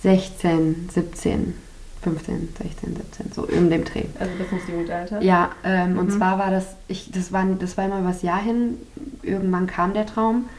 16, 0.03 0.89
17, 0.91 1.53
15, 2.01 2.49
16, 2.59 2.95
17, 2.95 3.31
so 3.33 3.43
in 3.45 3.69
dem 3.69 3.85
Dreh. 3.85 4.05
Also 4.19 4.31
das 4.39 4.59
ist 4.59 4.67
Jugendalter. 4.67 5.21
Ja, 5.21 5.51
ähm, 5.63 5.99
und 5.99 6.07
Mhm. 6.07 6.17
zwar 6.17 6.39
war 6.39 6.49
das, 6.49 6.65
ich, 6.87 7.11
das 7.11 7.31
war, 7.31 7.45
das 7.59 7.77
war 7.77 7.85
immer 7.85 7.99
übers 7.99 8.23
Jahr 8.23 8.41
hin, 8.41 8.77
irgendwann 9.21 9.67
kam 9.67 9.93
der 9.93 10.05
Traum. 10.07 10.49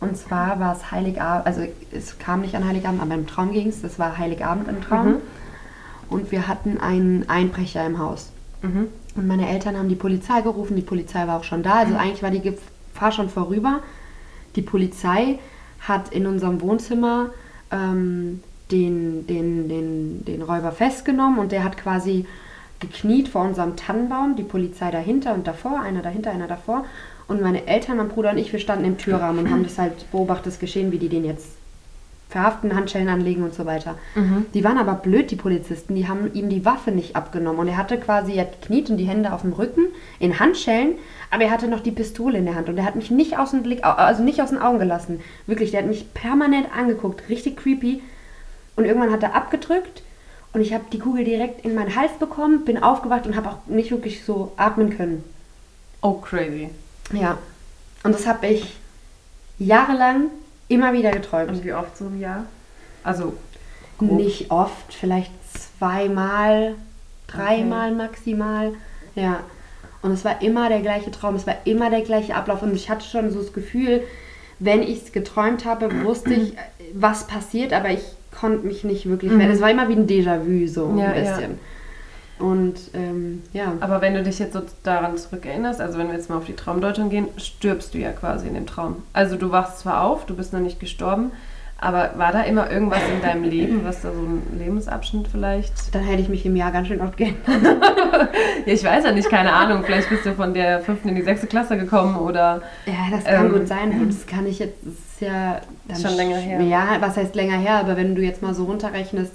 Und 0.00 0.16
zwar 0.16 0.60
war 0.60 0.76
es 0.76 0.92
Heiligabend, 0.92 1.46
also 1.46 1.62
es 1.92 2.18
kam 2.18 2.40
nicht 2.42 2.54
an 2.54 2.66
Heiligabend, 2.66 3.02
aber 3.02 3.14
im 3.14 3.26
Traum 3.26 3.52
ging 3.52 3.68
es, 3.68 3.82
das 3.82 3.98
war 3.98 4.16
Heiligabend 4.16 4.68
im 4.68 4.80
Traum. 4.80 5.08
Mhm. 5.08 5.16
Und 6.08 6.30
wir 6.32 6.46
hatten 6.48 6.78
einen 6.80 7.28
Einbrecher 7.28 7.84
im 7.84 7.98
Haus. 7.98 8.30
Mhm. 8.62 8.88
Und 9.16 9.26
meine 9.26 9.48
Eltern 9.48 9.76
haben 9.76 9.88
die 9.88 9.96
Polizei 9.96 10.40
gerufen, 10.40 10.76
die 10.76 10.82
Polizei 10.82 11.26
war 11.26 11.38
auch 11.38 11.44
schon 11.44 11.62
da, 11.64 11.74
also 11.80 11.94
eigentlich 11.96 12.22
war 12.22 12.30
die 12.30 12.40
Gefahr 12.40 13.10
schon 13.12 13.28
vorüber. 13.28 13.80
Die 14.58 14.62
Polizei 14.62 15.38
hat 15.78 16.12
in 16.12 16.26
unserem 16.26 16.60
Wohnzimmer 16.60 17.30
ähm, 17.70 18.42
den, 18.72 19.24
den, 19.28 19.68
den, 19.68 20.24
den 20.24 20.42
Räuber 20.42 20.72
festgenommen 20.72 21.38
und 21.38 21.52
der 21.52 21.62
hat 21.62 21.78
quasi 21.78 22.26
gekniet 22.80 23.28
vor 23.28 23.42
unserem 23.42 23.76
Tannenbaum, 23.76 24.34
die 24.34 24.42
Polizei 24.42 24.90
dahinter 24.90 25.32
und 25.34 25.46
davor, 25.46 25.80
einer 25.80 26.02
dahinter, 26.02 26.32
einer 26.32 26.48
davor. 26.48 26.84
Und 27.28 27.40
meine 27.40 27.68
Eltern, 27.68 27.98
mein 27.98 28.08
Bruder 28.08 28.32
und 28.32 28.38
ich, 28.38 28.52
wir 28.52 28.58
standen 28.58 28.84
im 28.84 28.98
Türrahmen 28.98 29.44
und 29.44 29.50
haben 29.52 29.62
das 29.62 29.78
halt 29.78 30.10
beobachtet, 30.10 30.46
das 30.46 30.58
Geschehen, 30.58 30.90
wie 30.90 30.98
die 30.98 31.08
den 31.08 31.24
jetzt 31.24 31.57
verhaften, 32.28 32.74
Handschellen 32.74 33.08
anlegen 33.08 33.42
und 33.42 33.54
so 33.54 33.64
weiter. 33.64 33.96
Mhm. 34.14 34.46
Die 34.52 34.62
waren 34.62 34.76
aber 34.76 34.94
blöd, 34.94 35.30
die 35.30 35.36
Polizisten. 35.36 35.94
Die 35.94 36.08
haben 36.08 36.32
ihm 36.34 36.50
die 36.50 36.64
Waffe 36.64 36.90
nicht 36.90 37.16
abgenommen. 37.16 37.60
Und 37.60 37.68
er 37.68 37.78
hatte 37.78 37.98
quasi, 37.98 38.34
er 38.34 38.42
hat 38.42 38.62
kniet 38.62 38.90
und 38.90 38.98
die 38.98 39.06
Hände 39.06 39.32
auf 39.32 39.42
dem 39.42 39.54
Rücken 39.54 39.86
in 40.18 40.38
Handschellen, 40.38 40.96
aber 41.30 41.44
er 41.44 41.50
hatte 41.50 41.68
noch 41.68 41.80
die 41.80 41.90
Pistole 41.90 42.38
in 42.38 42.44
der 42.44 42.54
Hand. 42.54 42.68
Und 42.68 42.76
er 42.76 42.84
hat 42.84 42.96
mich 42.96 43.10
nicht 43.10 43.38
aus 43.38 43.52
dem 43.52 43.62
Blick, 43.62 43.84
also 43.84 44.22
nicht 44.22 44.42
aus 44.42 44.50
den 44.50 44.58
Augen 44.58 44.78
gelassen. 44.78 45.20
Wirklich, 45.46 45.70
der 45.70 45.80
hat 45.80 45.88
mich 45.88 46.12
permanent 46.12 46.68
angeguckt. 46.76 47.28
Richtig 47.30 47.56
creepy. 47.56 48.02
Und 48.76 48.84
irgendwann 48.84 49.10
hat 49.10 49.22
er 49.22 49.34
abgedrückt 49.34 50.02
und 50.52 50.60
ich 50.60 50.72
habe 50.72 50.84
die 50.92 50.98
Kugel 50.98 51.24
direkt 51.24 51.64
in 51.64 51.74
meinen 51.74 51.94
Hals 51.94 52.12
bekommen, 52.18 52.64
bin 52.64 52.82
aufgewacht 52.82 53.26
und 53.26 53.36
habe 53.36 53.50
auch 53.50 53.58
nicht 53.66 53.90
wirklich 53.90 54.24
so 54.24 54.52
atmen 54.56 54.96
können. 54.96 55.24
Oh, 56.00 56.14
crazy. 56.14 56.70
Ja. 57.12 57.38
Und 58.04 58.14
das 58.14 58.26
habe 58.26 58.46
ich 58.46 58.76
jahrelang 59.58 60.30
immer 60.68 60.92
wieder 60.92 61.10
geträumt. 61.10 61.50
Und 61.50 61.64
wie 61.64 61.72
oft 61.72 61.96
so 61.96 62.06
im 62.06 62.20
Jahr? 62.20 62.46
Also, 63.02 63.34
grob. 63.98 64.12
Nicht 64.12 64.50
oft, 64.50 64.92
vielleicht 64.92 65.32
zweimal, 65.78 66.74
dreimal 67.26 67.92
maximal. 67.92 68.72
Ja. 69.14 69.40
Und 70.02 70.12
es 70.12 70.24
war 70.24 70.42
immer 70.42 70.68
der 70.68 70.80
gleiche 70.80 71.10
Traum, 71.10 71.34
es 71.34 71.46
war 71.46 71.56
immer 71.64 71.90
der 71.90 72.02
gleiche 72.02 72.34
Ablauf. 72.34 72.62
Und 72.62 72.74
ich 72.74 72.88
hatte 72.88 73.04
schon 73.04 73.30
so 73.30 73.40
das 73.40 73.52
Gefühl, 73.52 74.02
wenn 74.58 74.82
ich 74.82 75.04
es 75.04 75.12
geträumt 75.12 75.64
habe, 75.64 76.04
wusste 76.04 76.34
ich, 76.34 76.54
was 76.92 77.26
passiert, 77.26 77.72
aber 77.72 77.90
ich 77.90 78.02
konnte 78.38 78.66
mich 78.66 78.84
nicht 78.84 79.08
wirklich. 79.08 79.32
Mhm. 79.32 79.40
Es 79.40 79.60
war 79.60 79.70
immer 79.70 79.88
wie 79.88 79.94
ein 79.94 80.06
Déjà-vu, 80.06 80.66
so 80.68 80.94
Ja, 80.96 81.08
ein 81.08 81.24
ja. 81.24 81.40
Und 82.38 82.76
ähm, 82.94 83.42
ja. 83.52 83.72
Aber 83.80 84.00
wenn 84.00 84.14
du 84.14 84.22
dich 84.22 84.38
jetzt 84.38 84.52
so 84.52 84.60
daran 84.82 85.16
zurückerinnerst, 85.16 85.80
also 85.80 85.98
wenn 85.98 86.08
wir 86.08 86.14
jetzt 86.14 86.30
mal 86.30 86.36
auf 86.36 86.44
die 86.46 86.54
Traumdeutung 86.56 87.10
gehen, 87.10 87.28
stirbst 87.36 87.94
du 87.94 87.98
ja 87.98 88.12
quasi 88.12 88.46
in 88.46 88.54
dem 88.54 88.66
Traum. 88.66 89.02
Also 89.12 89.36
du 89.36 89.50
wachst 89.50 89.80
zwar 89.80 90.02
auf, 90.04 90.24
du 90.26 90.36
bist 90.36 90.52
noch 90.52 90.60
nicht 90.60 90.78
gestorben, 90.80 91.32
aber 91.80 92.10
war 92.16 92.32
da 92.32 92.42
immer 92.42 92.70
irgendwas 92.70 93.00
in 93.14 93.22
deinem 93.22 93.44
Leben, 93.44 93.84
was 93.84 94.02
da 94.02 94.08
so 94.12 94.18
ein 94.20 94.58
Lebensabschnitt 94.58 95.28
vielleicht? 95.28 95.94
Dann 95.94 96.02
hätte 96.02 96.20
ich 96.22 96.28
mich 96.28 96.44
im 96.44 96.56
Jahr 96.56 96.72
ganz 96.72 96.88
schön 96.88 97.00
oft 97.00 97.16
geändert. 97.16 97.44
Ja, 98.66 98.72
ich 98.74 98.84
weiß 98.84 99.04
ja 99.04 99.12
nicht, 99.12 99.30
keine 99.30 99.52
Ahnung. 99.52 99.84
Vielleicht 99.84 100.10
bist 100.10 100.26
du 100.26 100.34
von 100.34 100.52
der 100.52 100.80
fünften 100.80 101.08
in 101.08 101.14
die 101.14 101.22
sechste 101.22 101.46
Klasse 101.46 101.78
gekommen 101.78 102.16
oder 102.16 102.62
Ja, 102.84 102.94
das 103.10 103.24
kann 103.24 103.46
Ähm, 103.46 103.52
gut 103.52 103.68
sein. 103.68 103.92
Und 103.92 104.08
das 104.12 104.26
kann 104.26 104.44
ich 104.46 104.58
jetzt, 104.58 104.74
das 104.84 104.92
ist 104.94 105.20
ja 105.20 105.60
schon 106.08 106.16
länger 106.16 106.36
her. 106.36 106.60
Ja, 106.60 106.96
was 107.00 107.16
heißt 107.16 107.34
länger 107.34 107.56
her? 107.56 107.76
Aber 107.76 107.96
wenn 107.96 108.14
du 108.14 108.22
jetzt 108.22 108.42
mal 108.42 108.54
so 108.54 108.64
runterrechnest, 108.64 109.32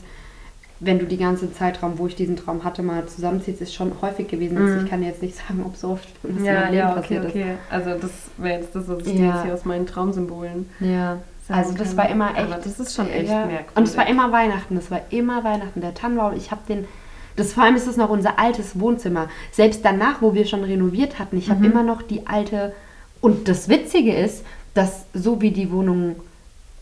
wenn 0.80 1.00
du 1.00 1.06
die 1.06 1.18
ganze 1.18 1.52
Zeitraum, 1.54 1.98
wo 1.98 2.08
ich 2.08 2.16
diesen 2.16 2.36
Traum 2.36 2.64
hatte, 2.64 2.84
mal 2.84 3.06
zusammenziehst, 3.06 3.62
ist 3.62 3.74
schon 3.74 3.94
häufig 4.02 4.28
gewesen. 4.28 4.58
Mhm. 4.80 4.84
Ich 4.84 4.90
kann 4.90 5.02
jetzt 5.04 5.22
nicht 5.22 5.36
sagen, 5.36 5.64
ob 5.66 5.76
so 5.78 5.90
oft 5.92 6.08
das 6.24 6.32
in 6.32 6.44
ja, 6.44 6.54
meinem 6.54 6.64
Leben 6.66 6.76
ja, 6.78 6.92
okay, 6.92 7.00
passiert 7.02 7.26
okay. 7.26 7.46
Also 7.70 7.90
das 8.00 8.12
wäre 8.38 8.60
jetzt 8.60 8.76
das, 8.76 8.88
was 8.88 9.06
ich 9.08 9.20
Ja. 9.20 9.34
jetzt 9.36 9.44
hier 9.46 9.54
aus 9.54 9.66
meinen 9.66 9.86
Traumsymbolen 9.86 10.70
ist. 10.80 10.88
Ja. 10.90 11.20
Also 11.50 11.74
das 11.74 11.90
kann. 11.90 11.98
war 11.98 12.10
immer 12.10 12.30
echt. 12.38 12.52
Aber 12.52 12.56
das 12.56 12.80
ist 12.80 12.96
schon 12.96 13.10
echt 13.10 13.30
ja. 13.30 13.46
merkwürdig. 13.46 13.66
Und 13.76 13.84
es 13.84 13.98
war 13.98 14.08
immer 14.08 14.32
Weihnachten. 14.32 14.78
Es 14.78 14.90
war 14.92 15.02
immer 15.10 15.44
Weihnachten. 15.44 15.82
Der 15.82 15.94
Tannenbaum. 15.94 16.34
Ich 16.36 16.52
habe 16.52 16.62
den. 16.68 16.86
Das 17.36 17.54
vor 17.54 17.64
allem 17.64 17.76
ist 17.76 17.88
das 17.88 17.98
noch 17.98 18.10
unser 18.10 18.40
altes 18.40 18.80
Wohnzimmer. 18.80 19.28
Selbst 19.52 19.84
danach, 19.84 20.22
wo 20.22 20.34
wir 20.34 20.46
schon 20.46 20.64
renoviert 20.64 21.18
hatten, 21.20 21.38
ich 21.38 21.50
habe 21.50 21.60
Mhm. 21.62 21.72
immer 21.72 21.84
noch 21.84 22.02
die 22.02 22.28
alte. 22.28 22.74
Und 23.22 23.48
das 23.48 23.70
Witzige 23.70 24.14
ist, 24.14 24.44
dass 24.74 25.06
so 25.14 25.42
wie 25.42 25.52
die 25.52 25.72
Wohnung, 25.72 26.16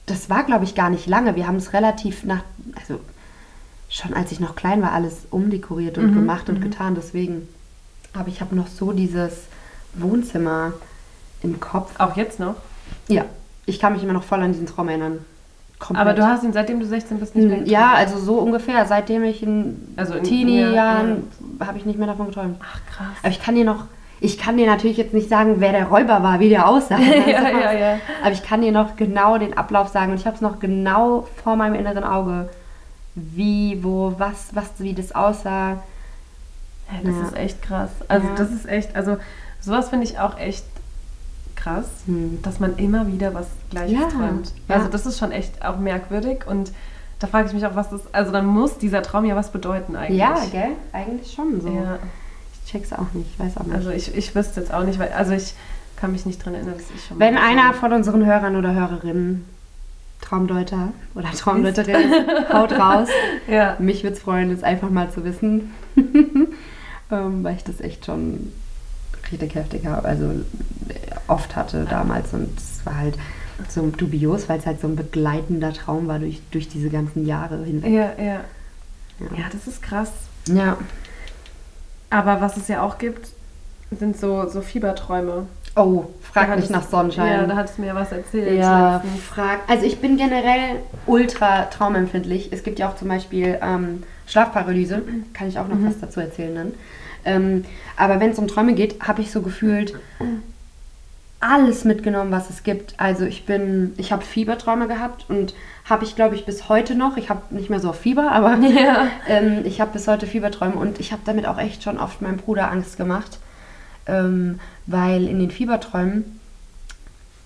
das 0.05 0.29
war 0.29 0.43
glaube 0.43 0.65
ich 0.65 0.75
gar 0.75 0.89
nicht 0.89 1.07
lange. 1.07 1.35
Wir 1.35 1.47
haben 1.47 1.55
es 1.55 1.73
relativ 1.73 2.23
nach, 2.23 2.43
also 2.75 2.99
schon 3.91 4.13
als 4.15 4.31
ich 4.31 4.39
noch 4.39 4.55
klein 4.55 4.81
war, 4.81 4.93
alles 4.93 5.27
umdekoriert 5.29 5.97
und 5.99 6.11
Mhm, 6.11 6.15
gemacht 6.15 6.49
und 6.49 6.59
mhm. 6.59 6.63
getan. 6.63 6.95
Deswegen. 6.95 7.47
Aber 8.13 8.27
ich 8.29 8.41
habe 8.41 8.55
noch 8.55 8.67
so 8.67 8.91
dieses 8.93 9.43
Wohnzimmer 9.93 10.73
im 11.43 11.59
Kopf. 11.59 11.91
Auch 11.99 12.15
jetzt 12.15 12.39
noch? 12.39 12.55
Ja, 13.07 13.25
ich 13.65 13.79
kann 13.79 13.93
mich 13.93 14.03
immer 14.03 14.13
noch 14.13 14.23
voll 14.23 14.41
an 14.41 14.51
diesen 14.53 14.67
Traum 14.67 14.87
erinnern. 14.89 15.19
Komplett. 15.79 16.01
Aber 16.07 16.13
du 16.15 16.25
hast 16.27 16.43
ihn, 16.43 16.53
seitdem 16.53 16.79
du 16.79 16.85
16 16.85 17.19
bist, 17.19 17.35
nicht 17.35 17.47
mehr 17.47 17.57
Hm, 17.57 17.65
Ja, 17.65 17.93
also 17.93 18.17
so 18.19 18.35
ungefähr. 18.39 18.85
Seitdem 18.85 19.23
ich 19.23 19.41
in, 19.43 19.93
Also 19.97 20.13
in- 20.13 20.23
Teenie-Jahren 20.23 21.23
habe 21.59 21.77
ich 21.77 21.85
nicht 21.85 21.97
mehr 21.97 22.07
davon 22.07 22.27
geträumt. 22.27 22.57
Ach, 22.61 22.79
krass. 22.95 23.07
Aber 23.23 23.31
ich 23.31 23.41
kann 23.41 23.55
dir 23.55 23.65
noch, 23.65 23.85
ich 24.19 24.37
kann 24.37 24.57
dir 24.57 24.67
natürlich 24.67 24.97
jetzt 24.97 25.13
nicht 25.13 25.27
sagen, 25.27 25.55
wer 25.57 25.71
der 25.71 25.87
Räuber 25.87 26.21
war, 26.21 26.39
wie 26.39 26.49
der 26.49 26.67
aussah. 26.67 26.99
ja, 27.27 27.49
ja, 27.49 27.71
ja. 27.71 27.97
Aber 28.21 28.31
ich 28.31 28.43
kann 28.43 28.61
dir 28.61 28.71
noch 28.71 28.95
genau 28.95 29.37
den 29.39 29.57
Ablauf 29.57 29.87
sagen 29.87 30.11
und 30.11 30.19
ich 30.19 30.27
habe 30.27 30.35
es 30.35 30.41
noch 30.41 30.59
genau 30.59 31.27
vor 31.43 31.55
meinem 31.55 31.73
inneren 31.73 32.03
Auge, 32.03 32.49
wie, 33.15 33.83
wo, 33.83 34.13
was, 34.17 34.53
was, 34.53 34.67
wie 34.79 34.93
das 34.93 35.13
aussah. 35.13 35.71
Ja, 36.91 36.99
das 37.03 37.15
Ja. 37.15 37.23
ist 37.23 37.35
echt 37.35 37.61
krass. 37.61 37.89
Also 38.07 38.27
Ja. 38.27 38.35
das 38.35 38.51
ist 38.51 38.67
echt, 38.67 38.95
also 38.95 39.17
sowas 39.61 39.89
finde 39.89 40.05
ich 40.05 40.19
auch 40.19 40.37
echt 40.37 40.65
krass, 41.55 41.85
Hm. 42.05 42.39
dass 42.41 42.59
man 42.59 42.77
immer 42.77 43.07
wieder 43.07 43.33
was 43.33 43.47
Gleiches 43.69 43.97
Ja, 43.99 44.07
träumt. 44.07 44.51
Also 44.67 44.87
das 44.87 45.05
ist 45.05 45.19
schon 45.19 45.31
echt 45.31 45.63
auch 45.63 45.77
merkwürdig 45.77 46.45
und 46.47 46.71
da 47.19 47.27
frage 47.27 47.47
ich 47.47 47.53
mich 47.53 47.65
auch, 47.67 47.75
was 47.75 47.89
das, 47.91 48.01
also 48.13 48.31
dann 48.31 48.47
muss 48.47 48.77
dieser 48.79 49.03
Traum 49.03 49.25
ja 49.25 49.35
was 49.35 49.51
bedeuten 49.51 49.95
eigentlich. 49.95 50.17
Ja, 50.19 50.35
gell? 50.51 50.71
Eigentlich 50.91 51.31
schon 51.33 51.61
so. 51.61 51.69
Ich 52.65 52.71
check's 52.71 52.91
auch 52.93 53.13
nicht, 53.13 53.29
ich 53.33 53.39
weiß 53.39 53.57
auch 53.57 53.63
nicht. 53.65 53.75
also 53.75 53.91
ich, 53.91 54.15
ich 54.15 54.33
wüsste 54.33 54.59
jetzt 54.61 54.73
auch 54.73 54.83
nicht, 54.83 54.97
weil, 54.97 55.11
also 55.13 55.33
ich 55.33 55.53
kann 55.97 56.13
mich 56.13 56.25
nicht 56.25 56.43
dran 56.43 56.55
erinnern, 56.55 56.73
dass 56.77 56.89
ich 56.95 57.05
schon 57.05 57.19
Wenn 57.19 57.35
mal- 57.35 57.43
einer 57.43 57.73
von 57.75 57.93
unseren 57.93 58.25
Hörern 58.25 58.55
oder 58.55 58.73
Hörerinnen 58.73 59.45
Traumdeuter 60.21 60.93
oder 61.15 61.31
Traumdeuterin 61.31 62.11
haut 62.53 62.71
raus. 62.73 63.09
Ja, 63.47 63.75
Mich 63.79 64.03
würde 64.03 64.15
es 64.15 64.21
freuen, 64.21 64.49
das 64.49 64.63
einfach 64.63 64.89
mal 64.89 65.11
zu 65.11 65.23
wissen. 65.25 65.73
ähm, 65.95 67.43
weil 67.43 67.55
ich 67.55 67.63
das 67.63 67.81
echt 67.81 68.05
schon 68.05 68.51
richtig 69.31 69.55
heftig 69.55 69.85
habe, 69.85 70.07
also 70.07 70.25
äh, 70.25 70.93
oft 71.27 71.55
hatte 71.55 71.85
damals 71.89 72.33
und 72.33 72.57
es 72.57 72.85
war 72.85 72.97
halt 72.97 73.15
so 73.69 73.87
dubios, 73.89 74.49
weil 74.49 74.59
es 74.59 74.65
halt 74.65 74.81
so 74.81 74.87
ein 74.87 74.95
begleitender 74.95 75.73
Traum 75.73 76.07
war 76.07 76.19
durch, 76.19 76.41
durch 76.51 76.67
diese 76.67 76.89
ganzen 76.89 77.25
Jahre 77.25 77.63
hinweg. 77.63 77.91
ja, 77.91 78.11
ja. 78.23 78.41
Ja, 79.37 79.45
das 79.51 79.67
ist 79.67 79.83
krass. 79.83 80.11
Ja. 80.47 80.77
Aber 82.09 82.41
was 82.41 82.57
es 82.57 82.67
ja 82.67 82.81
auch 82.81 82.97
gibt, 82.97 83.27
sind 83.97 84.17
so, 84.17 84.47
so 84.47 84.61
Fieberträume. 84.61 85.47
Oh, 85.75 86.05
frag 86.21 86.43
Da 86.47 86.55
mich 86.55 86.65
hattest- 86.65 86.71
nach 86.71 86.83
Sonnenschein. 86.83 87.31
Ja, 87.41 87.47
da 87.47 87.55
hattest 87.55 87.77
du 87.77 87.81
mir 87.83 87.95
was 87.95 88.11
erzählt. 88.11 88.59
Ja, 88.59 89.03
frag. 89.29 89.59
Also 89.67 89.85
ich 89.85 89.99
bin 89.99 90.17
generell 90.17 90.77
ultra 91.05 91.63
traumempfindlich. 91.65 92.49
Es 92.51 92.63
gibt 92.63 92.79
ja 92.79 92.89
auch 92.89 92.95
zum 92.95 93.07
Beispiel 93.07 93.57
ähm, 93.61 94.03
Schlafparalyse. 94.27 95.01
Kann 95.33 95.47
ich 95.47 95.59
auch 95.59 95.67
noch 95.67 95.77
was 95.81 95.99
dazu 95.99 96.19
erzählen 96.19 96.55
dann. 96.55 96.73
Ähm, 97.23 97.65
aber 97.97 98.19
wenn 98.19 98.31
es 98.31 98.39
um 98.39 98.47
Träume 98.47 98.73
geht, 98.73 99.01
habe 99.07 99.21
ich 99.21 99.31
so 99.31 99.41
gefühlt 99.41 99.93
alles 101.39 101.85
mitgenommen, 101.85 102.31
was 102.31 102.49
es 102.49 102.63
gibt. 102.63 102.93
Also 102.99 103.25
ich 103.25 103.45
bin, 103.45 103.93
ich 103.97 104.11
habe 104.11 104.23
Fieberträume 104.23 104.87
gehabt 104.87 105.25
und 105.29 105.53
habe 105.89 106.03
ich, 106.03 106.15
glaube 106.15 106.35
ich, 106.35 106.45
bis 106.45 106.69
heute 106.69 106.95
noch. 106.95 107.17
Ich 107.17 107.29
habe 107.29 107.41
nicht 107.55 107.69
mehr 107.69 107.79
so 107.79 107.93
Fieber, 107.93 108.31
aber 108.31 108.55
Ja. 108.59 109.07
ähm, 109.27 109.61
ich 109.65 109.81
habe 109.81 109.91
bis 109.93 110.07
heute 110.07 110.27
Fieberträume 110.27 110.75
und 110.75 110.99
ich 110.99 111.11
habe 111.11 111.21
damit 111.25 111.45
auch 111.47 111.57
echt 111.57 111.83
schon 111.83 111.97
oft 111.97 112.21
meinem 112.21 112.37
Bruder 112.37 112.69
Angst 112.71 112.97
gemacht, 112.97 113.39
ähm, 114.07 114.59
weil 114.87 115.27
in 115.27 115.39
den 115.39 115.51
Fieberträumen, 115.51 116.39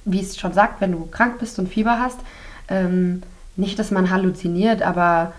wie 0.05 0.21
es 0.21 0.37
schon 0.37 0.53
sagt, 0.53 0.81
wenn 0.81 0.91
du 0.91 1.05
krank 1.05 1.39
bist 1.39 1.57
und 1.59 1.69
Fieber 1.69 1.99
hast, 1.99 2.19
ähm, 2.67 3.23
nicht, 3.55 3.79
dass 3.79 3.91
man 3.91 4.09
halluziniert, 4.09 4.81
aber 4.81 5.33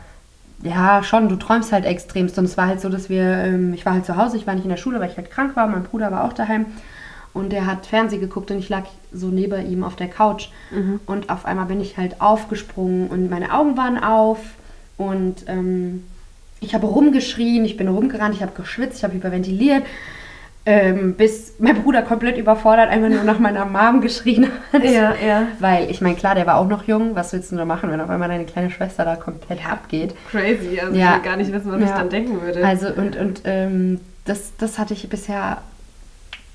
ja, 0.63 1.03
schon, 1.03 1.29
du 1.29 1.37
träumst 1.37 1.73
halt 1.73 1.85
extremst. 1.85 2.39
Und 2.39 2.47
es 2.47 2.57
war 2.57 2.67
halt 2.67 2.81
so, 2.81 2.89
dass 2.89 3.09
wir, 3.09 3.23
ähm, 3.23 3.75
ich 3.75 3.85
war 3.85 3.93
halt 3.93 4.07
zu 4.07 4.17
Hause, 4.17 4.37
ich 4.37 4.47
war 4.47 4.55
nicht 4.55 4.65
in 4.65 4.71
der 4.71 4.77
Schule, 4.77 5.01
weil 5.01 5.11
ich 5.11 5.17
halt 5.17 5.31
krank 5.31 5.55
war, 5.57 5.67
mein 5.67 5.85
Bruder 5.85 6.11
war 6.11 6.25
auch 6.25 6.33
daheim. 6.33 6.67
Und 7.35 7.51
der 7.51 7.67
hat 7.67 7.85
Fernsehen 7.85 8.23
geguckt 8.23 8.51
und 8.51 8.59
ich 8.59 8.71
lag 8.71 8.85
so 9.13 9.27
neben 9.29 9.71
ihm 9.71 9.85
auf 9.85 9.95
der 9.97 10.09
Couch. 10.09 10.49
Und 11.05 11.29
auf 11.29 11.45
einmal 11.45 11.67
bin 11.67 11.83
ich 11.83 11.99
halt 11.99 12.23
aufgesprungen 12.23 13.09
und 13.09 13.29
meine 13.29 13.53
Augen 13.53 13.77
waren 13.77 14.03
auf. 14.03 14.39
Und 14.97 15.45
ähm, 15.47 16.05
ich 16.61 16.75
habe 16.75 16.87
rumgeschrien, 16.87 17.67
ich 17.67 17.77
bin 17.77 17.89
rumgerannt, 17.89 18.35
ich 18.35 18.41
habe 18.41 18.53
geschwitzt, 18.57 18.99
ich 18.99 19.05
habe 19.05 19.13
hyperventiliert. 19.13 19.85
Ähm, 20.69 21.15
bis 21.15 21.53
mein 21.61 21.81
Bruder 21.81 22.03
komplett 22.03 22.37
überfordert 22.39 22.89
einfach 22.91 23.09
nur 23.09 23.23
nach 23.23 23.39
meiner 23.39 23.65
Mom 23.65 24.01
geschrien 24.01 24.51
hat. 24.73 24.83
Ja, 24.83 25.15
ja. 25.15 25.47
Weil, 25.61 25.89
ich 25.91 26.01
meine, 26.01 26.17
klar, 26.17 26.35
der 26.35 26.45
war 26.47 26.57
auch 26.57 26.67
noch 26.67 26.83
jung. 26.89 27.15
Was 27.15 27.33
willst 27.33 27.53
du 27.53 27.57
da 27.57 27.65
machen, 27.65 27.89
wenn 27.89 28.01
auf 28.01 28.11
einmal 28.11 28.29
deine 28.29 28.47
kleine 28.47 28.73
Schwester 28.73 29.05
da 29.05 29.15
komplett 29.15 29.65
abgeht? 29.65 30.15
Crazy. 30.29 30.81
Also 30.81 30.97
Ja. 30.97 31.11
ich 31.11 31.17
will 31.23 31.23
gar 31.31 31.37
nicht 31.37 31.53
wissen, 31.53 31.71
was 31.71 31.81
ich 31.81 31.89
Ja. 31.89 31.99
dann 31.99 32.11
denken 32.11 32.43
würde. 32.43 32.67
Also, 32.67 32.89
und, 32.89 33.15
und 33.17 33.43
ähm, 33.45 34.01
das, 34.25 34.55
das 34.59 34.77
hatte 34.81 34.93
ich 34.93 35.09
bisher, 35.09 35.59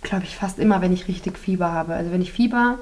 glaube 0.01 0.25
ich, 0.25 0.35
fast 0.35 0.59
immer, 0.59 0.81
wenn 0.81 0.91
ich 0.91 1.07
richtig 1.07 1.37
Fieber 1.39 1.71
habe. 1.71 1.93
Also, 1.93 2.11
wenn 2.11 2.21
ich 2.21 2.33
Fieber, 2.33 2.79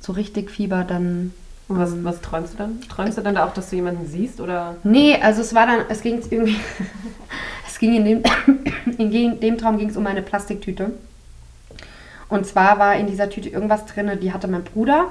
so 0.00 0.12
richtig 0.12 0.50
Fieber, 0.50 0.82
dann. 0.82 1.32
Und 1.68 1.78
was, 1.78 1.92
was 2.02 2.20
träumst 2.22 2.54
du 2.54 2.58
dann? 2.58 2.80
Träumst 2.88 3.16
du 3.16 3.22
dann 3.22 3.36
da 3.36 3.44
auch, 3.46 3.54
dass 3.54 3.70
du 3.70 3.76
jemanden 3.76 4.04
siehst? 4.08 4.40
Oder? 4.40 4.74
Nee, 4.82 5.16
also 5.22 5.42
es 5.42 5.54
war 5.54 5.66
dann, 5.68 5.82
es 5.88 6.00
ging 6.02 6.20
irgendwie, 6.28 6.56
ging 7.80 7.94
in 7.96 8.04
dem, 8.04 8.22
in 8.98 9.40
dem 9.40 9.58
Traum 9.58 9.78
ging 9.78 9.88
es 9.90 9.96
um 9.96 10.06
eine 10.06 10.22
Plastiktüte. 10.22 10.92
Und 12.28 12.46
zwar 12.46 12.78
war 12.78 12.94
in 12.94 13.08
dieser 13.08 13.28
Tüte 13.28 13.48
irgendwas 13.48 13.86
drin, 13.86 14.08
die 14.22 14.32
hatte 14.32 14.46
mein 14.46 14.62
Bruder 14.62 15.06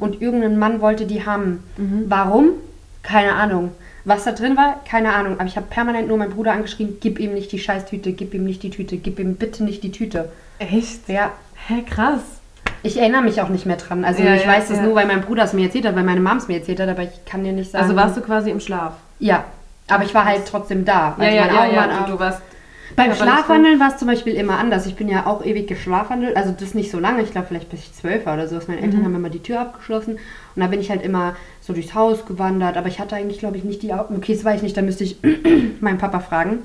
und 0.00 0.20
irgendein 0.20 0.58
Mann 0.58 0.82
wollte 0.82 1.06
die 1.06 1.24
haben. 1.24 1.62
Warum? 2.08 2.50
Keine 3.02 3.32
Ahnung. 3.36 3.70
Was 4.04 4.24
da 4.24 4.32
drin 4.32 4.54
war? 4.56 4.82
Keine 4.86 5.14
Ahnung. 5.14 5.34
Aber 5.38 5.46
ich 5.46 5.56
habe 5.56 5.66
permanent 5.70 6.08
nur 6.08 6.18
meinen 6.18 6.32
Bruder 6.32 6.52
angeschrien, 6.52 6.98
gib 7.00 7.18
ihm 7.20 7.32
nicht 7.32 7.52
die 7.52 7.58
Scheißtüte, 7.58 8.12
gib 8.12 8.34
ihm 8.34 8.44
nicht 8.44 8.62
die 8.62 8.68
Tüte, 8.70 8.98
gib 8.98 9.18
ihm 9.18 9.36
bitte 9.36 9.64
nicht 9.64 9.82
die 9.82 9.92
Tüte. 9.92 10.30
Echt? 10.58 11.08
Ja, 11.08 11.32
Hä, 11.68 11.82
krass. 11.88 12.20
ich 12.82 12.98
erinnere 12.98 13.22
mich 13.22 13.40
auch 13.40 13.48
nicht 13.48 13.64
mehr 13.64 13.76
dran. 13.76 14.04
Also 14.04 14.22
Ja, 14.22 14.34
ich 14.34 14.42
ja, 14.44 14.48
weiß 14.48 14.68
das 14.68 14.78
ja. 14.78 14.82
nur, 14.82 14.94
weil 14.94 15.06
mein 15.06 15.22
Bruder 15.22 15.44
es 15.44 15.54
mir 15.54 15.64
erzählt 15.66 15.86
hat, 15.86 15.96
weil 15.96 16.04
meine 16.04 16.20
Mom 16.20 16.36
es 16.36 16.48
mir 16.48 16.58
erzählt 16.58 16.80
hat, 16.80 16.88
aber 16.90 17.02
ich 17.04 17.24
kann 17.24 17.44
dir 17.44 17.52
nicht 17.52 17.70
sagen. 17.70 17.84
Also 17.84 17.96
warst 17.96 18.16
du 18.16 18.20
quasi 18.20 18.50
im 18.50 18.60
Schlaf? 18.60 18.92
Ja, 19.20 19.44
aber 19.88 20.04
ich 20.04 20.14
war 20.14 20.24
halt 20.24 20.46
trotzdem 20.46 20.84
da. 20.84 21.14
Also 21.18 21.22
ja, 21.22 21.46
ja, 21.46 21.64
ja, 21.66 21.72
ja. 21.72 22.04
Du, 22.06 22.12
du 22.12 22.18
warst 22.20 22.40
Beim 22.96 23.14
Schlafwandeln 23.14 23.78
war 23.80 23.88
es 23.88 23.96
zum 23.98 24.08
Beispiel 24.08 24.34
immer 24.34 24.58
anders. 24.58 24.86
Ich 24.86 24.96
bin 24.96 25.08
ja 25.08 25.26
auch 25.26 25.44
ewig 25.44 25.66
geschlafwandelt, 25.68 26.36
also 26.36 26.54
das 26.58 26.74
nicht 26.74 26.90
so 26.90 26.98
lange, 26.98 27.22
ich 27.22 27.30
glaube 27.32 27.46
vielleicht 27.48 27.68
bis 27.70 27.80
ich 27.80 27.92
zwölf 27.94 28.26
war 28.26 28.34
oder 28.34 28.48
so. 28.48 28.58
Meine 28.66 28.80
Mhm. 28.80 28.84
Eltern 28.86 29.04
haben 29.04 29.14
immer 29.14 29.30
die 29.30 29.42
Tür 29.42 29.60
abgeschlossen 29.60 30.14
und 30.56 30.62
da 30.62 30.66
bin 30.66 30.80
ich 30.80 30.90
halt 30.90 31.02
immer 31.02 31.36
so 31.60 31.72
durchs 31.72 31.94
Haus 31.94 32.26
gewandert, 32.26 32.76
aber 32.76 32.88
ich 32.88 32.98
hatte 32.98 33.14
eigentlich, 33.16 33.38
glaube 33.38 33.56
ich, 33.56 33.64
nicht 33.64 33.82
die 33.82 33.92
Augen. 33.92 34.16
Okay, 34.16 34.34
das 34.34 34.44
weiß 34.44 34.56
ich 34.56 34.62
nicht, 34.62 34.76
da 34.76 34.82
müsste 34.82 35.04
ich 35.04 35.18
meinen 35.80 35.98
Papa 35.98 36.20
fragen, 36.20 36.60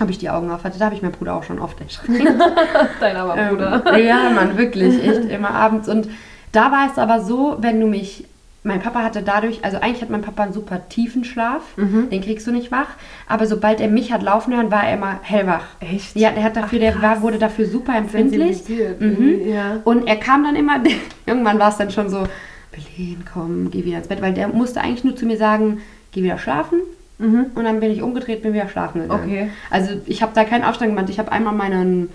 ob 0.00 0.10
ich 0.10 0.18
die 0.18 0.30
Augen 0.30 0.50
auf 0.50 0.64
hatte. 0.64 0.78
Da 0.78 0.86
habe 0.86 0.94
ich 0.94 1.02
meinen 1.02 1.12
Bruder 1.12 1.34
auch 1.34 1.42
schon 1.44 1.58
oft 1.58 1.80
erschreckt. 1.80 2.22
dein 3.00 3.16
armer 3.16 3.36
Bruder. 3.50 3.82
Ähm, 3.94 4.06
ja, 4.06 4.30
Mann, 4.30 4.56
wirklich, 4.58 5.02
echt 5.06 5.24
immer 5.30 5.50
abends. 5.50 5.88
Und 5.88 6.08
da 6.52 6.70
war 6.72 6.88
es 6.90 6.98
aber 6.98 7.20
so, 7.20 7.56
wenn 7.60 7.80
du 7.80 7.86
mich. 7.86 8.24
Mein 8.64 8.80
Papa 8.80 9.02
hatte 9.04 9.22
dadurch, 9.22 9.64
also 9.64 9.78
eigentlich 9.78 10.02
hat 10.02 10.10
mein 10.10 10.20
Papa 10.22 10.42
einen 10.42 10.52
super 10.52 10.88
tiefen 10.88 11.24
Schlaf, 11.24 11.62
Mhm. 11.76 12.10
den 12.10 12.20
kriegst 12.22 12.46
du 12.46 12.50
nicht 12.50 12.72
wach, 12.72 12.88
aber 13.28 13.46
sobald 13.46 13.80
er 13.80 13.88
mich 13.88 14.12
hat 14.12 14.22
laufen 14.22 14.54
hören, 14.54 14.70
war 14.70 14.84
er 14.84 14.94
immer 14.94 15.20
hellwach. 15.22 15.64
Echt? 15.80 16.16
Ja, 16.16 16.30
der 16.32 16.42
hat 16.42 16.56
dafür, 16.56 16.80
der 16.80 17.00
war, 17.00 17.22
wurde 17.22 17.38
dafür 17.38 17.66
super 17.66 17.94
empfindlich. 17.96 18.62
Mhm. 18.98 19.40
Ja. 19.48 19.78
Und 19.84 20.06
er 20.08 20.16
kam 20.16 20.42
dann 20.44 20.56
immer, 20.56 20.80
irgendwann 21.26 21.58
war 21.58 21.68
es 21.70 21.76
dann 21.76 21.90
schon 21.90 22.10
so, 22.10 22.26
Belen, 22.72 23.24
komm, 23.32 23.70
geh 23.70 23.84
wieder 23.84 23.98
ins 23.98 24.08
Bett, 24.08 24.20
weil 24.20 24.34
der 24.34 24.48
musste 24.48 24.80
eigentlich 24.80 25.04
nur 25.04 25.16
zu 25.16 25.24
mir 25.24 25.36
sagen, 25.38 25.80
geh 26.12 26.22
wieder 26.22 26.38
schlafen. 26.38 26.80
Und 27.20 27.64
dann 27.64 27.80
bin 27.80 27.90
ich 27.90 28.00
umgedreht, 28.02 28.42
bin 28.42 28.52
wieder 28.54 28.68
schlafen 28.68 29.02
gegangen. 29.02 29.26
Mhm. 29.26 29.32
Okay. 29.32 29.50
Also 29.70 29.90
ich 30.06 30.22
habe 30.22 30.30
da 30.36 30.44
keinen 30.44 30.62
Aufstand 30.62 30.92
gemacht. 30.94 31.10
Ich 31.10 31.18
habe 31.18 31.32
einmal 31.32 31.52
meinen 31.52 32.10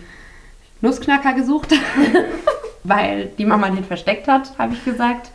Nussknacker 0.80 1.34
gesucht, 1.34 1.74
weil 2.84 3.30
die 3.38 3.44
Mama 3.46 3.70
den 3.70 3.84
versteckt 3.84 4.28
hat, 4.30 4.54
habe 4.58 4.74
ich 4.74 4.84
gesagt. 4.86 5.32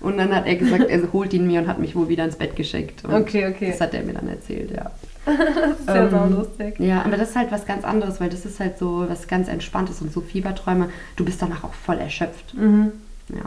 Und 0.00 0.18
dann 0.18 0.34
hat 0.34 0.46
er 0.46 0.56
gesagt, 0.56 0.84
er 0.88 1.12
holt 1.12 1.32
ihn 1.32 1.46
mir 1.46 1.60
und 1.60 1.68
hat 1.68 1.78
mich 1.78 1.96
wohl 1.96 2.08
wieder 2.08 2.24
ins 2.24 2.36
Bett 2.36 2.54
geschickt. 2.56 3.04
Und 3.04 3.14
Okay, 3.14 3.48
okay. 3.48 3.70
Das 3.70 3.80
hat 3.80 3.94
er 3.94 4.02
mir 4.02 4.12
dann 4.14 4.28
erzählt, 4.28 4.70
ja. 4.70 4.90
Das 5.26 5.80
ist 5.80 5.88
ja 5.88 6.04
Ähm, 6.04 6.10
saulustig. 6.10 6.78
Ja, 6.78 7.02
aber 7.02 7.16
das 7.16 7.30
ist 7.30 7.36
halt 7.36 7.50
was 7.50 7.66
ganz 7.66 7.84
anderes, 7.84 8.20
weil 8.20 8.28
das 8.28 8.44
ist 8.44 8.60
halt 8.60 8.78
so 8.78 9.06
was 9.08 9.26
ganz 9.26 9.48
Entspanntes 9.48 10.00
und 10.02 10.12
so 10.12 10.20
Fieberträume. 10.20 10.90
Du 11.16 11.24
bist 11.24 11.40
danach 11.42 11.64
auch 11.64 11.72
voll 11.74 11.98
erschöpft. 11.98 12.54
Mhm. 12.54 12.92
Ja. 13.30 13.40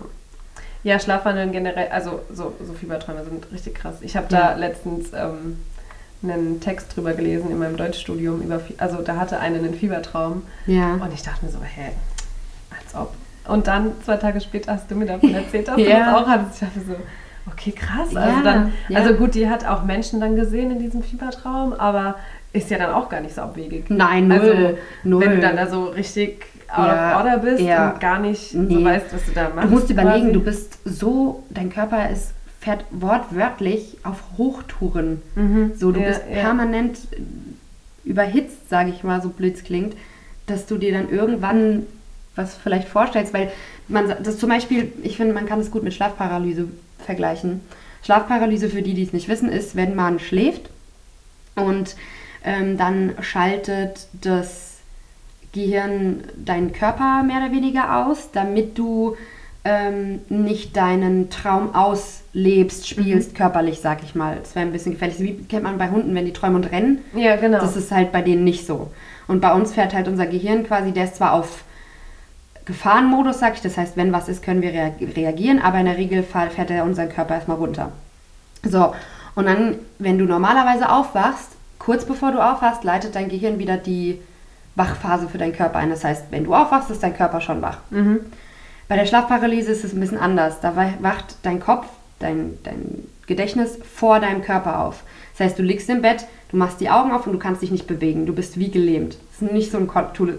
Ja, 0.83 0.99
Schlafwandeln 0.99 1.51
generell, 1.51 1.89
also 1.89 2.21
so, 2.33 2.53
so 2.65 2.73
Fieberträume 2.73 3.23
sind 3.25 3.51
richtig 3.51 3.75
krass. 3.75 3.95
Ich 4.01 4.15
habe 4.17 4.27
Ja. 4.31 4.51
da 4.51 4.55
letztens 4.55 5.09
ähm, 5.13 5.57
einen 6.23 6.59
Text 6.61 6.95
drüber 6.95 7.13
gelesen 7.13 7.51
in 7.51 7.59
meinem 7.59 7.77
Deutschstudium 7.77 8.41
über, 8.41 8.59
also 8.77 9.01
da 9.01 9.17
hatte 9.17 9.39
eine 9.39 9.57
einen 9.59 9.73
Fiebertraum 9.73 10.41
Ja. 10.67 10.93
und 10.95 11.13
ich 11.13 11.21
dachte 11.21 11.45
mir 11.45 11.51
so, 11.51 11.59
hä, 11.61 11.91
als 12.71 12.95
ob. 12.95 13.13
Und 13.49 13.67
dann 13.67 13.91
zwei 14.05 14.17
Tage 14.17 14.39
später 14.41 14.73
hast 14.73 14.89
du 14.91 14.95
mir 14.95 15.05
davon 15.05 15.33
erzählt, 15.33 15.67
dass 15.67 15.75
du 15.75 15.81
Ja. 15.81 16.11
das 16.11 16.15
auch 16.23 16.27
hattest. 16.27 16.53
Ich 16.61 16.67
dachte 16.67 16.79
so, 16.87 16.95
okay, 17.51 17.71
krass. 17.71 18.15
Also 18.15 18.19
Ja, 18.37 18.41
dann, 18.43 18.73
ja. 18.89 18.99
also 18.99 19.13
gut, 19.15 19.35
die 19.35 19.49
hat 19.49 19.65
auch 19.65 19.83
Menschen 19.83 20.19
dann 20.19 20.35
gesehen 20.35 20.71
in 20.71 20.79
diesem 20.79 21.01
Fiebertraum, 21.03 21.73
aber 21.73 22.15
ist 22.53 22.69
ja 22.69 22.77
dann 22.77 22.91
auch 22.93 23.09
gar 23.09 23.21
nicht 23.21 23.35
so 23.35 23.41
abwegig. 23.41 23.89
Nein, 23.89 24.27
null. 24.27 24.39
Also, 24.39 24.77
null. 25.03 25.21
wenn 25.21 25.31
du 25.35 25.39
dann 25.41 25.55
da 25.55 25.67
so 25.67 25.85
richtig 25.85 26.45
out 26.71 26.87
Ja, 26.87 27.11
of 27.11 27.17
order 27.25 27.37
bist 27.39 27.61
ja. 27.61 27.91
und 27.91 27.99
gar 27.99 28.19
nicht 28.19 28.51
so 28.51 28.57
Nee. 28.59 28.83
weißt, 28.85 29.13
was 29.13 29.25
du 29.25 29.31
da 29.33 29.49
machst. 29.55 29.67
Du 29.69 29.73
musst 29.73 29.89
überlegen, 29.89 30.21
quasi. 30.27 30.33
du 30.33 30.39
bist 30.41 30.77
so, 30.85 31.43
dein 31.49 31.69
Körper 31.71 32.09
ist, 32.09 32.33
fährt 32.59 32.83
wortwörtlich 32.91 33.97
auf 34.03 34.21
Hochtouren. 34.37 35.21
Mhm. 35.35 35.71
So, 35.75 35.91
du 35.91 35.99
Ja, 35.99 36.07
bist 36.09 36.29
permanent 36.31 36.97
überhitzt, 38.03 38.69
sage 38.69 38.89
ich 38.89 39.03
mal, 39.03 39.21
so 39.21 39.29
blöd 39.29 39.55
es 39.55 39.63
klingt, 39.63 39.95
dass 40.47 40.65
du 40.65 40.77
dir 40.77 40.91
dann 40.93 41.09
irgendwann 41.09 41.85
was 42.39 42.55
vielleicht 42.55 42.87
vorstellst, 42.87 43.33
weil 43.33 43.51
man 43.87 44.15
das 44.23 44.39
zum 44.39 44.49
Beispiel, 44.49 44.91
ich 45.03 45.17
finde, 45.17 45.33
man 45.33 45.45
kann 45.45 45.59
es 45.59 45.69
gut 45.69 45.83
mit 45.83 45.93
Schlafparalyse 45.93 46.67
vergleichen. 47.05 47.61
Schlafparalyse, 48.03 48.69
für 48.69 48.81
die, 48.81 48.93
die 48.93 49.03
es 49.03 49.13
nicht 49.13 49.27
wissen, 49.27 49.49
ist, 49.49 49.75
wenn 49.75 49.95
man 49.95 50.19
schläft 50.19 50.69
und 51.55 51.95
ähm, 52.43 52.77
dann 52.77 53.13
schaltet 53.21 54.07
das 54.13 54.77
Gehirn 55.51 56.23
deinen 56.35 56.73
Körper 56.73 57.23
mehr 57.23 57.37
oder 57.37 57.51
weniger 57.51 58.05
aus, 58.05 58.29
damit 58.31 58.77
du 58.77 59.17
ähm, 59.65 60.21
nicht 60.29 60.77
deinen 60.77 61.29
Traum 61.29 61.75
auslebst, 61.75 62.87
spielst, 62.87 63.35
körperlich, 63.35 63.79
sag 63.81 64.03
ich 64.03 64.15
mal. 64.15 64.37
Das 64.39 64.55
wäre 64.55 64.65
ein 64.65 64.71
bisschen 64.71 64.93
gefährlich. 64.93 65.19
Wie 65.19 65.43
kennt 65.43 65.63
man 65.63 65.77
bei 65.77 65.89
Hunden, 65.89 66.15
wenn 66.15 66.25
die 66.25 66.33
träumen 66.33 66.57
und 66.57 66.71
rennen? 66.71 66.99
Ja, 67.13 67.35
genau. 67.35 67.59
Das 67.59 67.75
ist 67.75 67.91
halt 67.91 68.11
bei 68.11 68.21
denen 68.21 68.43
nicht 68.43 68.65
so. 68.65 68.91
Und 69.27 69.41
bei 69.41 69.53
uns 69.53 69.73
fährt 69.73 69.93
halt 69.93 70.07
unser 70.07 70.27
Gehirn 70.27 70.65
quasi, 70.65 70.91
der 70.91 71.05
ist 71.05 71.17
zwar 71.17 71.33
auf 71.33 71.63
Gefahrenmodus, 72.69 73.39
sag 73.39 73.55
ich, 73.55 73.61
das 73.61 73.75
heißt, 73.77 73.97
wenn 73.97 74.13
was 74.13 74.29
ist, 74.29 74.41
können 74.43 74.61
wir 74.61 74.71
rea- 74.71 74.93
reagieren, 75.15 75.59
aber 75.61 75.79
in 75.79 75.85
der 75.87 75.97
Regel 75.97 76.23
fährt 76.23 76.69
er 76.69 76.85
unseren 76.85 77.09
Körper 77.09 77.33
erstmal 77.35 77.57
runter. 77.57 77.91
So, 78.63 78.93
und 79.35 79.45
dann, 79.45 79.75
wenn 79.97 80.17
du 80.17 80.25
normalerweise 80.25 80.89
aufwachst, 80.89 81.49
kurz 81.79 82.05
bevor 82.05 82.31
du 82.31 82.39
aufwachst, 82.39 82.83
leitet 82.83 83.15
dein 83.15 83.27
Gehirn 83.29 83.57
wieder 83.59 83.75
die 83.77 84.21
Wachphase 84.75 85.27
für 85.27 85.37
deinen 85.37 85.53
Körper 85.53 85.79
ein. 85.79 85.89
Das 85.89 86.03
heißt, 86.03 86.25
wenn 86.29 86.43
du 86.45 86.53
aufwachst, 86.55 86.89
ist 86.91 87.03
dein 87.03 87.15
Körper 87.17 87.41
schon 87.41 87.61
wach. 87.61 87.79
mhm. 87.89 88.19
Bei 88.87 88.95
der 88.95 89.05
Schlafparalyse 89.05 89.71
ist 89.71 89.83
es 89.83 89.93
ein 89.93 89.99
bisschen 89.99 90.17
anders. 90.17 90.61
Da 90.61 90.75
wa- 90.75 90.93
wacht 90.99 91.35
dein 91.43 91.59
Kopf, 91.59 91.85
dein, 92.19 92.57
dein 92.63 93.03
Gedächtnis 93.27 93.77
vor 93.95 94.19
deinem 94.19 94.41
Körper 94.41 94.79
auf. 94.79 95.03
Das 95.37 95.45
heißt, 95.45 95.59
du 95.59 95.63
liegst 95.63 95.89
im 95.89 96.01
Bett, 96.01 96.25
du 96.49 96.57
machst 96.57 96.81
die 96.81 96.89
Augen 96.89 97.11
auf 97.11 97.27
und 97.27 97.33
du 97.33 97.39
kannst 97.39 97.61
dich 97.61 97.69
nicht 97.71 97.85
bewegen. 97.85 98.25
Du 98.25 98.33
bist 98.33 98.57
wie 98.57 98.71
gelähmt. 98.71 99.17
Das 99.31 99.43
ist 99.43 99.53
nicht 99.53 99.71
so 99.71 99.77
ein 99.77 99.89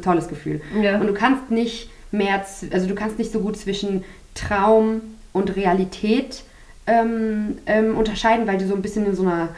tolles 0.02 0.26
Gefühl. 0.28 0.60
Ja. 0.82 0.98
Und 1.00 1.06
du 1.06 1.14
kannst 1.14 1.50
nicht 1.52 1.90
mehr, 2.10 2.44
also 2.72 2.86
du 2.86 2.94
kannst 2.94 3.18
nicht 3.18 3.32
so 3.32 3.40
gut 3.40 3.56
zwischen 3.56 4.04
Traum 4.34 5.00
und 5.32 5.56
Realität 5.56 6.42
ähm, 6.86 7.58
ähm, 7.66 7.96
unterscheiden, 7.96 8.46
weil 8.46 8.58
du 8.58 8.66
so 8.66 8.74
ein 8.74 8.82
bisschen 8.82 9.06
in 9.06 9.14
so 9.14 9.22
einer, 9.22 9.48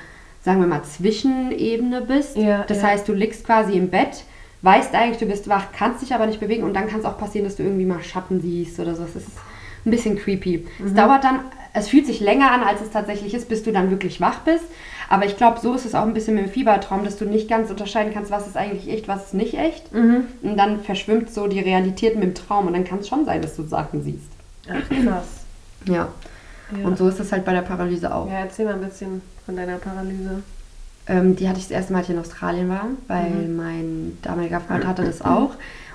sagen 0.44 0.60
wir 0.60 0.66
mal, 0.66 0.82
Zwischenebene 0.82 2.02
bist. 2.02 2.36
Ja, 2.36 2.64
das 2.64 2.82
ja. 2.82 2.88
heißt, 2.88 3.08
du 3.08 3.12
liegst 3.12 3.44
quasi 3.44 3.74
im 3.74 3.88
Bett, 3.88 4.24
weißt 4.62 4.94
eigentlich, 4.94 5.18
du 5.18 5.26
bist 5.26 5.48
wach, 5.48 5.66
kannst 5.76 6.02
dich 6.02 6.14
aber 6.14 6.26
nicht 6.26 6.40
bewegen 6.40 6.64
und 6.64 6.74
dann 6.74 6.88
kann 6.88 7.00
es 7.00 7.06
auch 7.06 7.18
passieren, 7.18 7.46
dass 7.46 7.56
du 7.56 7.62
irgendwie 7.62 7.86
mal 7.86 8.02
Schatten 8.02 8.40
siehst 8.40 8.78
oder 8.78 8.94
so. 8.94 9.04
Es 9.04 9.16
ist 9.16 9.28
ein 9.84 9.90
bisschen 9.90 10.16
creepy. 10.16 10.66
Es 10.84 10.94
dauert 10.94 11.24
dann, 11.24 11.40
es 11.74 11.88
fühlt 11.88 12.06
sich 12.06 12.20
länger 12.20 12.50
an, 12.50 12.62
als 12.62 12.80
es 12.80 12.90
tatsächlich 12.90 13.34
ist, 13.34 13.48
bis 13.48 13.62
du 13.62 13.72
dann 13.72 13.90
wirklich 13.90 14.20
wach 14.20 14.40
bist. 14.40 14.64
Aber 15.08 15.26
ich 15.26 15.36
glaube, 15.36 15.60
so 15.60 15.74
ist 15.74 15.84
es 15.84 15.94
auch 15.94 16.02
ein 16.02 16.14
bisschen 16.14 16.34
mit 16.34 16.46
dem 16.46 16.50
Fiebertraum, 16.50 17.04
dass 17.04 17.16
du 17.16 17.24
nicht 17.24 17.48
ganz 17.48 17.70
unterscheiden 17.70 18.12
kannst, 18.12 18.30
was 18.30 18.46
ist 18.46 18.56
eigentlich 18.56 18.88
echt, 18.88 19.08
was 19.08 19.26
ist 19.26 19.34
nicht 19.34 19.54
echt. 19.54 19.92
Mhm. 19.92 20.24
Und 20.42 20.56
dann 20.56 20.80
verschwimmt 20.80 21.30
so 21.30 21.46
die 21.46 21.60
Realität 21.60 22.14
mit 22.14 22.24
dem 22.24 22.34
Traum 22.34 22.66
und 22.66 22.72
dann 22.72 22.84
kann 22.84 23.00
es 23.00 23.08
schon 23.08 23.24
sein, 23.24 23.42
dass 23.42 23.56
du 23.56 23.64
Sachen 23.64 24.02
siehst. 24.02 24.30
Ach, 24.68 24.88
krass. 24.88 25.26
Ja. 25.86 26.08
Ja. 26.78 26.86
Und 26.86 26.96
so 26.96 27.08
ist 27.08 27.20
es 27.20 27.32
halt 27.32 27.44
bei 27.44 27.52
der 27.52 27.62
Paralyse 27.62 28.14
auch. 28.14 28.28
ja, 28.28 28.40
erzähl 28.40 28.64
mal 28.64 28.74
ein 28.74 28.80
bisschen 28.80 29.20
von 29.44 29.56
deiner 29.56 29.76
Paralyse. 29.76 30.42
Ähm, 31.06 31.36
die 31.36 31.48
hatte 31.48 31.58
ich 31.58 31.64
das 31.64 31.72
erste 31.72 31.92
Mal, 31.92 31.98
als 31.98 32.08
ich 32.08 32.14
in 32.14 32.20
Australien 32.20 32.68
war, 32.68 32.86
weil 33.08 33.48
mein 33.48 34.16
damaliger 34.22 34.60
Freund 34.60 34.86
hatte 34.86 35.04
das 35.04 35.20
auch. 35.20 35.50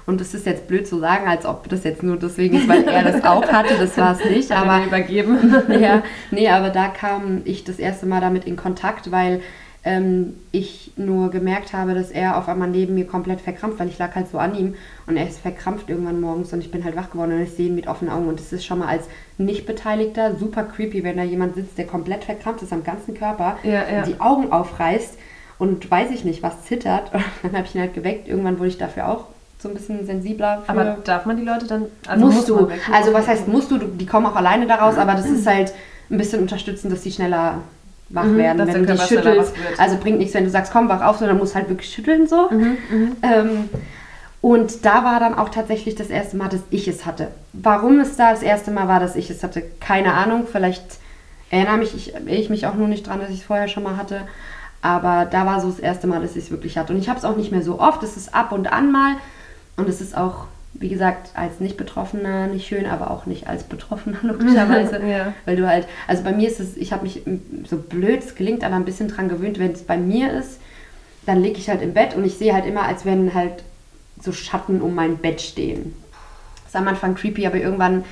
Und 0.07 0.21
es 0.21 0.33
ist 0.33 0.45
jetzt 0.45 0.69
blöd 0.69 0.87
zu 0.87 0.99
sagen, 0.99 1.27
als 1.27 1.45
ob 1.45 1.67
das 1.67 1.83
jetzt 1.83 2.01
nur 2.01 2.15
deswegen 2.15 2.57
ist, 2.57 2.67
weil 2.69 2.87
er 2.87 3.03
das 3.03 3.25
auch 3.25 3.45
hatte. 3.51 3.75
Das 3.77 3.97
war 3.97 4.13
es 4.17 4.23
nicht. 4.23 4.49
Er 4.49 4.59
Aber 4.59 4.85
übergeben. 4.85 5.37
ja, 5.81 6.01
nee, 6.31 6.47
aber 6.47 6.69
da 6.69 6.87
kam 6.87 7.41
ich 7.43 7.65
das 7.65 7.77
erste 7.77 8.05
Mal 8.05 8.21
damit 8.21 8.45
in 8.45 8.55
Kontakt, 8.55 9.11
weil 9.11 9.41
ähm, 9.83 10.35
ich 10.53 10.93
nur 10.95 11.29
gemerkt 11.29 11.73
habe, 11.73 11.93
dass 11.93 12.09
er 12.09 12.37
auf 12.37 12.47
einmal 12.47 12.69
neben 12.69 12.95
mir 12.95 13.05
komplett 13.05 13.41
verkrampft, 13.41 13.79
weil 13.79 13.89
ich 13.89 13.97
lag 13.97 14.15
halt 14.15 14.29
so 14.29 14.37
an 14.37 14.55
ihm 14.55 14.75
und 15.07 15.17
er 15.17 15.27
ist 15.27 15.39
verkrampft 15.39 15.89
irgendwann 15.89 16.21
morgens 16.21 16.53
und 16.53 16.61
ich 16.61 16.71
bin 16.71 16.85
halt 16.85 16.95
wach 16.95 17.09
geworden 17.11 17.33
und 17.33 17.41
ich 17.41 17.51
sehe 17.51 17.67
ihn 17.67 17.75
mit 17.75 17.87
offenen 17.87 18.13
Augen 18.13 18.29
und 18.29 18.39
es 18.39 18.53
ist 18.53 18.65
schon 18.65 18.79
mal 18.79 18.87
als 18.87 19.03
Nicht-Beteiligter 19.37 20.35
super 20.35 20.63
creepy, 20.63 21.03
wenn 21.03 21.17
da 21.17 21.23
jemand 21.23 21.55
sitzt, 21.55 21.77
der 21.77 21.85
komplett 21.85 22.23
verkrampft 22.23 22.63
ist 22.63 22.71
am 22.73 22.83
ganzen 22.85 23.13
Körper, 23.13 23.57
Ja, 23.63 23.83
ja. 23.89 24.01
die 24.03 24.21
Augen 24.21 24.53
aufreißt 24.53 25.17
und 25.59 25.91
weiß 25.91 26.11
ich 26.11 26.23
nicht, 26.23 26.43
was 26.43 26.63
zittert. 26.63 27.13
Und 27.13 27.23
dann 27.43 27.53
habe 27.57 27.65
ich 27.65 27.75
ihn 27.75 27.81
halt 27.81 27.93
geweckt. 27.93 28.27
Irgendwann 28.27 28.57
wurde 28.59 28.69
ich 28.69 28.77
dafür 28.77 29.09
auch 29.09 29.25
so 29.59 29.69
ein 29.69 29.73
bisschen 29.73 30.05
sensibler. 30.05 30.61
Für 30.65 30.69
Aber 30.69 30.97
darf 31.03 31.25
man 31.25 31.37
die 31.37 31.43
Leute 31.43 31.65
dann. 31.65 31.85
musst 32.19 32.35
muss 32.37 32.45
du. 32.45 32.69
Also 32.91 33.13
was 33.13 33.27
heißt 33.27 33.47
musst 33.47 33.71
du? 33.71 33.77
Die 33.77 34.05
kommen 34.05 34.25
auch 34.25 34.35
alleine 34.35 34.67
daraus, 34.67 34.97
aber 34.97 35.13
das 35.13 35.25
ist 35.25 35.47
halt 35.47 35.73
ein 36.09 36.17
bisschen 36.17 36.41
unterstützend, 36.41 36.93
dass 36.93 37.01
die 37.01 37.11
schneller 37.11 37.61
wach 38.09 38.23
Mhm, 38.23 38.37
werden, 38.37 38.67
wenn 38.67 38.85
du 38.85 38.93
die 38.93 38.99
schüttelst. 39.01 39.53
Also 39.77 39.97
bringt 39.97 40.19
nichts, 40.19 40.33
wenn 40.33 40.45
du 40.45 40.49
sagst, 40.49 40.71
komm, 40.71 40.87
wach 40.89 41.01
auf, 41.03 41.17
sondern 41.17 41.37
musst 41.37 41.55
halt 41.55 41.69
wirklich 41.69 41.91
schütteln 41.91 42.27
so. 42.27 42.49
Mhm, 42.49 42.77
mhm. 42.89 43.15
Ähm, 43.21 43.69
und 44.41 44.85
da 44.85 45.03
war 45.03 45.19
dann 45.19 45.33
auch 45.37 45.49
tatsächlich 45.49 45.95
das 45.95 46.07
erste 46.07 46.37
Mal, 46.37 46.47
dass 46.47 46.61
ich 46.69 46.87
es 46.87 47.05
hatte. 47.05 47.29
Warum 47.53 47.99
es 47.99 48.15
da 48.15 48.31
das 48.31 48.43
erste 48.43 48.71
Mal 48.71 48.87
war, 48.87 48.99
dass 48.99 49.15
ich 49.15 49.29
es 49.29 49.43
hatte, 49.43 49.63
keine 49.79 50.13
Ahnung. 50.13 50.45
Vielleicht 50.49 50.85
erinnere 51.49 51.77
mich, 51.77 51.95
ich, 51.95 52.13
erinnere 52.13 52.35
ich 52.35 52.49
mich 52.49 52.67
auch 52.67 52.75
nur 52.75 52.87
nicht 52.87 53.07
dran, 53.07 53.19
dass 53.19 53.29
ich 53.29 53.39
es 53.39 53.45
vorher 53.45 53.67
schon 53.67 53.83
mal 53.83 53.97
hatte. 53.97 54.21
Aber 54.81 55.25
da 55.29 55.45
war 55.45 55.59
so 55.59 55.69
das 55.69 55.79
erste 55.79 56.07
Mal, 56.07 56.21
dass 56.21 56.35
ich 56.35 56.45
es 56.45 56.51
wirklich 56.51 56.77
hatte. 56.77 56.93
Und 56.93 56.99
ich 56.99 57.09
habe 57.09 57.17
es 57.17 57.25
auch 57.25 57.35
nicht 57.35 57.51
mehr 57.51 57.63
so 57.63 57.79
oft. 57.79 58.03
Es 58.03 58.15
ist 58.15 58.33
ab 58.33 58.51
und 58.51 58.71
an 58.71 58.91
mal. 58.91 59.15
Und 59.77 59.87
es 59.87 60.01
ist 60.01 60.17
auch, 60.17 60.45
wie 60.73 60.89
gesagt, 60.89 61.31
als 61.35 61.59
Nicht-Betroffener 61.59 62.47
nicht 62.47 62.67
schön, 62.67 62.85
aber 62.85 63.11
auch 63.11 63.25
nicht 63.25 63.47
als 63.47 63.63
Betroffener 63.63 64.17
logischerweise. 64.23 65.01
Ja. 65.05 65.33
Weil 65.45 65.55
du 65.55 65.67
halt, 65.67 65.87
also 66.07 66.23
bei 66.23 66.33
mir 66.33 66.47
ist 66.49 66.59
es, 66.59 66.75
ich 66.75 66.91
habe 66.91 67.03
mich 67.03 67.21
so 67.65 67.77
blöd 67.77 68.23
es 68.23 68.35
klingt, 68.35 68.63
aber 68.63 68.75
ein 68.75 68.85
bisschen 68.85 69.07
dran 69.07 69.29
gewöhnt, 69.29 69.59
wenn 69.59 69.71
es 69.71 69.83
bei 69.83 69.97
mir 69.97 70.33
ist, 70.33 70.59
dann 71.25 71.41
liege 71.41 71.57
ich 71.57 71.69
halt 71.69 71.81
im 71.81 71.93
Bett 71.93 72.15
und 72.15 72.25
ich 72.25 72.37
sehe 72.37 72.53
halt 72.53 72.65
immer, 72.65 72.83
als 72.83 73.05
wenn 73.05 73.33
halt 73.33 73.63
so 74.21 74.31
Schatten 74.31 74.81
um 74.81 74.95
mein 74.95 75.17
Bett 75.17 75.41
stehen. 75.41 75.93
Das 76.63 76.73
ist 76.73 76.75
am 76.75 76.87
Anfang 76.87 77.15
creepy, 77.15 77.45
aber 77.45 77.57
irgendwann, 77.57 78.03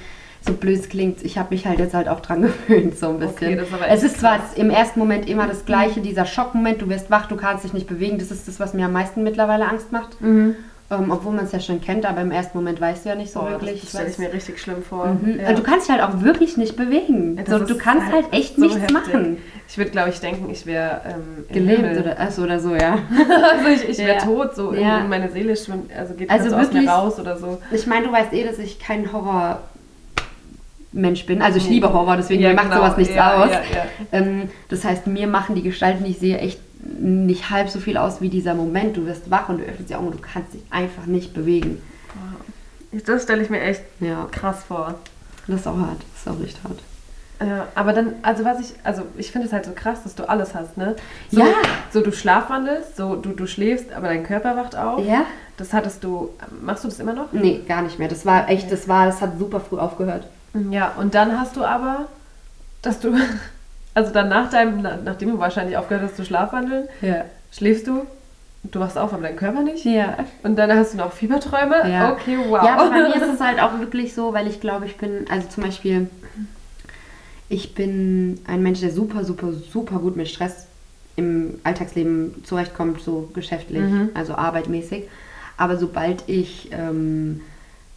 so 0.46 0.54
blöd 0.54 0.90
klingt, 0.90 1.24
ich 1.24 1.38
habe 1.38 1.54
mich 1.56 1.66
halt 1.66 1.80
jetzt 1.80 1.94
halt 1.94 2.08
auch 2.08 2.20
dran 2.20 2.42
gewöhnt, 2.68 2.98
so 2.98 3.10
ein 3.10 3.20
bisschen. 3.20 3.60
Okay, 3.60 3.94
ist 3.94 4.04
es 4.04 4.04
ist 4.04 4.20
zwar 4.20 4.38
krass. 4.38 4.54
im 4.56 4.70
ersten 4.70 5.00
Moment 5.00 5.28
immer 5.28 5.48
das 5.48 5.66
Gleiche, 5.66 6.02
dieser 6.02 6.26
Schockmoment, 6.26 6.82
du 6.82 6.90
wirst 6.90 7.10
wach, 7.10 7.28
du 7.28 7.36
kannst 7.36 7.64
dich 7.64 7.74
nicht 7.74 7.88
bewegen, 7.88 8.20
das 8.20 8.32
ist 8.32 8.48
das, 8.48 8.60
was 8.60 8.74
mir 8.74 8.86
am 8.86 8.94
meisten 8.94 9.24
mittlerweile 9.24 9.68
Angst 9.68 9.92
macht. 9.92 10.22
Mhm. 10.22 10.56
Ähm, 10.92 11.10
obwohl 11.10 11.34
man 11.34 11.46
es 11.46 11.52
ja 11.52 11.60
schon 11.60 11.82
kennt, 11.82 12.06
aber 12.06 12.22
im 12.22 12.30
ersten 12.30 12.56
Moment 12.56 12.80
weißt 12.80 13.06
du 13.06 13.10
ja 13.10 13.16
nicht 13.16 13.32
so 13.34 13.40
Boah, 13.40 13.50
wirklich. 13.52 13.82
das 13.82 13.90
stelle 13.90 14.08
ich 14.08 14.20
mir 14.20 14.32
richtig 14.32 14.60
schlimm 14.62 14.84
vor. 14.84 15.08
Mhm. 15.20 15.40
Ja. 15.40 15.48
Also 15.48 15.64
du 15.64 15.68
kannst 15.68 15.88
dich 15.90 15.96
halt 15.98 16.04
auch 16.08 16.22
wirklich 16.22 16.58
nicht 16.58 16.76
bewegen. 16.76 17.38
Das 17.38 17.50
So, 17.50 17.66
du 17.66 17.76
kannst 17.76 18.12
halt 18.12 18.32
echt 18.32 18.56
so 18.56 18.62
nichts 18.62 18.78
heftig. 18.82 18.94
machen. 18.94 19.38
Ich 19.68 19.80
würde, 19.80 19.90
glaube 19.90 20.10
ich, 20.12 20.20
denken, 20.20 20.48
ich 20.52 20.68
wäre 20.68 21.02
ähm, 21.08 21.46
Gelebt 21.52 22.00
oder, 22.00 22.20
achso, 22.20 22.44
oder 22.44 22.60
so, 22.60 22.76
ja. 22.76 23.00
also 23.58 23.68
ich, 23.84 23.90
ich 23.90 23.98
wäre 23.98 24.18
Ja. 24.20 24.22
tot, 24.24 24.56
so 24.56 24.76
Ja. 24.76 25.00
in 25.00 25.10
meine 25.10 25.32
Seele 25.32 25.56
schwimmt, 25.58 25.92
also 25.98 26.14
geht 26.14 26.30
Also 26.30 26.44
also 26.46 26.56
so 26.56 26.62
aus 26.62 26.68
wirklich- 26.68 26.84
mir 26.86 26.92
raus 26.92 27.20
oder 27.20 27.36
so. 27.38 27.58
Ich 27.72 27.88
meine, 27.88 28.06
du 28.06 28.12
weißt 28.12 28.32
eh, 28.34 28.44
dass 28.46 28.60
ich 28.60 28.78
kein 28.80 29.12
Horror. 29.12 29.62
Mensch 30.92 31.26
bin. 31.26 31.42
Also 31.42 31.58
ich 31.58 31.68
liebe 31.68 31.92
Horror, 31.92 32.16
deswegen 32.16 32.42
Ja, 32.42 32.50
mir 32.50 32.56
macht 32.56 32.70
genau. 32.70 32.78
sowas 32.84 32.96
nichts 32.98 33.14
Ja, 33.16 33.44
aus. 33.44 33.50
ja, 33.52 33.60
ja. 33.76 33.86
Ähm, 34.14 34.50
das 34.70 34.86
heißt, 34.86 35.08
mir 35.08 35.28
machen 35.28 35.54
die 35.56 35.62
Gestalten, 35.64 36.06
die 36.06 36.12
ich 36.12 36.20
sehe, 36.20 36.38
echt 36.38 36.60
nicht 36.98 37.50
halb 37.50 37.70
so 37.70 37.80
viel 37.80 37.98
aus 37.98 38.22
wie 38.22 38.30
dieser 38.30 38.54
Moment. 38.54 38.98
Du 38.98 39.06
wirst 39.06 39.30
wach 39.30 39.50
und 39.50 39.60
du 39.60 39.64
öffnest 39.64 39.90
die 39.90 39.96
Augen 39.96 40.08
und 40.08 40.16
du 40.16 40.22
kannst 40.22 40.54
dich 40.54 40.62
einfach 40.70 41.06
nicht 41.06 41.34
bewegen. 41.34 41.82
Das 43.06 43.24
stelle 43.24 43.44
ich 43.44 43.50
mir 43.50 43.62
echt 43.62 43.84
Ja, 44.00 44.28
krass 44.32 44.64
vor. 44.68 44.96
das 45.48 45.62
ist 45.62 45.68
auch 45.68 45.78
hart. 45.78 45.98
Das 46.14 46.22
ist 46.22 46.40
auch 46.40 46.44
echt 46.46 46.64
hart. 46.64 46.80
Ja, 47.42 47.68
aber 47.76 47.92
dann, 47.92 48.14
also 48.22 48.46
was 48.46 48.62
ich, 48.62 48.74
also 48.86 49.02
ich 49.18 49.30
finde 49.32 49.48
es 49.48 49.54
halt 49.54 49.66
so 49.66 49.72
krass, 49.76 50.04
dass 50.04 50.16
du 50.16 50.24
alles 50.30 50.56
hast, 50.56 50.78
ne? 50.78 50.96
So, 51.30 51.42
Ja. 51.42 51.48
So 51.92 52.00
du 52.00 52.14
schlafwandelst, 52.14 52.96
so 52.96 53.18
du, 53.18 53.32
du 53.34 53.46
schläfst, 53.46 53.92
aber 53.92 54.08
dein 54.08 54.24
Körper 54.24 54.56
wacht 54.56 54.76
auf. 54.78 55.06
Ja? 55.06 55.26
Das 55.58 55.74
hattest 55.74 56.02
du, 56.06 56.30
machst 56.62 56.86
du 56.86 56.88
das 56.88 57.00
immer 57.00 57.12
noch? 57.14 57.34
Nee, 57.34 57.62
gar 57.68 57.82
nicht 57.82 58.00
mehr. 58.00 58.08
Das 58.08 58.26
war 58.26 58.48
echt, 58.50 58.72
das 58.72 58.88
war, 58.88 59.06
das 59.06 59.20
hat 59.20 59.38
super 59.38 59.60
früh 59.60 59.78
aufgehört. 59.78 60.28
Ja, 60.72 60.94
und 60.98 61.14
dann 61.14 61.38
hast 61.38 61.58
du 61.58 61.66
aber, 61.66 62.06
dass 62.82 63.00
du, 63.02 63.14
also 63.96 64.12
dann 64.14 64.30
nach 64.30 64.52
deinem, 64.52 64.82
na- 64.84 65.00
nachdem 65.04 65.32
du 65.32 65.40
wahrscheinlich 65.40 65.76
aufgehört 65.78 66.04
hast 66.08 66.18
zu 66.18 66.24
schlafwandeln, 66.26 66.88
Ja. 67.02 67.26
schläfst 67.52 67.88
du, 67.88 68.06
du 68.64 68.80
wachst 68.80 68.98
auf, 68.98 69.12
aber 69.14 69.24
dein 69.24 69.36
Körper 69.36 69.62
nicht. 69.64 69.84
Ja. 69.86 70.18
Und 70.44 70.56
dann 70.58 70.72
hast 70.72 70.94
du 70.94 70.98
noch 70.98 71.12
Fieberträume. 71.14 71.90
Ja. 71.90 72.12
Okay, 72.14 72.38
wow. 72.48 72.64
Ja, 72.64 72.78
aber 72.78 72.90
bei 72.92 73.00
mir 73.08 73.16
ist 73.16 73.34
es 73.34 73.40
halt 73.42 73.60
auch 73.60 73.80
wirklich 73.80 74.14
so, 74.14 74.34
weil 74.34 74.48
ich 74.48 74.60
glaube, 74.62 74.86
ich 74.86 74.98
bin, 74.98 75.26
also 75.30 75.48
zum 75.48 75.64
Beispiel, 75.64 76.08
ich 77.50 77.76
bin 77.76 78.40
ein 78.48 78.64
Mensch, 78.64 78.80
der 78.82 78.92
super, 78.92 79.24
super, 79.24 79.52
super 79.54 80.00
gut 80.00 80.16
mit 80.16 80.28
Stress 80.28 80.68
im 81.16 81.60
Alltagsleben 81.64 82.44
zurechtkommt, 82.44 83.02
so 83.02 83.30
geschäftlich, 83.34 83.82
Mhm. 83.82 84.10
also 84.16 84.36
arbeitmäßig. 84.36 85.04
Aber 85.58 85.78
sobald 85.78 86.24
ich 86.28 86.70
ähm, 86.74 87.40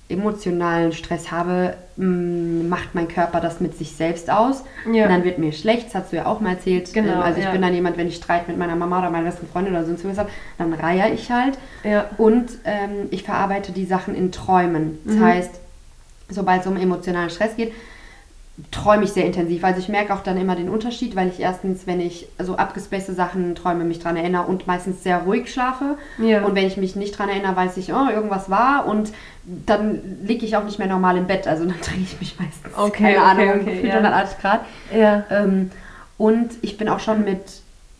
emotionalen 0.09 0.92
Stress 0.92 1.31
habe, 1.31 1.75
mh, 1.97 2.64
macht 2.68 2.94
mein 2.94 3.09
Körper 3.09 3.40
das 3.40 3.61
mit 3.61 3.77
sich 3.77 3.92
selbst 3.92 4.31
aus. 4.31 4.64
Ja. 4.90 5.05
Und 5.05 5.11
dann 5.11 5.25
wird 5.25 5.38
mir 5.38 5.53
schlecht, 5.53 5.88
das 5.88 5.94
hast 5.97 6.12
du 6.12 6.16
ja 6.16 6.27
auch 6.27 6.40
mal 6.40 6.53
erzählt. 6.55 6.92
Genau, 6.94 7.12
Ähm, 7.14 7.21
also 7.21 7.38
ich 7.38 7.44
ja. 7.44 7.51
bin 7.53 7.61
dann 7.62 7.75
jemand, 7.75 7.97
wenn 7.99 8.09
ich 8.09 8.16
Streit 8.16 8.49
mit 8.49 8.57
meiner 8.57 8.75
Mama 8.77 9.01
oder 9.01 9.11
meiner 9.11 9.27
besten 9.27 9.47
Freundin 9.49 9.75
oder 9.75 9.85
sonst 9.85 10.05
was 10.09 10.16
habe, 10.18 10.31
dann 10.57 10.73
reihe 10.73 11.12
ich 11.12 11.31
halt. 11.31 11.59
ja. 11.85 12.07
Und 12.16 12.51
ähm, 12.64 13.09
ich 13.11 13.23
verarbeite 13.23 13.73
die 13.73 13.85
Sachen 13.85 14.14
in 14.14 14.33
Träumen. 14.33 14.99
Das 15.05 15.16
Mhm. 15.16 15.25
heißt, 15.25 15.51
sobald 16.31 16.62
es 16.62 16.66
um 16.66 16.77
emotionalen 16.77 17.31
Stress 17.31 17.57
geht, 17.57 17.73
träume 18.71 19.05
ich 19.05 19.12
sehr 19.12 19.25
intensiv. 19.25 19.62
Also 19.62 19.79
ich 19.79 19.88
merke 19.88 20.12
auch 20.12 20.23
dann 20.23 20.37
immer 20.37 20.57
den 20.57 20.68
Unterschied, 20.68 21.14
weil 21.14 21.29
ich 21.29 21.40
erstens, 21.40 21.87
wenn 21.87 22.01
ich 22.01 22.29
so 22.38 22.57
abgespacete 22.57 23.14
Sachen 23.14 23.55
träume, 23.55 23.85
mich 23.85 24.01
dran 24.01 24.16
erinnere 24.16 24.44
und 24.44 24.66
meistens 24.66 25.03
sehr 25.03 25.18
ruhig 25.18 25.53
schlafe. 25.53 25.97
Ja. 26.18 26.44
Und 26.44 26.55
wenn 26.55 26.66
ich 26.66 26.77
mich 26.77 26.97
nicht 26.97 27.16
dran 27.16 27.29
erinnere, 27.29 27.55
weiß 27.55 27.77
ich, 27.77 27.92
oh, 27.92 28.09
irgendwas 28.11 28.51
war 28.51 28.87
und 28.87 29.12
dann 29.44 30.01
liege 30.25 30.44
ich 30.44 30.57
auch 30.57 30.64
nicht 30.64 30.79
mehr 30.79 30.88
normal 30.88 31.16
im 31.16 31.27
Bett. 31.27 31.47
Also 31.47 31.64
dann 31.64 31.77
drehe 31.83 32.03
ich 32.03 32.18
mich 32.21 32.38
meistens, 32.38 32.77
Okay, 32.77 33.14
keine 33.14 33.18
okay, 33.18 33.25
Ahnung, 33.25 33.61
okay, 33.61 33.64
gefühlt 33.64 33.85
ja. 33.85 33.99
180 33.99 34.38
Grad. 34.38 34.61
ja. 34.92 35.25
Ähm, 35.31 35.71
und 36.16 36.51
ich 36.62 36.77
bin 36.77 36.88
auch 36.88 36.99
schon 36.99 37.25
mit, 37.25 37.42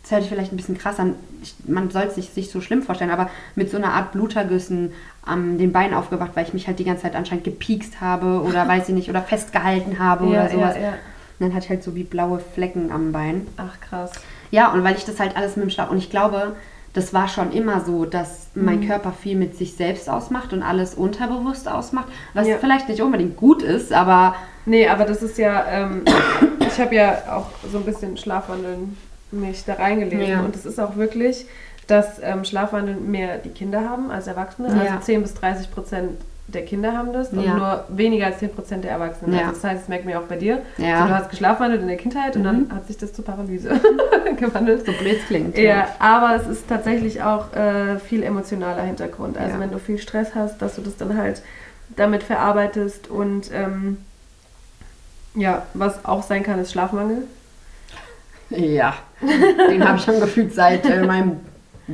das 0.01 0.11
hört 0.11 0.23
sich 0.23 0.29
vielleicht 0.29 0.51
ein 0.51 0.57
bisschen 0.57 0.77
krass 0.77 0.99
an, 0.99 1.15
ich, 1.41 1.55
man 1.67 1.89
soll 1.89 2.03
es 2.03 2.15
sich, 2.15 2.31
sich 2.31 2.51
so 2.51 2.59
schlimm 2.59 2.83
vorstellen, 2.83 3.11
aber 3.11 3.29
mit 3.55 3.71
so 3.71 3.77
einer 3.77 3.93
Art 3.93 4.11
Blutergüssen 4.11 4.91
an 5.29 5.57
den 5.57 5.71
Beinen 5.71 5.93
aufgewacht, 5.93 6.31
weil 6.35 6.45
ich 6.45 6.53
mich 6.53 6.67
halt 6.67 6.79
die 6.79 6.83
ganze 6.85 7.03
Zeit 7.03 7.15
anscheinend 7.15 7.43
gepiekst 7.45 8.01
habe 8.01 8.41
oder 8.41 8.67
weiß 8.67 8.89
ich 8.89 8.95
nicht, 8.95 9.09
oder 9.09 9.21
festgehalten 9.21 9.99
habe 9.99 10.25
ja, 10.25 10.31
oder 10.45 10.49
sowas. 10.49 10.75
ja, 10.75 10.81
ja. 10.81 10.89
Und 10.89 11.47
dann 11.47 11.53
hatte 11.53 11.65
ich 11.65 11.69
halt 11.69 11.83
so 11.83 11.95
wie 11.95 12.03
blaue 12.03 12.39
Flecken 12.39 12.91
am 12.91 13.11
Bein. 13.13 13.47
Ach 13.57 13.79
krass. 13.79 14.11
Ja, 14.51 14.73
und 14.73 14.83
weil 14.83 14.95
ich 14.95 15.05
das 15.05 15.19
halt 15.19 15.37
alles 15.37 15.55
mit 15.55 15.63
dem 15.65 15.69
Schlaf, 15.69 15.89
und 15.89 15.97
ich 15.97 16.09
glaube, 16.09 16.55
das 16.93 17.13
war 17.13 17.27
schon 17.27 17.51
immer 17.53 17.81
so, 17.81 18.03
dass 18.05 18.47
mein 18.55 18.79
Mhm. 18.81 18.87
Körper 18.87 19.11
viel 19.13 19.35
mit 19.37 19.55
sich 19.55 19.75
selbst 19.75 20.09
ausmacht 20.09 20.51
und 20.53 20.63
alles 20.63 20.95
unterbewusst 20.95 21.67
ausmacht, 21.69 22.07
was 22.33 22.47
Ja. 22.47 22.57
vielleicht 22.57 22.89
nicht 22.89 23.01
unbedingt 23.01 23.37
gut 23.37 23.61
ist, 23.61 23.93
aber 23.93 24.35
Nee, 24.65 24.87
aber 24.87 25.05
das 25.05 25.21
ist 25.23 25.37
ja, 25.37 25.65
ähm, 25.69 26.01
ich 26.59 26.79
habe 26.79 26.93
ja 26.95 27.17
auch 27.31 27.45
so 27.71 27.77
ein 27.77 27.85
bisschen 27.85 28.17
Schlafwandeln 28.17 28.97
mich 29.31 29.63
da 29.65 29.75
reingelesen 29.75 30.27
Ja. 30.27 30.41
und 30.41 30.55
es 30.55 30.65
ist 30.65 30.79
auch 30.79 30.95
wirklich, 30.95 31.45
dass 31.89 32.19
ähm, 32.21 32.43
Schlafwandeln 32.45 33.09
mehr 33.11 33.37
die 33.39 33.49
Kinder 33.49 33.81
haben 33.89 34.11
als 34.11 34.27
Erwachsene. 34.27 34.69
Ja. 34.69 34.93
Also 34.93 35.05
10 35.05 35.21
bis 35.23 35.33
30 35.33 35.71
Prozent 35.71 36.11
der 36.47 36.65
Kinder 36.65 36.93
haben 36.97 37.13
das 37.13 37.29
und 37.29 37.43
Ja. 37.43 37.53
nur 37.55 37.83
weniger 37.89 38.25
als 38.25 38.39
10 38.39 38.49
Prozent 38.49 38.83
der 38.83 38.91
Erwachsenen. 38.91 39.33
Ja. 39.35 39.41
Also 39.49 39.53
das 39.53 39.63
heißt, 39.63 39.81
das 39.83 39.87
merken 39.89 40.07
wir 40.07 40.19
auch 40.19 40.23
bei 40.23 40.35
dir. 40.35 40.61
Ja. 40.77 41.01
So, 41.03 41.07
du 41.07 41.15
hast 41.15 41.29
geschlafwandelt 41.29 41.81
in 41.81 41.87
der 41.87 41.97
Kindheit 41.97 42.35
und 42.35 42.41
Mhm. 42.41 42.45
dann 42.45 42.71
hat 42.75 42.87
sich 42.87 42.97
das 42.97 43.13
zur 43.13 43.23
Paralyse 43.25 43.69
gewandelt. 44.37 44.83
so 44.85 44.91
blöd 44.93 45.19
klingt. 45.27 45.57
Ja, 45.57 45.87
aber 45.99 46.35
es 46.35 46.47
ist 46.47 46.67
tatsächlich 46.67 47.21
auch 47.21 47.53
äh, 47.53 47.99
viel 47.99 48.23
emotionaler 48.23 48.81
Hintergrund. 48.83 49.37
Also 49.37 49.53
Ja. 49.55 49.59
wenn 49.59 49.69
du 49.71 49.77
viel 49.77 49.99
Stress 49.99 50.33
hast, 50.33 50.59
dass 50.61 50.75
du 50.75 50.81
das 50.81 50.97
dann 50.97 51.15
halt 51.17 51.41
damit 51.95 52.23
verarbeitest 52.23 53.09
und 53.09 53.51
ähm, 53.53 53.97
ja, 55.35 55.63
was 55.75 56.03
auch 56.05 56.23
sein 56.23 56.41
kann, 56.43 56.59
ist 56.59 56.71
Schlafmangel. 56.71 57.23
Ja, 58.49 58.95
den 59.69 59.87
habe 59.87 59.97
ich 59.99 60.03
schon 60.03 60.19
gefühlt 60.19 60.53
seit 60.55 60.83
äh, 60.89 61.03
meinem, 61.05 61.39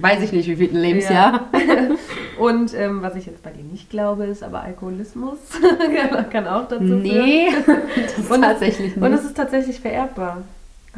weiß 0.02 0.22
ich 0.24 0.32
nicht, 0.32 0.48
wie 0.48 0.56
vielen 0.56 0.76
Lebensjahr. 0.82 1.46
Und 2.40 2.74
ähm, 2.74 3.02
was 3.02 3.16
ich 3.16 3.26
jetzt 3.26 3.42
bei 3.44 3.52
dir 3.52 3.64
nicht 3.64 3.90
glaube, 3.90 4.26
ist 4.26 4.44
aber 4.44 4.62
Alkoholismus. 4.62 5.38
kann 6.32 6.48
auch 6.48 6.68
dazu 6.68 6.84
Nee, 6.84 7.50
führen. 7.64 7.82
das 8.18 8.30
Und- 8.30 8.42
tatsächlich 8.42 8.96
Und 8.98 9.04
nicht. 9.04 9.20
es 9.20 9.26
ist 9.26 9.38
tatsächlich 9.38 9.80
vererbbar. 9.80 10.40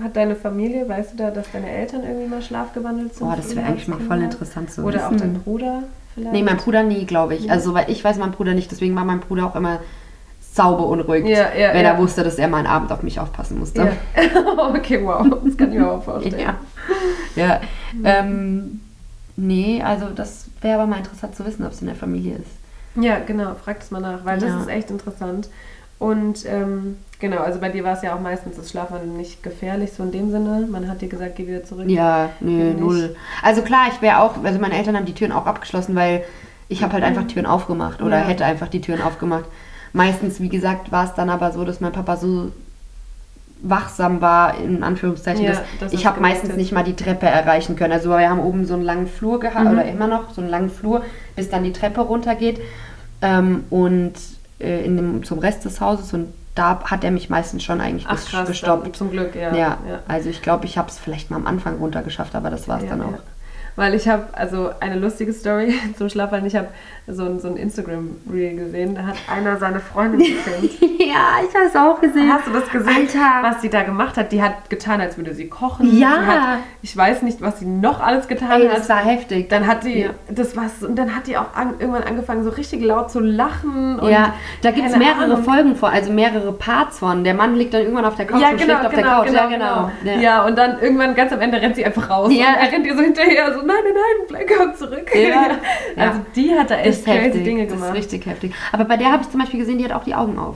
Hat 0.03 0.15
deine 0.15 0.35
Familie, 0.35 0.87
weißt 0.87 1.13
du 1.13 1.17
da, 1.17 1.31
dass 1.31 1.51
deine 1.51 1.69
Eltern 1.71 2.03
irgendwie 2.03 2.27
mal 2.27 2.41
schlafgewandelt 2.41 3.15
sind? 3.15 3.27
Boah, 3.27 3.35
das 3.35 3.55
wäre 3.55 3.65
eigentlich 3.65 3.87
mal 3.87 3.99
voll 3.99 4.21
interessant 4.21 4.69
zu 4.71 4.83
Oder 4.83 5.07
auch 5.07 5.11
wissen. 5.11 5.33
dein 5.33 5.41
Bruder 5.41 5.83
vielleicht? 6.13 6.33
Nee, 6.33 6.43
mein 6.43 6.57
Bruder 6.57 6.83
nie, 6.83 7.05
glaube 7.05 7.33
ich. 7.33 7.49
Also, 7.49 7.73
weil 7.73 7.89
ich 7.89 8.03
weiß 8.03 8.17
mein 8.17 8.31
Bruder 8.31 8.53
nicht, 8.53 8.69
deswegen 8.69 8.95
war 8.95 9.05
mein 9.05 9.21
Bruder 9.21 9.47
auch 9.47 9.55
immer 9.55 9.79
sauber 10.53 10.85
unruhig, 10.87 11.25
Ja, 11.25 11.53
ja, 11.55 11.73
wenn 11.73 11.83
ja. 11.85 11.93
er 11.93 11.97
wusste, 11.97 12.23
dass 12.23 12.35
er 12.37 12.47
mal 12.47 12.57
einen 12.57 12.67
Abend 12.67 12.91
auf 12.91 13.01
mich 13.03 13.19
aufpassen 13.19 13.57
musste. 13.59 13.81
Ja. 14.15 14.69
okay, 14.69 14.99
wow. 15.03 15.25
Das 15.43 15.57
kann 15.57 15.71
ich 15.71 15.77
mir 15.79 15.91
auch 15.91 16.03
vorstellen. 16.03 16.39
Ja. 16.39 16.55
ja. 17.35 17.61
Ähm, 18.03 18.81
nee, 19.37 19.81
also 19.81 20.07
das 20.13 20.47
wäre 20.61 20.75
aber 20.79 20.87
mal 20.87 20.97
interessant 20.97 21.35
zu 21.35 21.45
wissen, 21.45 21.65
ob 21.65 21.71
es 21.71 21.79
in 21.81 21.87
der 21.87 21.95
Familie 21.95 22.35
ist. 22.35 23.01
Ja, 23.01 23.19
genau, 23.19 23.53
frag 23.55 23.79
das 23.79 23.91
mal 23.91 24.01
nach, 24.01 24.25
weil 24.25 24.39
das 24.39 24.49
Ja. 24.49 24.59
ist 24.61 24.67
echt 24.67 24.89
interessant. 24.91 25.49
Und 25.99 26.45
ähm, 26.45 26.97
genau, 27.19 27.37
also 27.37 27.59
bei 27.59 27.69
dir 27.69 27.83
war 27.83 27.93
es 27.93 28.01
ja 28.03 28.13
auch 28.15 28.19
meistens 28.19 28.55
das 28.57 28.69
Schlafen 28.69 29.17
nicht 29.17 29.41
gefährlich, 29.41 29.91
so 29.93 30.03
in 30.03 30.11
dem 30.11 30.29
Sinne. 30.31 30.67
Man 30.69 30.87
hat 30.89 31.01
dir 31.01 31.07
gesagt, 31.07 31.35
geh 31.37 31.47
wieder 31.47 31.63
zurück. 31.63 31.89
Ja, 31.89 32.29
Nicht. 32.39 32.79
null. 32.79 33.15
Also 33.41 33.61
klar, 33.63 33.87
ich 33.91 34.01
wäre 34.01 34.19
auch, 34.19 34.43
also 34.43 34.59
meine 34.59 34.75
Eltern 34.77 34.95
haben 34.95 35.05
die 35.05 35.13
Türen 35.15 35.31
auch 35.31 35.45
abgeschlossen, 35.47 35.95
weil 35.95 36.23
ich 36.69 36.83
habe 36.83 36.93
halt 36.93 37.03
einfach 37.03 37.25
Türen 37.27 37.45
aufgemacht 37.47 38.01
oder 38.01 38.19
Ja. 38.19 38.25
hätte 38.25 38.45
einfach 38.45 38.67
die 38.67 38.81
Türen 38.81 39.01
aufgemacht. 39.01 39.45
Meistens, 39.93 40.39
wie 40.39 40.49
gesagt, 40.49 40.91
war 40.91 41.05
es 41.05 41.13
dann 41.15 41.29
aber 41.31 41.51
so, 41.51 41.63
dass 41.65 41.81
mein 41.81 41.91
Papa 41.93 42.17
so 42.17 42.51
wachsam 43.61 44.21
war, 44.21 44.57
in 44.57 44.83
Anführungszeichen, 44.83 45.43
Ja, 45.43 45.51
dass 45.51 45.61
dass 45.79 45.93
ich 45.93 46.05
habe 46.05 46.21
meistens 46.21 46.55
nicht 46.55 46.71
mal 46.71 46.83
die 46.83 46.95
Treppe 46.95 47.25
erreichen 47.25 47.75
können. 47.75 47.93
Also 47.93 48.09
wir 48.09 48.29
haben 48.29 48.39
oben 48.39 48.65
so 48.65 48.73
einen 48.75 48.83
langen 48.83 49.07
Flur 49.07 49.39
gehabt, 49.39 49.65
Mhm. 49.65 49.71
oder 49.71 49.85
immer 49.85 50.07
noch 50.07 50.31
so 50.33 50.41
einen 50.41 50.49
langen 50.49 50.69
Flur, 50.69 51.03
bis 51.35 51.49
dann 51.49 51.63
die 51.63 51.73
Treppe 51.73 52.01
runtergeht. 52.01 52.59
Ähm, 53.21 53.63
und 53.69 54.13
äh, 54.59 54.85
in 54.85 54.95
dem, 54.95 55.23
zum 55.23 55.39
Rest 55.39 55.65
des 55.65 55.81
Hauses 55.81 56.13
und 56.13 56.27
da 56.55 56.79
hat 56.85 57.03
er 57.03 57.11
mich 57.11 57.29
meistens 57.29 57.63
schon 57.63 57.81
eigentlich 57.81 58.05
Ach 58.07 58.23
krass, 58.23 58.47
gestoppt. 58.47 58.85
dann, 58.85 58.93
zum 58.93 59.11
Glück, 59.11 59.35
ja. 59.35 59.53
Ja, 59.55 59.77
ja. 59.87 59.99
also 60.07 60.29
ich 60.29 60.41
glaube, 60.41 60.65
ich 60.65 60.77
habe 60.77 60.89
es 60.89 60.97
vielleicht 60.97 61.29
mal 61.29 61.37
am 61.37 61.45
Anfang 61.47 61.77
runtergeschafft, 61.77 62.33
aber 62.35 62.49
das 62.49 62.67
war 62.67 62.77
es 62.77 62.83
Ja, 62.85 62.89
dann 62.91 63.01
auch. 63.03 63.13
Weil 63.77 63.93
ich 63.93 64.09
habe 64.09 64.23
also 64.33 64.71
eine 64.79 64.95
lustige 64.95 65.31
Story 65.31 65.75
zum 65.97 66.09
Schlafwandel. 66.09 66.47
Ich 66.47 66.55
habe 66.55 66.67
so 67.09 67.23
ein, 67.23 67.39
so 67.39 67.47
ein 67.47 67.55
Instagram-Reel 67.55 68.57
gesehen, 68.57 68.95
da 68.95 69.03
hat 69.03 69.15
einer 69.33 69.55
seine 69.57 69.79
Freundin 69.79 70.19
gefilmt. 70.19 70.71
ja, 70.99 71.39
ich 71.47 71.55
habe 71.55 71.65
es 71.67 71.75
auch 71.75 72.01
gesehen. 72.01 72.29
Hast 72.33 72.47
du 72.47 72.51
das 72.51 72.69
gesehen, 72.69 73.07
Alter. 73.07 73.47
was 73.47 73.61
sie 73.61 73.69
da 73.69 73.83
gemacht 73.83 74.17
hat? 74.17 74.33
Die 74.33 74.41
hat 74.41 74.69
getan, 74.69 74.99
als 74.99 75.15
würde 75.15 75.33
sie 75.33 75.47
kochen. 75.47 75.97
Ja. 75.97 76.17
Die 76.19 76.25
hat, 76.25 76.59
ich 76.81 76.97
weiß 76.97 77.21
nicht, 77.21 77.39
was 77.39 77.59
sie 77.59 77.65
noch 77.65 78.01
alles 78.01 78.27
getan 78.27 78.59
Ey, 78.61 78.67
hat. 78.67 78.77
das 78.79 78.89
war 78.89 78.97
heftig. 78.97 79.47
Dann 79.47 79.67
hat 79.67 79.85
die, 79.85 80.01
Ja. 80.01 80.09
das 80.29 80.57
war's, 80.57 80.83
und 80.83 80.97
dann 80.97 81.15
hat 81.15 81.27
die 81.27 81.37
auch 81.37 81.53
an, 81.55 81.75
irgendwann 81.79 82.03
angefangen, 82.03 82.43
so 82.43 82.49
richtig 82.49 82.81
laut 82.83 83.09
zu 83.11 83.19
lachen. 83.21 84.01
Ja, 84.03 84.33
da 84.63 84.71
gibt 84.71 84.89
es 84.89 84.95
mehrere 84.97 85.25
Ahnung. 85.25 85.43
Folgen 85.43 85.75
von, 85.77 85.91
also 85.91 86.11
mehrere 86.11 86.51
Parts 86.51 86.99
von. 86.99 87.23
Der 87.23 87.35
Mann 87.35 87.55
liegt 87.55 87.73
dann 87.73 87.83
irgendwann 87.83 88.05
auf 88.05 88.15
der 88.15 88.25
Couch 88.25 88.41
Ja, 88.41 88.49
und 88.49 88.57
genau, 88.57 88.79
schläft 88.79 88.85
auf 88.87 88.91
genau, 88.93 89.01
der 89.03 89.13
Couch. 89.13 89.27
genau, 89.27 89.39
ja, 89.39 89.47
genau. 89.47 89.91
genau. 90.03 90.19
Ja. 90.19 90.45
und 90.45 90.57
dann 90.57 90.79
irgendwann 90.81 91.15
ganz 91.15 91.31
am 91.31 91.39
Ende 91.39 91.61
rennt 91.61 91.75
sie 91.75 91.85
einfach 91.85 92.09
raus. 92.09 92.33
Ja. 92.33 92.47
Und 92.49 92.55
er 92.65 92.71
rennt 92.73 92.85
ihr 92.85 92.95
so 92.95 93.01
hinterher, 93.03 93.53
so, 93.53 93.61
nein, 93.67 93.77
nein, 93.83 93.93
nein, 93.93 94.27
bleib 94.27 94.47
komm 94.57 94.75
zurück. 94.75 95.09
Ja. 95.13 95.51
Also 95.95 96.19
die 96.35 96.53
hat 96.53 96.69
da 96.71 96.75
echt 96.77 97.03
crazy 97.05 97.17
heftig. 97.19 97.43
Dinge 97.43 97.63
das 97.65 97.73
ist 97.73 97.79
gemacht. 97.79 97.97
richtig 97.97 98.25
heftig. 98.25 98.53
Aber 98.71 98.85
bei 98.85 98.97
der 98.97 99.11
habe 99.11 99.23
ich 99.23 99.29
zum 99.29 99.39
Beispiel 99.39 99.59
gesehen, 99.59 99.77
die 99.77 99.85
hat 99.85 99.91
auch 99.93 100.03
die 100.03 100.15
Augen 100.15 100.37
auf. 100.37 100.55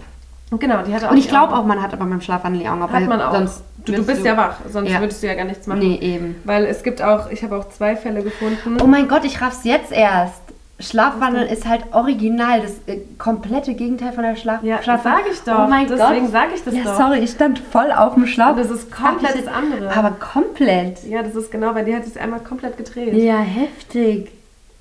Genau, 0.60 0.82
die 0.84 0.93
hat 0.93 1.10
Und 1.10 1.17
ich 1.17 1.30
glaube 1.30 1.56
auch, 1.56 1.63
man 1.65 1.82
hat 1.82 1.93
aber 1.93 2.06
beim 2.06 2.19
Schlafwandel 2.19 2.62
die 2.62 2.67
Augen 2.67 2.82
auf. 2.82 2.91
Hat 2.91 3.08
man 3.08 3.21
auch. 3.21 3.34
Sonst 3.34 3.63
du, 3.86 3.93
du 3.93 4.06
bist 4.06 4.26
ja 4.26 4.36
wach, 4.36 4.58
sonst 4.69 4.89
Ja. 4.91 5.00
würdest 5.00 5.24
du 5.24 5.28
ja 5.28 5.34
gar 5.34 5.45
nichts 5.45 5.65
machen. 5.65 5.80
Nee, 5.80 5.97
eben. 6.02 6.36
Weil 6.43 6.65
es 6.65 6.84
gibt 6.84 7.02
auch, 7.02 7.32
ich 7.32 7.41
habe 7.43 7.56
auch 7.58 7.69
zwei 7.69 7.95
Fälle 7.95 8.21
gefunden. 8.21 8.78
Oh 8.84 8.86
mein 8.88 9.08
Gott, 9.08 9.24
ich 9.24 9.39
raff's 9.41 9.63
jetzt 9.63 9.93
erst. 9.93 10.40
Schlafwandeln 10.82 11.48
ist 11.48 11.67
halt 11.67 11.84
original, 11.94 12.62
das 12.62 12.72
äh, 12.88 13.00
komplette 13.17 13.74
Gegenteil 13.76 14.12
von 14.13 14.24
der 14.24 14.36
Schlaf 14.36 14.63
Ja, 14.63 14.82
Schlafwandel. 14.82 15.24
sag 15.24 15.32
ich 15.34 15.41
doch. 15.41 15.65
Oh 15.65 15.70
mein 15.70 15.88
Deswegen 15.88 16.24
Gott. 16.24 16.32
sag 16.32 16.54
ich 16.56 16.63
das 16.63 16.74
ja, 16.76 16.84
doch. 16.84 16.98
sorry, 16.98 17.20
ich 17.20 17.32
stand 17.32 17.60
voll 17.60 17.91
auf 17.91 18.13
dem 18.15 18.26
Schlauch. 18.28 18.56
Das 18.56 18.70
ist 18.70 18.91
komplett 18.91 19.36
das 19.36 19.48
andere. 19.54 19.96
Aber 19.96 20.12
komplett. 20.12 21.04
Ja, 21.06 21.24
das 21.24 21.36
ist 21.36 21.52
genau, 21.52 21.74
weil 21.76 21.86
die 21.86 21.96
hat 21.96 22.06
es 22.06 22.17
einmal 22.17 22.39
komplett 22.41 22.78
gedreht. 22.78 23.13
Ja, 23.13 23.39
heftig. 23.39 24.32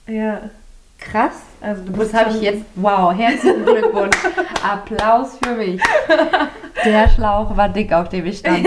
Ja. 0.06 0.38
Krass. 0.98 1.32
Also 1.62 1.82
du 1.84 1.92
Das 1.92 2.12
habe 2.12 2.30
ich 2.30 2.42
jetzt. 2.42 2.62
Wow, 2.74 3.14
herzlichen 3.16 3.64
Glückwunsch. 3.64 4.16
Applaus 4.62 5.38
für 5.42 5.54
mich. 5.54 5.80
Der 6.84 7.08
Schlauch 7.08 7.56
war 7.56 7.70
dick, 7.70 7.90
auf 7.92 8.10
dem 8.10 8.26
ich 8.26 8.38
stand. 8.38 8.66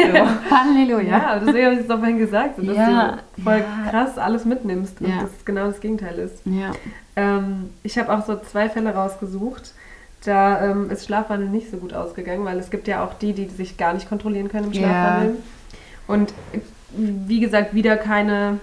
Halleluja. 0.50 1.12
Ja, 1.18 1.40
deswegen 1.40 1.66
habe 1.66 1.76
ich 1.76 1.82
es 1.82 1.88
doch 1.88 1.98
vorhin 2.00 2.18
gesagt, 2.18 2.58
dass 2.58 2.76
Ja, 2.76 3.18
du 3.36 3.42
voll 3.44 3.58
ja. 3.60 3.90
krass 3.92 4.18
alles 4.18 4.46
mitnimmst 4.46 5.00
und 5.02 5.10
Ja. 5.10 5.22
das 5.22 5.46
genau 5.46 5.66
das 5.68 5.80
Gegenteil 5.80 6.18
ist. 6.20 6.42
Ja. 6.46 6.72
Ähm, 7.16 7.70
ich 7.84 7.98
habe 7.98 8.14
auch 8.14 8.26
so 8.26 8.38
zwei 8.40 8.70
Fälle 8.70 8.94
rausgesucht. 8.94 9.74
Da 10.26 10.72
ähm, 10.72 10.90
ist 10.90 11.06
Schlafwandel 11.06 11.50
nicht 11.50 11.70
so 11.70 11.78
gut 11.78 11.94
ausgegangen, 11.94 12.46
weil 12.46 12.58
es 12.58 12.70
gibt 12.70 12.88
ja 12.88 13.04
auch 13.04 13.14
die, 13.16 13.34
die 13.34 13.50
sich 13.50 13.78
gar 13.78 13.94
nicht 13.94 14.08
kontrollieren 14.08 14.50
können 14.50 14.68
im 14.68 14.74
Ja. 14.74 14.80
Schlafwandel. 14.80 15.36
Und 16.08 16.34
wie 16.96 17.40
gesagt, 17.40 17.74
wieder 17.74 17.98
keine, 17.98 18.60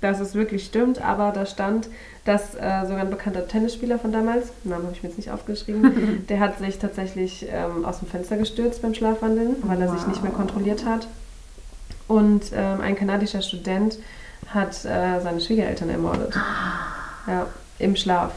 dass 0.00 0.20
es 0.20 0.34
wirklich 0.34 0.64
stimmt, 0.64 1.02
aber 1.02 1.32
da 1.32 1.44
stand, 1.44 1.88
dass 2.24 2.54
äh, 2.54 2.82
sogar 2.86 3.00
ein 3.00 3.10
bekannter 3.10 3.46
Tennisspieler 3.46 3.98
von 3.98 4.12
damals, 4.12 4.46
Namen 4.64 4.84
habe 4.84 4.94
ich 4.94 5.02
mir 5.02 5.10
jetzt 5.10 5.18
nicht 5.18 5.30
aufgeschrieben, 5.30 6.24
der 6.28 6.40
hat 6.40 6.58
sich 6.58 6.78
tatsächlich 6.78 7.46
ähm, 7.50 7.84
aus 7.84 7.98
dem 7.98 8.08
Fenster 8.08 8.36
gestürzt 8.36 8.80
beim 8.80 8.94
Schlafwandeln, 8.94 9.56
weil 9.62 9.80
er 9.82 9.90
sich 9.90 10.06
nicht 10.06 10.22
mehr 10.22 10.32
kontrolliert 10.32 10.86
hat. 10.86 11.06
Und 12.08 12.44
ähm, 12.54 12.80
ein 12.80 12.96
kanadischer 12.96 13.42
Student 13.42 13.98
hat 14.48 14.84
äh, 14.84 15.20
seine 15.22 15.40
Schwiegereltern 15.40 15.90
ermordet. 15.90 16.34
Ja, 17.26 17.46
im 17.78 17.96
Schlaf. 17.96 18.32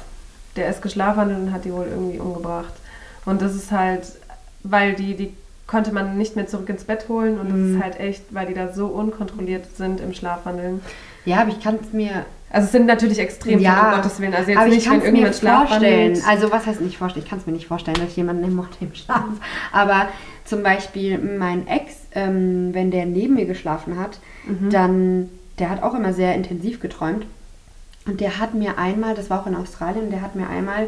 Der 0.56 0.70
ist 0.70 0.82
geschlafwandelt 0.82 1.40
und 1.40 1.54
hat 1.54 1.66
die 1.66 1.72
wohl 1.74 1.88
irgendwie 1.90 2.20
umgebracht. 2.20 2.74
Und 3.26 3.42
das 3.42 3.56
ist 3.56 3.72
halt, 3.72 4.02
weil 4.64 4.94
die, 4.94 5.16
die 5.16 5.34
konnte 5.68 5.92
man 5.92 6.18
nicht 6.18 6.36
mehr 6.36 6.48
zurück 6.48 6.70
ins 6.70 6.86
Bett 6.86 7.10
holen 7.10 7.38
und 7.40 7.50
das 7.50 7.58
Mhm. 7.58 7.76
ist 7.78 7.84
halt 7.84 8.00
echt, 8.00 8.24
weil 8.32 8.48
die 8.48 8.54
da 8.54 8.72
so 8.74 8.88
unkontrolliert 8.88 9.76
sind 9.76 10.00
im 10.02 10.14
Schlafwandeln. 10.14 10.82
Ja, 11.26 11.42
aber 11.42 11.50
ich 11.50 11.60
kann 11.62 11.78
es 11.82 11.92
mir. 11.92 12.26
Also 12.50 12.68
es 12.68 12.72
sind 12.72 12.86
natürlich 12.86 13.20
extrem 13.20 13.60
Ja, 13.60 13.90
um 13.90 13.96
Gottes 13.98 14.22
Willen. 14.22 14.34
Also 14.34 14.50
jetzt 14.52 14.58
aber 14.60 14.70
ich 14.70 14.76
nicht, 14.76 14.86
kann 14.86 14.94
wenn 15.02 15.16
irgendjemand 15.16 15.36
vorstellen. 15.36 16.16
schlafwandelt. 16.16 16.24
Also 16.28 16.52
was 16.52 16.66
heißt 16.66 16.80
nicht 16.80 16.98
vorstellen? 16.98 17.26
Ich 17.26 17.30
kann 17.30 17.40
es 17.40 17.46
mir 17.46 17.52
nicht 17.52 17.68
vorstellen, 17.68 17.98
dass 18.00 18.08
ich 18.08 18.16
jemanden 18.16 18.46
ermorde 18.46 18.70
im 18.80 18.96
Schlaf. 18.96 19.26
Aber 19.74 20.08
zum 20.46 20.64
Beispiel 20.64 21.18
mein 21.18 21.68
Ex, 21.68 21.94
ähm, 22.16 22.70
wenn 22.74 22.90
der 22.90 23.06
neben 23.06 23.34
mir 23.36 23.46
geschlafen 23.46 24.00
hat, 24.00 24.20
Mhm. 24.46 24.70
dann, 24.70 25.30
der 25.60 25.70
hat 25.70 25.84
auch 25.84 25.94
immer 25.94 26.14
sehr 26.14 26.34
intensiv 26.36 26.80
geträumt. 26.80 27.26
Und 28.08 28.22
der 28.22 28.40
hat 28.40 28.54
mir 28.54 28.78
einmal, 28.78 29.16
das 29.16 29.30
war 29.30 29.42
auch 29.42 29.48
in 29.48 29.56
Australien, 29.56 30.10
der 30.10 30.22
hat 30.22 30.36
mir 30.36 30.48
einmal, 30.48 30.88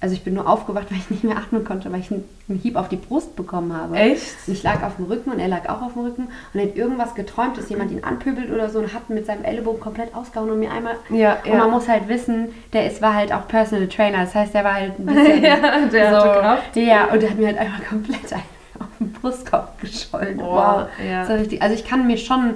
also 0.00 0.14
ich 0.14 0.22
bin 0.22 0.34
nur 0.34 0.48
aufgewacht, 0.48 0.86
weil 0.90 0.98
ich 0.98 1.10
nicht 1.10 1.24
mehr 1.24 1.36
atmen 1.36 1.64
konnte, 1.64 1.90
weil 1.92 2.00
ich 2.00 2.10
einen, 2.10 2.24
Hieb 2.62 2.76
auf 2.76 2.88
die 2.88 2.96
Brust 2.96 3.36
bekommen 3.36 3.74
habe. 3.74 3.94
Echt? 3.96 4.22
Und 4.46 4.54
ich 4.54 4.62
lag 4.62 4.82
auf 4.82 4.96
dem 4.96 5.04
Rücken 5.04 5.30
und 5.30 5.38
er 5.38 5.48
lag 5.48 5.68
auch 5.68 5.82
auf 5.82 5.92
dem 5.92 6.02
Rücken 6.02 6.28
und 6.54 6.60
er 6.60 6.66
hat 6.66 6.76
irgendwas 6.76 7.14
geträumt, 7.14 7.58
dass 7.58 7.68
jemand 7.68 7.90
ihn 7.90 8.02
anpöbelt 8.02 8.50
oder 8.50 8.70
so 8.70 8.78
und 8.78 8.94
hat 8.94 9.10
mit 9.10 9.26
seinem 9.26 9.44
Ellbogen 9.44 9.80
komplett 9.80 10.14
ausgehauen 10.14 10.50
und 10.50 10.58
mir 10.58 10.72
einmal. 10.72 10.96
Ja, 11.10 11.38
Und 11.44 11.58
man 11.58 11.70
muss 11.70 11.88
halt 11.88 12.08
wissen, 12.08 12.48
der 12.72 12.86
ist, 12.86 13.02
war 13.02 13.14
halt 13.14 13.34
auch 13.34 13.46
Personal 13.48 13.86
Trainer, 13.88 14.20
das 14.20 14.34
heißt, 14.34 14.54
der 14.54 14.64
war 14.64 14.74
halt 14.74 14.98
ein 14.98 15.04
bisschen. 15.04 15.42
ja, 15.44 15.56
der 15.92 16.20
so, 16.20 16.26
Kraft. 16.26 16.76
Ja, 16.76 17.12
und 17.12 17.20
der 17.22 17.30
hat 17.30 17.38
mir 17.38 17.48
halt 17.48 17.58
einmal 17.58 17.80
komplett 17.82 18.32
auf 18.78 18.86
den 18.98 19.12
Brustkorb 19.12 19.78
geschollen. 19.78 20.38
Boah, 20.38 20.88
wow. 20.98 21.06
ja. 21.06 21.20
Das 21.20 21.28
war 21.28 21.36
richtig, 21.36 21.60
also 21.60 21.74
ich 21.74 21.84
kann 21.84 22.06
mir 22.06 22.16
schon 22.16 22.54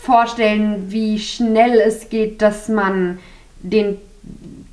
vorstellen, 0.00 0.90
wie 0.90 1.18
schnell 1.18 1.78
es 1.80 2.08
geht, 2.08 2.42
dass 2.42 2.68
man 2.68 3.18
den 3.62 3.98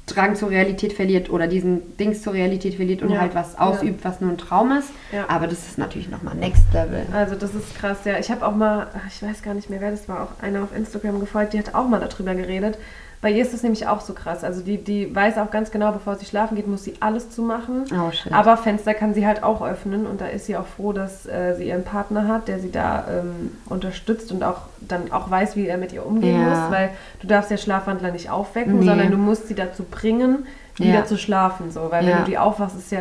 Drang 0.05 0.35
zur 0.35 0.49
Realität 0.49 0.93
verliert 0.93 1.29
oder 1.29 1.47
diesen 1.47 1.97
Dings 1.97 2.21
zur 2.21 2.33
Realität 2.33 2.75
verliert 2.75 3.01
und 3.01 3.09
Ja, 3.09 3.19
halt 3.19 3.35
was 3.35 3.53
ja. 3.53 3.59
ausübt, 3.59 4.05
was 4.05 4.21
nur 4.21 4.31
ein 4.31 4.37
Traum 4.37 4.71
ist. 4.71 4.89
Ja. 5.11 5.25
Aber 5.27 5.47
das 5.47 5.67
ist 5.67 5.77
natürlich 5.77 6.09
nochmal 6.09 6.35
Next 6.35 6.63
Level. 6.73 7.05
also 7.11 7.35
das 7.35 7.53
ist 7.53 7.75
krass, 7.75 7.97
ja. 8.05 8.17
Ich 8.17 8.31
habe 8.31 8.45
auch 8.45 8.55
mal, 8.55 8.87
ich 9.09 9.21
weiß 9.21 9.41
gar 9.41 9.53
nicht 9.53 9.69
mehr, 9.69 9.81
wer 9.81 9.91
das 9.91 10.07
war, 10.07 10.23
auch 10.23 10.43
einer 10.43 10.63
auf 10.63 10.75
Instagram 10.75 11.19
gefolgt, 11.19 11.53
die 11.53 11.59
hat 11.59 11.75
auch 11.75 11.89
mal 11.89 11.99
darüber 11.99 12.35
geredet. 12.35 12.77
Bei 13.19 13.31
ihr 13.31 13.41
ist 13.41 13.51
das 13.53 13.63
nämlich 13.63 13.87
auch 13.87 14.01
so 14.01 14.13
krass. 14.13 14.43
Also 14.43 14.61
die, 14.61 14.77
die 14.77 15.13
weiß 15.13 15.37
auch 15.39 15.49
ganz 15.49 15.71
genau, 15.71 15.91
bevor 15.91 16.15
sie 16.17 16.25
schlafen 16.25 16.55
geht, 16.55 16.67
muss 16.67 16.83
sie 16.83 16.93
alles 16.99 17.31
zumachen. 17.31 17.85
Oh 17.91 18.11
shit. 18.11 18.31
Aber 18.31 18.57
Fenster 18.57 18.93
kann 18.93 19.13
sie 19.15 19.25
halt 19.25 19.41
auch 19.41 19.61
öffnen 19.65 20.05
und 20.05 20.21
da 20.21 20.27
ist 20.27 20.45
sie 20.45 20.55
auch 20.55 20.67
froh, 20.67 20.93
dass 20.93 21.25
äh, 21.25 21.55
sie 21.57 21.67
ihren 21.69 21.83
Partner 21.83 22.27
hat, 22.27 22.47
der 22.47 22.59
sie 22.59 22.71
da 22.71 23.05
ähm, 23.09 23.51
unterstützt 23.65 24.31
und 24.31 24.43
auch 24.43 24.61
dann 24.81 25.11
auch 25.11 25.31
weiß, 25.31 25.55
wie 25.55 25.67
er 25.67 25.77
mit 25.77 25.93
ihr 25.93 26.05
umgehen 26.05 26.39
Ja. 26.39 26.47
muss, 26.49 26.71
weil 26.71 26.89
du 27.19 27.27
darfst 27.27 27.49
ja 27.49 27.57
Schlafwandler 27.57 28.11
nicht 28.11 28.29
aufwecken, 28.29 28.79
Nee. 28.79 28.85
sondern 28.85 29.09
du 29.09 29.17
musst 29.17 29.47
sie 29.47 29.55
dazu 29.55 29.83
bringen, 29.83 30.45
wieder 30.75 30.93
Ja. 30.99 31.05
zu 31.05 31.17
schlafen, 31.17 31.71
so, 31.71 31.87
weil 31.89 32.05
Ja. 32.07 32.11
wenn 32.11 32.17
du 32.19 32.29
die 32.29 32.37
aufwachst, 32.37 32.77
ist 32.77 32.91
ja 32.91 32.99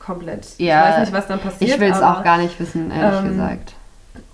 komplett. 0.00 0.46
Ja, 0.58 0.88
ich 0.88 0.92
weiß 0.94 1.00
nicht, 1.00 1.12
was 1.12 1.26
dann 1.28 1.38
passiert. 1.38 1.70
ich 1.70 1.78
will 1.80 1.90
es 1.92 2.02
auch 2.02 2.24
gar 2.24 2.38
nicht 2.38 2.58
wissen, 2.58 2.90
ehrlich 2.90 3.20
ähm, 3.20 3.28
gesagt. 3.28 3.74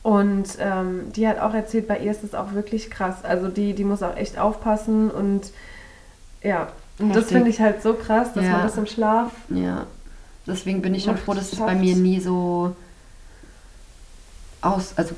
Und 0.03 0.57
ähm, 0.61 1.13
die 1.15 1.29
hat 1.29 1.39
auch 1.41 1.53
erzählt, 1.53 1.87
bei 1.87 1.99
ihr 1.99 2.11
ist 2.11 2.23
das 2.25 2.35
auch 2.35 2.53
wirklich 2.55 2.91
krass. 2.91 3.17
Also 3.23 3.49
die, 3.49 3.75
die 3.75 3.85
muss 3.85 4.03
auch 4.03 4.17
echt 4.17 4.39
aufpassen 4.39 5.11
und 5.11 5.51
ja, 6.43 6.69
und 6.99 7.15
das 7.15 7.27
finde 7.27 7.51
ich 7.51 7.61
halt 7.61 7.83
so 7.83 7.93
krass, 7.95 8.33
dass 8.35 8.45
Ja. 8.45 8.53
man 8.53 8.63
das 8.63 8.77
im 8.79 8.87
Schlaf 8.87 9.31
Ja. 9.51 9.85
Deswegen 10.47 10.81
bin 10.83 10.95
ich 10.95 11.05
schon 11.05 11.19
froh, 11.19 11.35
dass 11.35 11.53
es 11.53 11.59
bei 11.59 11.75
mir 11.75 11.95
nie 11.97 12.19
so 12.19 12.75
aus, 14.63 14.95
also 14.97 15.15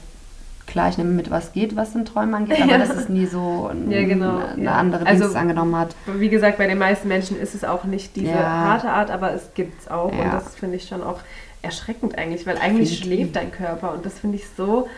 klar, 0.66 0.88
ich 0.88 0.98
nehme 0.98 1.10
mit, 1.10 1.30
was 1.30 1.52
geht, 1.52 1.74
was 1.76 1.94
in 1.94 2.04
Träumen 2.04 2.34
angeht, 2.34 2.60
aber 2.60 2.70
Ja. 2.72 2.78
das 2.78 2.90
ist 2.90 3.08
nie 3.08 3.26
so 3.26 3.68
ein, 3.70 3.90
Ja, 3.90 4.02
genau, 4.04 4.38
eine 4.38 4.64
ja. 4.64 4.72
andere 4.74 5.06
Also- 5.06 5.24
Dings 5.24 5.36
angenommen 5.36 5.76
hat. 5.76 5.94
Wie 6.06 6.28
gesagt, 6.28 6.58
bei 6.58 6.66
den 6.66 6.78
meisten 6.78 7.08
Menschen 7.08 7.38
ist 7.40 7.54
es 7.54 7.64
auch 7.64 7.84
nicht 7.84 8.16
diese 8.16 8.34
harte 8.34 8.88
Art, 8.90 9.10
aber 9.10 9.32
es 9.32 9.54
gibt 9.54 9.82
es 9.82 9.88
auch. 9.88 10.10
Und 10.12 10.32
das 10.32 10.54
finde 10.54 10.76
ich 10.76 10.86
schon 10.88 11.02
auch 11.02 11.20
erschreckend 11.62 12.18
eigentlich, 12.18 12.46
weil 12.46 12.58
eigentlich 12.58 12.98
schläft 12.98 13.36
dein 13.36 13.50
Körper 13.52 13.92
und 13.94 14.04
das 14.04 14.18
finde 14.18 14.36
ich 14.36 14.44
so. 14.56 14.88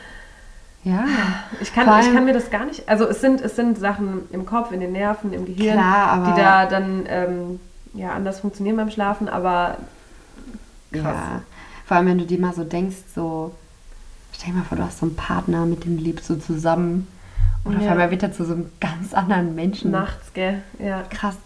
Ja, 0.83 1.05
Ich 1.63 1.73
kann, 1.75 1.89
ich 2.01 2.13
kann 2.13 2.27
mir 2.27 2.35
das 2.35 2.51
gar 2.51 2.67
nicht. 2.67 2.89
Also 2.91 3.07
es 3.09 3.21
sind, 3.23 3.41
es 3.41 3.57
sind 3.57 3.79
Sachen 3.79 4.23
im 4.33 4.45
Kopf, 4.45 4.71
in 4.71 4.81
den 4.81 4.93
Nerven, 4.93 5.33
im 5.33 5.47
Gehirn, 5.47 5.75
Klar, 5.79 6.25
die 6.35 6.41
da 6.41 6.67
dann 6.67 7.05
ähm, 7.09 7.61
ja, 7.95 8.11
anders 8.13 8.41
funktionieren 8.41 8.77
beim 8.77 8.91
Schlafen, 8.91 9.29
aber 9.31 9.79
krass. 10.93 11.03
ja. 11.05 11.43
Vor 11.87 11.97
allem, 11.97 12.07
wenn 12.09 12.19
du 12.19 12.27
dir 12.27 12.39
mal 12.39 12.53
so 12.53 12.65
denkst, 12.65 12.97
so, 13.15 13.55
stell 14.33 14.51
dir 14.53 14.59
mal 14.59 14.65
vor, 14.65 14.77
du 14.77 14.85
hast 14.85 14.99
so 14.99 15.07
einen 15.07 15.17
Partner, 15.17 15.65
mit 15.65 15.85
dem 15.85 15.97
lebst 15.99 16.29
du 16.29 16.35
zusammen 16.39 17.07
und 17.65 17.77
auf 17.77 17.83
Ja. 17.83 17.93
einmal 17.93 18.11
wird 18.11 18.23
er 18.23 18.33
zu 18.33 18.45
so 18.45 18.53
einem 18.53 18.71
ganz 18.81 19.15
anderen 19.15 19.55
Menschen. 19.55 19.91
Nachts, 19.91 20.33
gell? 20.35 20.63
Ja. 20.79 21.03
Krass. 21.09 21.37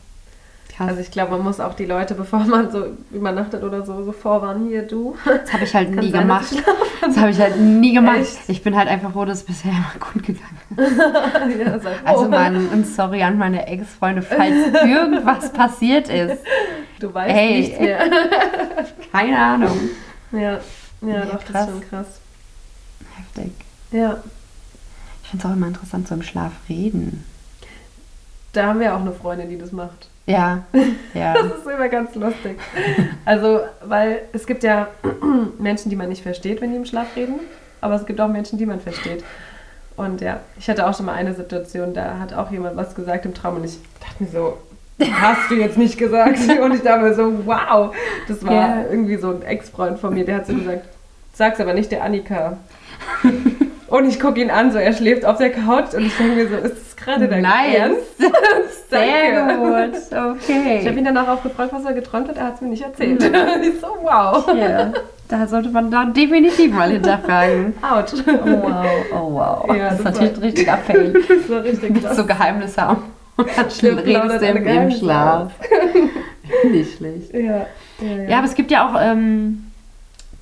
Krass. 0.78 0.90
Also 0.90 1.00
ich 1.00 1.10
glaube, 1.10 1.32
man 1.32 1.42
muss 1.42 1.58
auch 1.58 1.74
die 1.74 1.86
Leute, 1.86 2.14
bevor 2.14 2.38
man 2.44 2.70
so 2.70 2.86
übernachtet 3.10 3.64
oder 3.64 3.84
so, 3.84 4.04
so 4.04 4.12
vorwarnen, 4.12 4.68
hier 4.68 4.82
du. 4.82 5.16
Das 5.24 5.52
habe 5.52 5.64
ich 5.64 5.74
halt 5.74 5.90
nie 5.90 6.10
sein, 6.12 6.20
gemacht. 6.22 6.54
Das 7.00 7.16
habe 7.16 7.30
ich 7.30 7.40
halt 7.40 7.58
nie 7.58 7.92
gemacht. 7.94 8.18
Echt? 8.20 8.38
Ich 8.48 8.62
bin 8.62 8.76
halt 8.76 8.86
einfach 8.88 9.10
froh, 9.12 9.24
dass 9.24 9.38
es 9.38 9.44
bisher 9.44 9.72
immer 9.72 9.92
gut 10.12 10.22
gegangen 10.24 10.60
ist. 10.76 11.58
ja, 11.66 11.78
sei 11.80 11.94
froh. 11.94 12.06
Also 12.06 12.28
Mann, 12.28 12.68
und 12.68 12.86
sorry 12.86 13.24
an 13.24 13.38
meine 13.38 13.66
Ex-Freunde, 13.66 14.22
falls 14.22 14.54
irgendwas 14.84 15.52
passiert 15.52 16.08
ist. 16.08 16.42
du 17.00 17.12
weißt 17.12 17.36
Ey. 17.36 17.60
nicht 17.60 17.80
mehr. 17.80 17.98
Keine 19.12 19.36
Ahnung. 19.36 19.76
Ja, 20.30 20.40
ja, 20.40 20.60
Ja, 21.02 21.24
doch, 21.24 21.42
das 21.42 21.44
krass. 21.46 21.64
ist 21.66 21.70
schon 21.72 21.88
krass. 21.90 22.06
Heftig. 23.16 23.52
Ja, 23.90 24.18
Ich 25.24 25.30
finde 25.30 25.44
es 25.44 25.50
auch 25.50 25.56
immer 25.56 25.66
interessant, 25.66 26.06
so 26.06 26.14
im 26.14 26.22
Schlaf 26.22 26.52
reden. 26.68 27.24
da 28.52 28.66
haben 28.68 28.78
wir 28.78 28.94
auch 28.94 29.00
eine 29.00 29.12
Freundin, 29.12 29.48
die 29.50 29.58
das 29.58 29.72
macht. 29.72 30.08
Ja, 30.28 30.62
ja. 31.14 31.32
Das 31.34 31.46
ist 31.46 31.66
immer 31.66 31.88
ganz 31.88 32.14
lustig. 32.14 32.58
Also, 33.24 33.60
weil 33.84 34.20
es 34.32 34.46
gibt 34.46 34.62
ja 34.62 34.88
Menschen, 35.58 35.88
die 35.88 35.96
man 35.96 36.08
nicht 36.10 36.22
versteht, 36.22 36.60
wenn 36.60 36.70
die 36.70 36.76
im 36.76 36.84
Schlaf 36.84 37.16
reden, 37.16 37.40
aber 37.80 37.94
es 37.94 38.04
gibt 38.04 38.20
auch 38.20 38.28
Menschen, 38.28 38.58
die 38.58 38.66
man 38.66 38.78
versteht. 38.80 39.24
Und 39.96 40.20
ja, 40.20 40.40
ich 40.58 40.68
hatte 40.68 40.86
auch 40.86 40.94
schon 40.96 41.06
mal 41.06 41.14
eine 41.14 41.34
Situation, 41.34 41.94
da 41.94 42.18
hat 42.20 42.32
auch 42.34 42.50
jemand 42.52 42.76
was 42.76 42.94
gesagt 42.94 43.24
im 43.24 43.34
Traum 43.34 43.56
und 43.56 43.64
ich 43.64 43.78
dachte 44.00 44.22
mir 44.22 44.28
so, 44.30 44.58
hast 45.00 45.50
du 45.50 45.54
jetzt 45.54 45.78
nicht 45.78 45.96
gesagt? 45.98 46.38
Und 46.62 46.74
ich 46.74 46.82
dachte 46.82 47.02
mir 47.04 47.14
so, 47.14 47.46
wow, 47.46 47.94
das 48.28 48.44
war 48.44 48.52
Ja. 48.52 48.82
irgendwie 48.90 49.16
so 49.16 49.30
ein 49.30 49.42
Ex-Freund 49.42 49.98
von 49.98 50.12
mir, 50.12 50.24
der 50.24 50.36
hat 50.36 50.46
so 50.46 50.54
gesagt, 50.54 50.84
sag's 51.32 51.60
aber 51.60 51.72
nicht 51.72 51.90
der 51.92 52.02
Annika. 52.04 52.58
Und 53.88 54.06
ich 54.06 54.20
gucke 54.20 54.40
ihn 54.40 54.50
an, 54.50 54.70
so 54.70 54.78
er 54.78 54.92
schläft 54.92 55.24
auf 55.24 55.38
der 55.38 55.50
Couch 55.50 55.94
und 55.94 56.04
ich 56.04 56.16
denke 56.16 56.34
mir 56.34 56.48
so, 56.48 56.56
ist 56.56 56.76
das 56.76 56.96
gerade 56.96 57.26
dein 57.26 57.44
Ernst? 57.44 58.18
Sehr 58.90 59.56
gut. 59.56 59.98
Ich 60.10 60.14
habe 60.16 60.38
Okay. 60.42 60.88
ihn 60.98 61.04
danach 61.04 61.28
auch 61.28 61.42
gefragt, 61.42 61.72
was 61.72 61.84
er 61.84 61.94
geträumt 61.94 62.28
hat. 62.28 62.36
Er 62.36 62.44
hat 62.44 62.54
es 62.56 62.60
mir 62.60 62.68
nicht 62.68 62.82
erzählt. 62.82 63.22
ich 63.62 63.80
so, 63.80 63.86
wow. 64.02 64.46
Ja, 64.54 64.92
da 65.28 65.46
sollte 65.46 65.70
man 65.70 65.90
da 65.90 66.04
definitiv 66.04 66.72
mal 66.72 66.90
hinterfragen. 66.90 67.74
Autsch. 67.82 68.14
Oh 68.26 68.46
wow, 68.62 68.86
oh 69.12 69.32
wow. 69.32 69.68
Ja, 69.76 69.90
das 69.90 69.98
ist 70.00 70.04
natürlich 70.04 70.40
richtiger 70.42 70.76
Fail. 70.78 71.14
Das 71.28 71.50
war 71.50 71.62
richtig 71.64 72.02
krass. 72.02 72.16
so 72.16 72.26
Geheimnisse 72.26 72.82
haben. 72.82 73.02
Und 73.36 73.48
dann 73.56 73.66
Der 73.82 74.04
redest 74.04 74.42
du 74.42 74.46
im, 74.46 74.66
im 74.66 74.90
Schlaf. 74.90 75.52
Nicht 76.70 76.96
schlecht. 76.96 77.32
Ja, 77.32 77.40
ja, 77.40 77.66
ja. 78.00 78.28
Ja, 78.28 78.38
aber 78.38 78.46
es 78.46 78.54
gibt 78.54 78.70
ja 78.70 78.88
auch 78.88 79.00
ähm, 79.00 79.70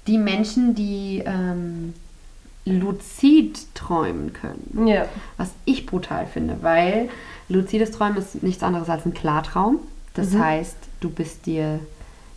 die 0.07 0.19
Menschen, 0.19 0.75
die 0.75 1.23
ähm, 1.27 1.95
luzid 2.67 3.59
träumen 3.75 4.33
können. 4.33 4.87
ja. 4.87 5.07
Was 5.37 5.51
ich 5.65 5.87
brutal 5.87 6.27
finde, 6.27 6.59
weil 6.63 7.09
luzides 7.49 7.93
Träumen 7.93 8.17
ist 8.19 8.43
nichts 8.43 8.63
anderes 8.63 8.89
als 8.91 9.07
ein 9.07 9.15
Klartraum. 9.15 9.79
Das 10.15 10.31
Mhm. 10.33 10.45
heißt, 10.45 10.77
du 11.01 11.09
bist 11.11 11.47
dir 11.47 11.79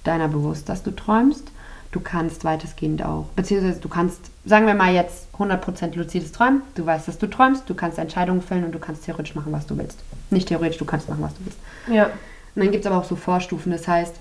deiner 0.03 0.27
bewusst, 0.27 0.69
dass 0.69 0.83
du 0.83 0.91
träumst. 0.91 1.45
Du 1.91 1.99
kannst 1.99 2.43
weitestgehend 2.43 3.03
auch, 3.03 3.25
beziehungsweise 3.35 3.79
du 3.79 3.89
kannst, 3.89 4.19
sagen 4.45 4.67
wir 4.67 4.75
mal 4.75 4.93
jetzt 4.93 5.27
100% 5.39 5.95
luzides 5.97 6.31
Träumen. 6.31 6.61
Du 6.75 6.85
weißt, 6.85 7.07
dass 7.07 7.17
du 7.17 7.25
träumst, 7.25 7.67
du 7.67 7.73
kannst 7.73 7.97
Entscheidungen 7.97 8.43
fällen 8.43 8.63
und 8.63 8.73
du 8.73 8.79
kannst 8.79 9.05
theoretisch 9.05 9.33
machen, 9.33 9.51
was 9.51 9.65
du 9.65 9.75
willst. 9.75 9.97
Nicht 10.29 10.49
theoretisch, 10.49 10.77
du 10.77 10.85
kannst 10.85 11.09
machen, 11.09 11.23
was 11.23 11.33
du 11.33 11.45
willst. 11.45 11.57
ja. 11.91 12.11
Und 12.55 12.63
dann 12.63 12.71
gibt 12.71 12.83
es 12.85 12.91
aber 12.91 12.99
auch 12.99 13.05
so 13.07 13.15
Vorstufen. 13.15 13.71
Das 13.71 13.87
heißt, 13.87 14.15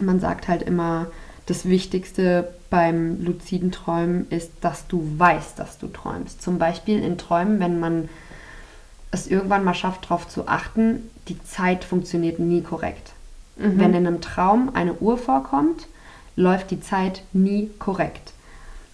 man 0.00 0.20
sagt 0.20 0.48
halt 0.48 0.62
immer, 0.62 1.06
das 1.46 1.64
Wichtigste 1.66 2.48
beim 2.72 3.22
luziden 3.22 3.70
Träumen 3.70 4.26
ist, 4.30 4.50
dass 4.62 4.86
du 4.86 5.06
weißt, 5.18 5.58
dass 5.58 5.76
du 5.76 5.88
träumst. 5.88 6.40
Zum 6.40 6.58
Beispiel 6.58 7.02
in 7.02 7.18
Träumen, 7.18 7.60
wenn 7.60 7.78
man 7.78 8.08
es 9.10 9.26
irgendwann 9.26 9.62
mal 9.62 9.74
schafft, 9.74 10.04
darauf 10.06 10.26
zu 10.26 10.48
achten, 10.48 11.10
die 11.28 11.36
Zeit 11.44 11.84
funktioniert 11.84 12.38
nie 12.38 12.62
korrekt. 12.62 13.12
Mhm. 13.56 13.78
Wenn 13.78 13.90
in 13.94 14.06
einem 14.06 14.22
Traum 14.22 14.70
eine 14.72 14.94
Uhr 14.94 15.18
vorkommt, 15.18 15.86
läuft 16.34 16.70
die 16.70 16.80
Zeit 16.80 17.22
nie 17.34 17.68
korrekt. 17.78 18.32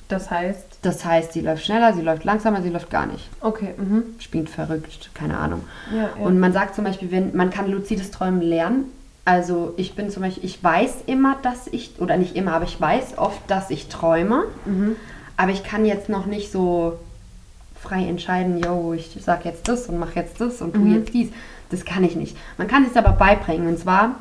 Das 0.09 0.29
heißt, 0.29 0.79
Das 0.83 1.05
heißt, 1.05 1.33
sie 1.35 1.41
läuft 1.41 1.65
schneller, 1.65 1.93
sie 1.95 2.03
läuft 2.03 2.25
langsamer, 2.25 2.63
sie 2.63 2.71
läuft 2.71 2.91
gar 2.91 3.07
nicht. 3.07 3.29
okay. 3.43 3.75
Mhm. 3.77 4.03
Spielt 4.19 4.51
verrückt, 4.51 5.11
keine 5.15 5.37
Ahnung. 5.39 5.63
Ja, 5.95 6.11
ja. 6.19 6.27
Und 6.27 6.41
man 6.41 6.53
sagt 6.53 6.75
zum 6.75 6.83
Beispiel, 6.83 7.13
wenn 7.13 7.37
man 7.37 7.51
kann 7.51 7.71
luzides 7.71 8.11
Träumen 8.11 8.41
lernen. 8.43 8.87
Also 9.29 9.75
ich 9.77 9.95
bin 9.95 10.09
zum 10.09 10.23
Beispiel, 10.23 10.43
ich 10.47 10.65
weiß 10.65 11.03
immer, 11.05 11.37
dass 11.43 11.67
ich, 11.67 11.93
oder 11.99 12.17
nicht 12.17 12.35
immer, 12.35 12.55
aber 12.55 12.65
ich 12.65 12.81
weiß 12.81 13.19
oft, 13.19 13.39
dass 13.47 13.69
ich 13.69 13.89
träume. 13.89 14.45
mhm. 14.65 14.97
Aber 15.37 15.53
ich 15.53 15.63
kann 15.63 15.85
jetzt 15.85 16.09
noch 16.09 16.25
nicht 16.25 16.51
so 16.51 16.99
frei 17.79 18.07
entscheiden, 18.07 18.59
yo, 18.59 18.95
ich 18.95 19.15
sag 19.23 19.45
jetzt 19.45 19.69
das 19.69 19.87
und 19.87 19.99
mache 19.99 20.15
jetzt 20.15 20.41
das 20.41 20.63
und 20.63 20.73
tu 20.73 20.81
Mhm. 20.81 20.95
jetzt 20.95 21.13
dies. 21.13 21.29
Das 21.71 21.85
kann 21.85 22.05
ich 22.05 22.17
nicht. 22.17 22.39
Man 22.57 22.69
kann 22.69 22.87
es 22.91 22.97
aber 22.97 23.13
beibringen. 23.13 23.69
Und 23.69 23.79
zwar, 23.79 24.15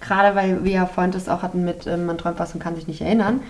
gerade 0.00 0.36
weil 0.36 0.62
wir 0.64 0.72
ja 0.72 0.86
vorhin 0.86 1.12
das 1.12 1.30
auch 1.30 1.42
hatten 1.42 1.64
mit, 1.64 1.86
ähm, 1.86 2.04
man 2.04 2.18
träumt 2.18 2.38
was 2.38 2.52
und 2.52 2.60
kann 2.62 2.76
sich 2.76 2.86
nicht 2.86 3.00
erinnern. 3.00 3.40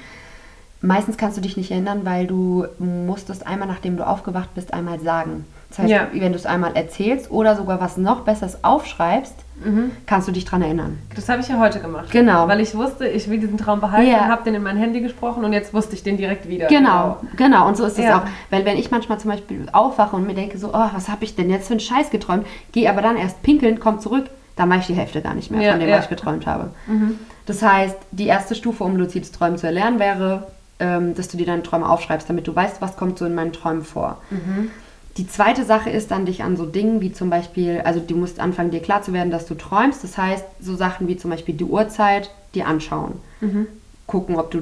Meistens 0.81 1.17
kannst 1.17 1.37
du 1.37 1.41
dich 1.41 1.57
nicht 1.57 1.73
erinnern, 1.73 2.03
weil 2.05 2.29
du 2.29 2.65
musst 2.79 3.29
es 3.29 3.43
einmal, 3.43 3.67
nachdem 3.67 3.97
du 3.97 4.07
aufgewacht 4.07 4.55
bist, 4.55 4.73
einmal 4.73 5.01
sagen. 5.01 5.47
Das 5.77 5.85
heißt, 5.85 5.91
Ja. 5.91 6.09
wenn 6.13 6.33
du 6.33 6.39
es 6.39 6.47
einmal 6.47 6.75
erzählst 6.75 7.31
oder 7.31 7.55
sogar 7.57 7.81
was 7.81 7.97
noch 7.97 8.21
Besseres 8.21 8.65
aufschreibst, 8.65 9.35
Mhm. 9.65 9.91
kannst 10.07 10.29
du 10.29 10.33
dich 10.33 10.45
dran 10.45 10.61
erinnern. 10.63 10.99
Das 11.15 11.29
habe 11.31 11.41
ich 11.41 11.49
ja 11.49 11.59
heute 11.59 11.81
gemacht. 11.81 12.11
Genau. 12.11 12.47
Weil 12.47 12.61
ich 12.61 12.75
wusste, 12.75 13.07
ich 13.09 13.29
will 13.31 13.39
diesen 13.39 13.57
Traum 13.57 13.81
behalten 13.81 14.11
Ja. 14.11 14.25
und 14.25 14.29
habe 14.29 14.45
den 14.45 14.55
in 14.55 14.63
mein 14.63 14.77
Handy 14.77 15.01
gesprochen 15.01 15.45
und 15.45 15.53
jetzt 15.55 15.73
wusste 15.73 15.95
ich 15.95 16.03
den 16.03 16.17
direkt 16.19 16.47
wieder. 16.49 16.67
Genau, 16.67 17.17
genau. 17.37 17.67
Und 17.67 17.77
so 17.77 17.85
ist 17.87 17.99
es 17.99 18.05
Ja. 18.05 18.19
auch. 18.19 18.23
Weil 18.51 18.65
wenn 18.67 18.77
ich 18.77 18.91
manchmal 18.91 19.19
zum 19.19 19.31
Beispiel 19.31 19.67
aufwache 19.73 20.15
und 20.17 20.27
mir 20.27 20.35
denke 20.35 20.59
so, 20.59 20.69
oh, 20.75 20.89
was 20.95 21.09
habe 21.09 21.25
ich 21.25 21.37
denn 21.37 21.49
jetzt 21.49 21.69
für 21.69 21.73
einen 21.75 21.81
Scheiß 21.81 22.11
geträumt, 22.11 22.47
gehe 22.73 22.89
aber 22.91 23.01
dann 23.03 23.17
erst 23.17 23.43
pinkeln, 23.43 23.81
komm 23.81 23.99
zurück, 24.01 24.27
dann 24.57 24.69
weiß 24.71 24.81
ich 24.83 24.87
die 24.89 24.95
Hälfte 24.95 25.21
gar 25.23 25.35
nicht 25.35 25.51
mehr 25.51 25.61
Ja, 25.63 25.71
von 25.73 25.81
dem, 25.81 25.91
was 25.91 26.05
ich 26.05 26.11
geträumt 26.11 26.47
habe. 26.47 26.71
Mhm. 26.87 27.19
Das 27.47 27.63
heißt, 27.63 27.97
die 28.11 28.27
erste 28.27 28.55
Stufe, 28.55 28.85
um 28.85 28.97
luzides 28.97 29.33
Träumen 29.33 29.57
zu 29.59 29.67
erlernen, 29.67 29.99
wäre, 29.99 30.47
ähm, 30.81 31.15
dass 31.15 31.29
du 31.29 31.39
dir 31.39 31.47
deine 31.47 31.63
Träume 31.63 31.89
aufschreibst, 31.89 32.29
damit 32.29 32.47
du 32.47 32.55
weißt, 32.55 32.83
was 32.83 32.97
kommt 32.99 33.19
so 33.19 33.25
in 33.25 33.35
meinen 33.35 33.53
Träumen 33.55 33.83
vor. 33.85 34.19
Mhm. 34.31 34.71
Die 35.17 35.27
zweite 35.27 35.65
Sache 35.65 35.89
ist 35.91 36.11
dann, 36.11 36.27
dich 36.27 36.43
an 36.43 36.57
so 36.57 36.67
Dingen 36.67 37.01
wie 37.01 37.13
zum 37.13 37.31
Beispiel, 37.31 37.81
also 37.85 38.01
du 38.01 38.17
musst 38.17 38.39
anfangen, 38.39 38.71
dir 38.71 38.81
klar 38.81 39.03
zu 39.03 39.13
werden, 39.13 39.31
dass 39.31 39.47
du 39.47 39.55
träumst. 39.55 40.05
Das 40.05 40.19
heißt, 40.19 40.45
so 40.61 40.77
Sachen 40.77 41.09
wie 41.09 41.17
zum 41.17 41.31
Beispiel 41.31 41.55
die 41.55 41.65
Uhrzeit 41.65 42.31
dir 42.55 42.67
anschauen. 42.67 43.13
Mhm. 43.41 43.67
Gucken, 44.07 44.37
ob 44.37 44.51
du 44.51 44.61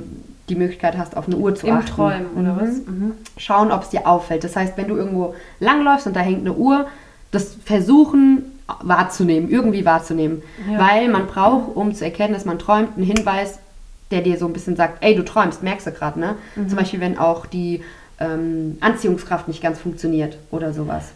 die 0.48 0.54
Möglichkeit 0.54 0.96
hast, 0.96 1.16
auf 1.16 1.26
eine 1.26 1.36
Uhr 1.36 1.54
zu 1.54 1.66
Im 1.66 1.76
achten. 1.76 1.86
Träumen, 1.90 2.26
oder 2.36 2.52
Mhm. 2.54 2.60
was? 2.60 2.68
Mhm. 2.86 3.12
Schauen, 3.36 3.72
ob 3.72 3.82
es 3.82 3.90
dir 3.90 4.06
auffällt. 4.06 4.44
Das 4.44 4.54
heißt, 4.56 4.76
wenn 4.76 4.88
du 4.88 4.96
irgendwo 4.96 5.34
langläufst 5.58 6.06
und 6.06 6.14
da 6.14 6.20
hängt 6.20 6.40
eine 6.40 6.52
Uhr, 6.52 6.86
das 7.30 7.56
versuchen 7.64 8.44
wahrzunehmen, 8.82 9.50
irgendwie 9.50 9.84
wahrzunehmen. 9.84 10.42
Ja. 10.70 10.78
Weil 10.78 11.08
man 11.08 11.26
braucht, 11.26 11.74
um 11.76 11.94
zu 11.94 12.04
erkennen, 12.04 12.32
dass 12.32 12.44
man 12.44 12.58
träumt, 12.58 12.96
einen 12.96 13.04
Hinweis, 13.06 13.58
der 14.10 14.20
dir 14.22 14.38
so 14.38 14.46
ein 14.46 14.52
bisschen 14.52 14.76
sagt, 14.76 15.02
ey, 15.02 15.14
du 15.16 15.24
träumst, 15.24 15.62
merkst 15.62 15.86
du 15.86 15.90
gerade, 15.92 16.20
ne? 16.20 16.36
Mhm. 16.56 16.68
Zum 16.68 16.78
Beispiel, 16.78 17.00
wenn 17.00 17.18
auch 17.18 17.46
die 17.46 17.82
ähm, 18.20 18.78
Anziehungskraft 18.80 19.48
nicht 19.48 19.62
ganz 19.62 19.78
funktioniert 19.80 20.36
oder 20.50 20.72
sowas. 20.72 21.06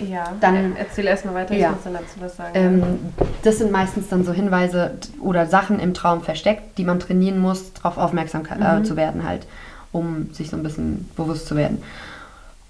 Ja, 0.00 0.32
Dann- 0.40 0.76
erzähl 0.76 1.06
erstmal 1.06 1.34
weiter, 1.34 1.54
ich 1.54 1.60
Ja. 1.60 1.70
muss 1.70 1.82
dann 1.82 1.94
dazu 1.94 2.20
was 2.20 2.36
sagen. 2.36 2.50
Ähm, 2.54 2.82
das 3.42 3.58
sind 3.58 3.72
meistens 3.72 4.08
dann 4.08 4.24
so 4.24 4.32
Hinweise 4.32 4.92
oder 5.20 5.46
Sachen 5.46 5.80
im 5.80 5.92
Traum 5.92 6.22
versteckt, 6.22 6.78
die 6.78 6.84
man 6.84 7.00
trainieren 7.00 7.38
muss, 7.40 7.72
darauf 7.72 7.98
aufmerksam 7.98 8.42
äh, 8.46 8.78
Mhm. 8.78 8.84
zu 8.84 8.96
werden 8.96 9.26
halt, 9.26 9.46
um 9.90 10.32
sich 10.32 10.50
so 10.50 10.56
ein 10.56 10.62
bisschen 10.62 11.08
bewusst 11.16 11.46
zu 11.48 11.56
werden. 11.56 11.82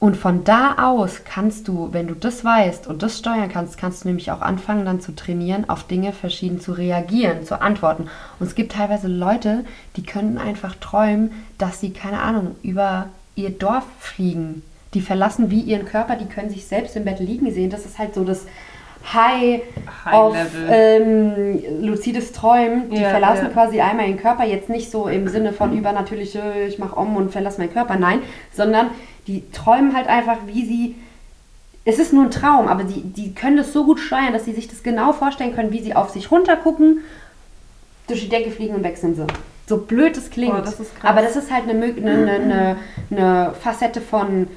Und 0.00 0.16
von 0.16 0.44
da 0.44 0.76
aus 0.78 1.22
kannst 1.24 1.66
du, 1.66 1.88
wenn 1.92 2.06
du 2.06 2.14
das 2.14 2.44
weißt 2.44 2.86
und 2.86 3.02
das 3.02 3.18
steuern 3.18 3.48
kannst, 3.52 3.76
kannst 3.78 4.04
du 4.04 4.08
nämlich 4.08 4.30
auch 4.30 4.40
anfangen 4.40 4.84
dann 4.86 5.00
zu 5.00 5.12
trainieren, 5.14 5.68
auf 5.68 5.82
Dinge 5.88 6.12
verschieden 6.12 6.60
zu 6.60 6.70
reagieren, 6.72 7.44
zu 7.44 7.60
antworten. 7.60 8.06
Und 8.38 8.46
es 8.46 8.54
gibt 8.54 8.72
teilweise 8.72 9.08
Leute, 9.08 9.64
die 9.96 10.04
können 10.04 10.38
einfach 10.38 10.76
träumen, 10.76 11.32
dass 11.58 11.80
sie, 11.80 11.90
keine 11.90 12.20
Ahnung, 12.22 12.54
über 12.62 13.06
ihr 13.38 13.50
Dorf 13.50 13.84
fliegen. 14.00 14.62
Die 14.94 15.00
verlassen 15.00 15.50
wie 15.50 15.60
ihren 15.60 15.86
Körper, 15.86 16.16
die 16.16 16.26
können 16.26 16.50
sich 16.50 16.66
selbst 16.66 16.96
im 16.96 17.04
Bett 17.04 17.20
liegen 17.20 17.52
sehen. 17.52 17.70
Das 17.70 17.84
ist 17.84 17.98
halt 17.98 18.14
so 18.14 18.24
das 18.24 18.46
High, 19.12 19.60
High 20.04 20.12
auf 20.12 20.36
ähm, 20.68 21.62
luzides 21.82 22.32
Träumen. 22.32 22.90
Die 22.90 23.00
Ja, 23.00 23.10
verlassen 23.10 23.46
ja. 23.46 23.50
quasi 23.50 23.80
einmal 23.80 24.08
ihren 24.08 24.18
Körper, 24.18 24.44
jetzt 24.44 24.68
nicht 24.68 24.90
so 24.90 25.06
im 25.06 25.28
Sinne 25.28 25.52
von 25.52 25.76
übernatürlich, 25.76 26.34
äh, 26.34 26.66
ich 26.66 26.78
mache 26.78 26.96
um 26.96 27.16
und 27.16 27.30
verlasse 27.30 27.60
meinen 27.60 27.72
Körper, 27.72 27.96
nein, 27.96 28.20
sondern 28.52 28.90
die 29.26 29.44
träumen 29.52 29.94
halt 29.94 30.08
einfach, 30.08 30.38
wie 30.46 30.64
sie. 30.64 30.94
Es 31.84 31.98
ist 31.98 32.12
nur 32.12 32.24
ein 32.24 32.30
Traum, 32.30 32.68
aber 32.68 32.84
die, 32.84 33.00
die 33.02 33.34
können 33.34 33.56
das 33.56 33.72
so 33.72 33.84
gut 33.84 33.98
steuern, 34.00 34.32
dass 34.32 34.44
sie 34.44 34.52
sich 34.52 34.68
das 34.68 34.82
genau 34.82 35.12
vorstellen 35.12 35.54
können, 35.54 35.72
wie 35.72 35.80
sie 35.82 35.94
auf 35.94 36.10
sich 36.10 36.30
runtergucken, 36.30 37.00
durch 38.08 38.20
die 38.20 38.28
Decke 38.28 38.50
fliegen 38.50 38.74
und 38.74 38.84
weg 38.84 38.98
sind 38.98 39.16
sie. 39.16 39.26
So 39.68 39.76
blöd 39.76 40.16
es 40.16 40.30
klingt. 40.30 40.54
Boah, 40.54 40.62
das 40.62 40.80
aber 41.02 41.20
das 41.20 41.36
ist 41.36 41.50
halt 41.52 41.68
eine, 41.68 41.84
eine, 41.84 42.32
eine, 42.32 42.76
eine, 43.10 43.54
Facette 43.60 44.00
von 44.00 44.48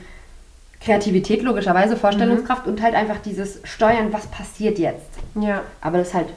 Kreativität, 0.80 1.44
logischerweise, 1.44 1.98
Vorstellungskraft 1.98 2.66
und 2.66 2.82
halt 2.82 2.96
einfach 2.96 3.18
dieses 3.18 3.60
Steuern, 3.66 4.14
was 4.14 4.28
passiert 4.28 4.80
jetzt. 4.80 5.12
Ja. 5.36 5.62
Aber 5.82 5.98
das 5.98 6.10
ist 6.10 6.14
halt 6.14 6.30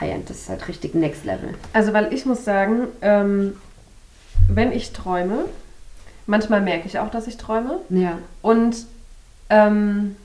High-End, 0.00 0.28
das 0.28 0.38
ist 0.38 0.48
halt 0.48 0.66
richtig 0.66 0.94
Next 0.94 1.24
Level. 1.24 1.54
Also, 1.72 1.92
weil 1.92 2.12
ich 2.12 2.26
muss 2.26 2.44
sagen, 2.44 2.88
ähm, 3.00 3.56
wenn 4.48 4.72
ich 4.72 4.92
träume, 4.92 5.44
manchmal 6.26 6.60
merke 6.60 6.88
ich 6.88 6.98
auch, 6.98 7.10
dass 7.10 7.26
ich 7.26 7.36
träume 7.36 7.78
Ja. 7.90 8.18
und 8.42 8.86
ähm, 9.50 10.16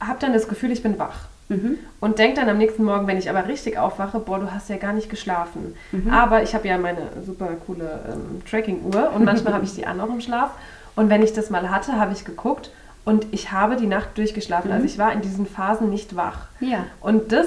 habe 0.00 0.18
dann 0.20 0.32
das 0.32 0.48
Gefühl, 0.48 0.70
ich 0.70 0.82
bin 0.82 0.98
wach. 0.98 1.29
Mhm. 1.50 1.78
Und 1.98 2.18
denke 2.18 2.36
dann 2.40 2.48
am 2.48 2.58
nächsten 2.58 2.84
Morgen, 2.84 3.06
wenn 3.08 3.18
ich 3.18 3.28
aber 3.28 3.46
richtig 3.48 3.76
aufwache, 3.76 4.20
boah, 4.20 4.38
du 4.38 4.52
hast 4.52 4.70
ja 4.70 4.76
gar 4.76 4.92
nicht 4.92 5.10
geschlafen. 5.10 5.74
Mhm. 5.90 6.08
Aber 6.10 6.42
ich 6.42 6.54
habe 6.54 6.66
ja 6.68 6.78
meine 6.78 7.02
super 7.26 7.48
coole 7.66 8.00
ähm, 8.10 8.42
Tracking-Uhr 8.48 9.12
und 9.14 9.24
manchmal 9.24 9.52
habe 9.52 9.64
ich 9.64 9.74
die 9.74 9.84
an 9.84 10.00
auch 10.00 10.08
im 10.08 10.20
Schlaf. 10.20 10.50
Und 10.94 11.10
wenn 11.10 11.22
ich 11.22 11.32
das 11.32 11.50
mal 11.50 11.68
hatte, 11.70 11.94
habe 11.98 12.12
ich 12.12 12.24
geguckt 12.24 12.70
und 13.04 13.26
ich 13.32 13.50
habe 13.52 13.76
die 13.76 13.86
Nacht 13.88 14.16
durchgeschlafen. 14.16 14.70
Also 14.70 14.86
ich 14.86 14.96
war 14.96 15.12
in 15.12 15.22
diesen 15.22 15.44
Phasen 15.46 15.90
nicht 15.90 16.14
wach. 16.14 16.46
Ja. 16.60 16.84
Und 17.00 17.32
das, 17.32 17.46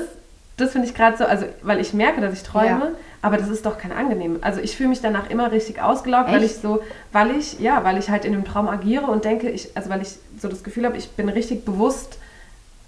das 0.57 0.71
finde 0.71 0.87
ich 0.87 0.93
gerade 0.95 1.15
so, 1.17 1.23
also 1.25 1.45
weil 1.61 1.79
ich 1.79 1.93
merke, 1.93 2.19
dass 2.19 2.33
ich 2.33 2.43
träume, 2.43 2.67
Ja. 2.67 2.91
aber 3.21 3.37
das 3.37 3.47
ist 3.49 3.65
doch 3.65 3.77
kein 3.77 3.93
angenehm. 3.93 4.39
Also 4.41 4.59
ich 4.59 4.75
fühle 4.75 4.89
mich 4.89 5.01
danach 5.01 5.29
immer 5.29 5.51
richtig 5.51 5.81
ausgelaugt, 5.81 6.29
weil 6.29 6.43
Echt? 6.43 6.55
ich 6.55 6.61
so, 6.61 6.81
weil 7.13 7.31
ich, 7.31 7.59
ja, 7.59 7.83
weil 7.85 7.97
ich 7.97 8.09
halt 8.09 8.25
in 8.25 8.33
dem 8.33 8.43
Traum 8.43 8.67
agiere 8.67 9.05
und 9.05 9.23
denke, 9.23 9.49
ich, 9.49 9.69
also 9.75 9.89
weil 9.89 10.01
ich 10.01 10.17
so 10.39 10.49
das 10.49 10.63
Gefühl 10.63 10.85
habe, 10.85 10.97
ich 10.97 11.11
bin 11.11 11.29
richtig 11.29 11.63
bewusst 11.63 12.17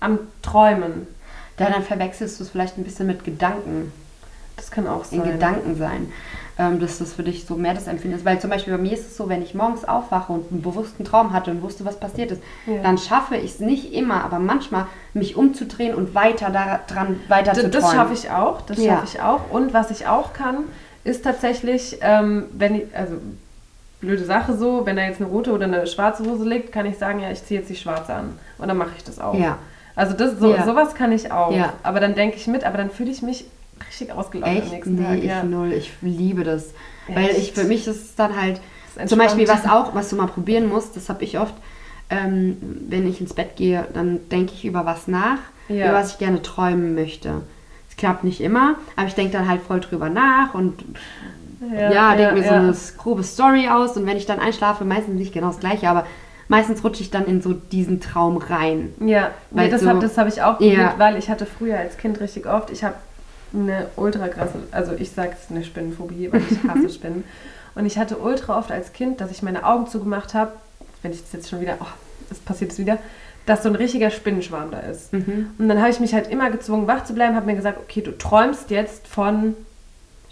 am 0.06 0.20
Träumen. 0.42 1.08
Da 1.58 1.70
dann 1.70 1.84
verwechselst 1.84 2.40
du 2.40 2.44
es 2.44 2.50
vielleicht 2.50 2.78
ein 2.78 2.84
bisschen 2.84 3.08
mit 3.08 3.24
Gedanken. 3.24 3.92
Das 4.58 4.72
kann 4.72 4.88
auch 4.88 5.04
in 5.12 5.22
sein. 5.22 5.32
Gedanken 5.34 5.76
sein. 5.78 6.12
Ähm, 6.58 6.80
dass 6.80 7.00
das 7.00 7.12
für 7.14 7.24
dich 7.24 7.46
so 7.46 7.56
mehr 7.56 7.74
das 7.74 7.88
Empfinden 7.88 8.16
ist. 8.16 8.24
Weil 8.24 8.40
zum 8.40 8.50
Beispiel 8.50 8.74
bei 8.74 8.82
mir 8.82 8.94
ist 8.94 9.06
es 9.08 9.18
so, 9.18 9.28
wenn 9.28 9.42
ich 9.42 9.54
morgens 9.56 9.84
aufwache 9.84 10.32
und 10.32 10.50
einen 10.52 10.62
bewussten 10.62 11.04
Traum 11.04 11.34
hatte 11.34 11.52
und 11.52 11.62
wusste, 11.62 11.84
was 11.84 12.00
passiert 12.00 12.32
ist, 12.32 12.42
Ja. 12.66 12.82
dann 12.82 12.98
schaffe 12.98 13.36
ich 13.36 13.56
es 13.56 13.60
nicht 13.60 13.92
immer, 13.94 14.24
aber 14.24 14.40
manchmal, 14.40 14.86
mich 15.14 15.36
umzudrehen 15.36 15.94
und 15.94 16.16
weiter 16.16 16.50
daran 16.52 17.20
weiter 17.28 17.52
D- 17.52 17.62
zu 17.64 17.70
Das 17.70 17.84
träumen. 17.84 17.98
schaffe 17.98 18.14
ich 18.14 18.30
auch, 18.32 18.62
das 18.62 18.78
Ja. 18.78 18.94
schaffe 18.96 19.08
ich 19.14 19.22
auch. 19.22 19.42
Und 19.52 19.74
was 19.74 19.92
ich 19.92 20.08
auch 20.08 20.32
kann, 20.32 20.60
ist 21.04 21.26
tatsächlich, 21.26 21.98
ähm, 22.02 22.46
wenn 22.54 22.76
ich, 22.76 22.84
also 22.96 23.16
blöde 24.00 24.24
Sache 24.24 24.56
so, 24.56 24.86
wenn 24.86 24.96
da 24.96 25.02
jetzt 25.04 25.20
eine 25.20 25.30
rote 25.30 25.52
oder 25.52 25.66
eine 25.66 25.86
schwarze 25.88 26.24
Hose 26.24 26.48
liegt, 26.48 26.72
kann 26.72 26.86
ich 26.86 26.98
sagen, 26.98 27.20
ja, 27.20 27.32
ich 27.32 27.44
ziehe 27.44 27.60
jetzt 27.60 27.70
die 27.70 27.76
schwarze 27.76 28.14
an. 28.14 28.40
Und 28.60 28.68
dann 28.70 28.78
mache 28.78 28.92
ich 28.98 29.04
das 29.04 29.20
auch. 29.20 29.34
Ja. 29.34 29.58
Also 29.96 30.14
das, 30.14 30.40
so, 30.40 30.54
Ja. 30.54 30.66
sowas 30.66 30.94
kann 30.96 31.12
ich 31.12 31.32
auch. 31.32 31.54
Ja. 31.56 31.74
Aber 31.84 32.00
dann 32.00 32.16
denke 32.16 32.38
ich 32.38 32.48
mit, 32.48 32.64
aber 32.64 32.78
dann 32.78 32.90
fühle 32.90 33.12
ich 33.12 33.22
mich 33.22 33.46
richtig 33.88 34.12
ausgelaugt 34.12 34.50
am 34.52 34.58
Echt? 34.58 34.72
nächsten 34.72 34.96
Nee, 34.96 35.04
Tag. 35.04 35.18
ich 35.20 35.26
Ja. 35.26 35.44
null. 35.44 35.72
Ich 35.74 35.92
liebe 36.02 36.44
das. 36.44 36.68
Weil 37.08 37.30
Echt? 37.30 37.38
ich, 37.40 37.52
für 37.54 37.64
mich 37.66 37.88
ist 37.88 38.04
es 38.04 38.16
dann 38.16 38.40
halt, 38.40 38.60
zum 39.06 39.20
Beispiel 39.20 39.48
was 39.48 39.66
auch, 39.66 39.94
was 39.96 40.10
du 40.10 40.16
mal 40.16 40.28
probieren 40.28 40.68
musst, 40.70 40.96
das 40.96 41.10
habe 41.10 41.24
ich 41.24 41.38
oft, 41.40 41.54
ähm, 42.10 42.58
wenn 42.90 43.08
ich 43.08 43.20
ins 43.22 43.34
Bett 43.34 43.56
gehe, 43.56 43.86
dann 43.94 44.20
denke 44.30 44.54
ich 44.54 44.66
über 44.66 44.86
was 44.86 45.08
nach, 45.08 45.38
Ja. 45.70 45.86
über 45.90 45.94
was 46.00 46.12
ich 46.14 46.18
gerne 46.18 46.42
träumen 46.42 46.96
möchte. 46.96 47.42
Es 47.90 47.96
klappt 47.98 48.24
nicht 48.24 48.42
immer, 48.42 48.76
aber 48.96 49.08
ich 49.08 49.16
denke 49.16 49.34
dann 49.34 49.48
halt 49.48 49.62
voll 49.62 49.80
drüber 49.80 50.10
nach 50.10 50.54
und 50.54 50.84
ja, 51.74 52.16
denke 52.16 52.36
mir 52.36 52.44
so 52.44 52.50
eine 52.54 52.76
grobe 52.98 53.24
Story 53.24 53.68
aus 53.70 53.98
und 53.98 54.06
wenn 54.06 54.18
ich 54.18 54.26
dann 54.26 54.40
einschlafe, 54.40 54.86
meistens 54.86 55.18
nicht 55.18 55.34
genau 55.34 55.48
das 55.48 55.60
gleiche, 55.60 55.90
aber 55.90 56.06
meistens 56.48 56.84
rutsche 56.84 57.02
ich 57.02 57.12
dann 57.12 57.26
in 57.26 57.42
so 57.42 57.54
diesen 57.54 58.02
Traum 58.02 58.38
rein. 58.38 58.94
Ja, 59.00 59.32
nee, 59.52 59.62
Weil 59.62 59.70
das 59.70 59.82
so- 59.82 59.90
habe 59.90 60.06
hab 60.08 60.28
ich 60.28 60.42
auch 60.42 60.60
Ja. 60.60 60.68
probiert, 60.90 61.00
weil 61.00 61.18
ich 61.18 61.30
hatte 61.30 61.46
früher 61.46 61.78
als 61.78 61.98
Kind 61.98 62.20
richtig 62.20 62.46
oft, 62.46 62.70
ich 62.72 62.84
habe 62.84 62.96
eine 63.54 63.88
ultra 63.96 64.28
krasse, 64.28 64.60
also 64.72 64.94
ich 64.98 65.12
sage 65.12 65.32
es 65.42 65.50
eine 65.50 65.64
Spinnenphobie, 65.64 66.32
weil 66.32 66.42
ich 66.50 66.58
hasse 66.70 66.90
Spinnen. 66.90 67.24
Und 67.76 67.86
ich 67.86 67.98
hatte 67.98 68.18
ultra 68.18 68.58
oft 68.58 68.72
als 68.72 68.94
Kind, 68.94 69.22
dass 69.22 69.32
ich 69.32 69.44
meine 69.44 69.66
Augen 69.66 69.88
zugemacht 69.88 70.34
habe, 70.34 70.52
wenn 71.02 71.12
ich 71.12 71.22
das 71.22 71.34
jetzt 71.34 71.50
schon 71.50 71.62
wieder, 71.62 71.78
oh, 71.82 71.86
es 72.32 72.40
passiert 72.40 72.72
es 72.72 72.80
wieder, 72.80 72.98
dass 73.46 73.64
so 73.64 73.70
ein 73.70 73.76
richtiger 73.76 74.10
Spinnenschwarm 74.10 74.72
da 74.72 74.80
ist. 74.80 75.14
Mhm. 75.14 75.52
Und 75.58 75.70
dann 75.70 75.80
habe 75.80 75.90
ich 75.90 76.00
mich 76.00 76.14
halt 76.14 76.30
immer 76.30 76.50
gezwungen, 76.52 76.88
wach 76.88 77.04
zu 77.04 77.14
bleiben, 77.14 77.36
habe 77.36 77.46
mir 77.46 77.56
gesagt, 77.56 77.78
okay, 77.78 78.02
du 78.02 78.18
träumst 78.18 78.72
jetzt 78.72 79.08
von 79.08 79.56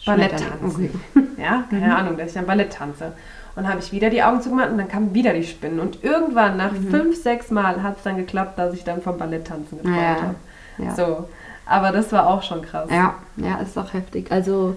Balletttanzen. 0.05 0.89
Okay. 1.15 1.27
Ja, 1.41 1.63
keine 1.69 1.85
Mhm. 1.87 1.91
Ahnung, 1.91 2.17
dass 2.17 2.31
ich 2.31 2.37
am 2.39 2.45
Ballett 2.45 2.73
tanze. 2.73 3.13
Und 3.55 3.67
habe 3.67 3.79
ich 3.79 3.91
wieder 3.91 4.09
die 4.09 4.23
Augen 4.23 4.41
zugemacht 4.41 4.71
und 4.71 4.79
dann 4.79 4.87
kamen 4.87 5.13
wieder 5.13 5.33
die 5.33 5.43
Spinnen. 5.43 5.79
Und 5.79 6.03
irgendwann, 6.03 6.57
nach 6.57 6.71
Mhm. 6.71 6.89
fünf, 6.89 7.21
sechs 7.21 7.51
Mal, 7.51 7.83
hat 7.83 7.97
es 7.97 8.03
dann 8.03 8.17
geklappt, 8.17 8.57
dass 8.57 8.73
ich 8.73 8.83
dann 8.83 9.01
vom 9.01 9.17
Balletttanzen 9.17 9.77
geträumt 9.77 9.95
Ja, 9.97 10.21
habe. 10.21 10.35
ja. 10.79 10.95
So. 10.95 11.29
Aber 11.65 11.91
das 11.91 12.11
war 12.11 12.27
auch 12.27 12.41
schon 12.43 12.61
krass. 12.63 12.89
Ja, 12.91 13.15
ja, 13.37 13.57
ist 13.59 13.77
auch 13.77 13.93
heftig. 13.93 14.31
Also 14.31 14.75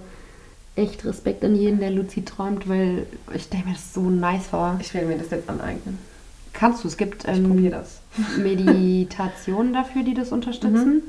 echt 0.75 1.03
Respekt 1.05 1.43
an 1.43 1.55
jeden, 1.55 1.79
der 1.79 1.89
Luzid 1.89 2.27
träumt, 2.29 2.69
weil 2.69 3.07
ich 3.33 3.49
denke 3.49 3.67
mir, 3.67 3.73
das 3.73 3.81
ist 3.83 3.93
so 3.95 4.01
nice 4.01 4.45
vor. 4.47 4.77
Ich 4.79 4.93
will 4.93 5.05
mir 5.05 5.17
das 5.17 5.31
jetzt 5.31 5.49
aneignen. 5.49 5.97
Kannst 6.53 6.83
du, 6.83 6.87
es 6.87 6.97
gibt 6.97 7.27
ähm. 7.27 7.71
Meditationen 8.37 9.73
dafür, 9.73 10.03
die 10.03 10.13
das 10.13 10.31
unterstützen. 10.31 11.01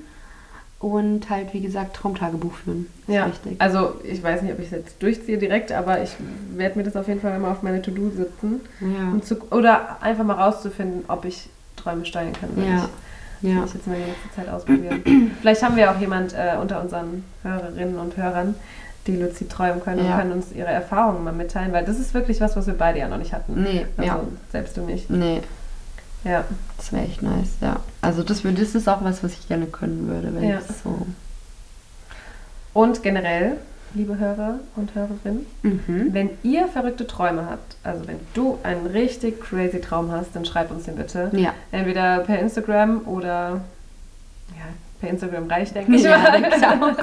Und 0.81 1.29
halt, 1.29 1.53
wie 1.55 1.61
gesagt, 1.61 1.97
Traumtagebuch 1.97 2.53
führen. 2.55 2.87
Ist 3.09 3.13
Ja, 3.15 3.27
wichtig. 3.27 3.57
also 3.61 3.95
ich 4.05 4.23
weiß 4.23 4.43
nicht, 4.43 4.53
ob 4.53 4.61
ich 4.61 4.67
es 4.67 4.71
jetzt 4.71 5.03
durchziehe 5.03 5.37
direkt, 5.37 5.73
aber 5.73 6.01
ich 6.03 6.11
werde 6.55 6.79
mir 6.79 6.85
das 6.85 6.95
auf 6.95 7.09
jeden 7.09 7.21
Fall 7.21 7.37
mal 7.41 7.51
auf 7.51 7.63
meine 7.63 7.83
To-Do 7.83 8.11
sitzen. 8.11 8.61
Ja. 8.81 9.11
Um 9.13 9.21
zu, 9.23 9.37
oder 9.51 10.01
einfach 10.01 10.23
mal 10.25 10.35
rauszufinden, 10.35 11.05
ob 11.09 11.25
ich 11.25 11.49
Träume 11.77 12.05
steuern 12.07 12.33
kann. 12.33 12.51
weil 12.55 12.65
Ja. 12.69 12.77
Ich, 12.77 12.83
das 12.83 12.91
Ja. 13.51 13.57
will 13.57 13.65
ich 13.67 13.75
jetzt 13.75 13.87
mal 13.89 13.97
die 13.97 14.03
nächste 14.05 14.31
Zeit 14.37 14.49
ausprobieren. 14.49 15.31
Vielleicht 15.41 15.63
haben 15.65 15.75
wir 15.77 15.91
auch 15.91 15.99
jemand 15.99 16.33
äh, 16.35 16.57
unter 16.61 16.81
unseren 16.81 17.25
Hörerinnen 17.43 17.99
und 17.99 18.17
Hörern, 18.17 18.55
die 19.09 19.17
luzid 19.17 19.51
träumen 19.51 19.83
können 19.83 20.05
Ja. 20.05 20.13
und 20.15 20.21
können 20.21 20.33
uns 20.33 20.53
ihre 20.53 20.69
Erfahrungen 20.69 21.25
mal 21.25 21.33
mitteilen, 21.33 21.73
weil 21.73 21.85
das 21.85 21.99
ist 21.99 22.15
wirklich 22.15 22.41
was, 22.41 22.57
was 22.57 22.69
wir 22.69 22.75
beide 22.75 23.01
ja 23.01 23.09
noch 23.09 23.19
nicht 23.19 23.33
hatten. 23.33 23.63
Nee, 23.65 23.87
Also 23.97 24.09
ja. 24.11 24.21
selbst 24.53 24.77
du 24.77 24.83
nicht. 24.83 25.11
Nee, 25.11 25.41
Ja. 26.25 26.45
das 26.77 26.93
wäre 26.93 27.05
echt 27.05 27.23
nice, 27.23 27.57
ja. 27.61 27.77
Also 28.03 28.23
das, 28.23 28.45
wür- 28.45 28.53
das 28.59 28.75
ist 28.75 28.89
auch 28.89 29.03
was, 29.05 29.23
was 29.23 29.33
ich 29.35 29.49
gerne 29.49 29.67
können 29.67 30.09
würde, 30.09 30.35
wenn 30.35 30.49
Ja. 30.49 30.59
ich 30.59 30.77
so... 30.83 31.07
Und 32.75 33.03
generell, 33.03 33.57
liebe 33.95 34.19
Hörer 34.19 34.59
und 34.77 34.95
Hörerinnen, 34.95 35.47
Mhm. 35.63 36.09
wenn 36.13 36.31
ihr 36.43 36.69
verrückte 36.69 37.07
Träume 37.07 37.47
habt, 37.51 37.77
also 37.83 38.07
wenn 38.07 38.21
du 38.35 38.59
einen 38.63 38.87
richtig 38.87 39.41
crazy 39.41 39.81
Traum 39.81 40.13
hast, 40.13 40.35
dann 40.35 40.45
schreib 40.45 40.71
uns 40.71 40.85
den 40.85 40.97
bitte. 40.97 41.31
Ja. 41.33 41.55
Entweder 41.73 42.19
per 42.21 42.39
Instagram 42.39 43.03
oder 43.07 43.61
ja, 44.51 44.65
per 45.01 45.11
Instagram 45.11 45.49
reicht, 45.49 45.75
denke 45.75 45.97
ich 45.97 46.03
Ja, 46.03 46.19
mal. 46.19 46.93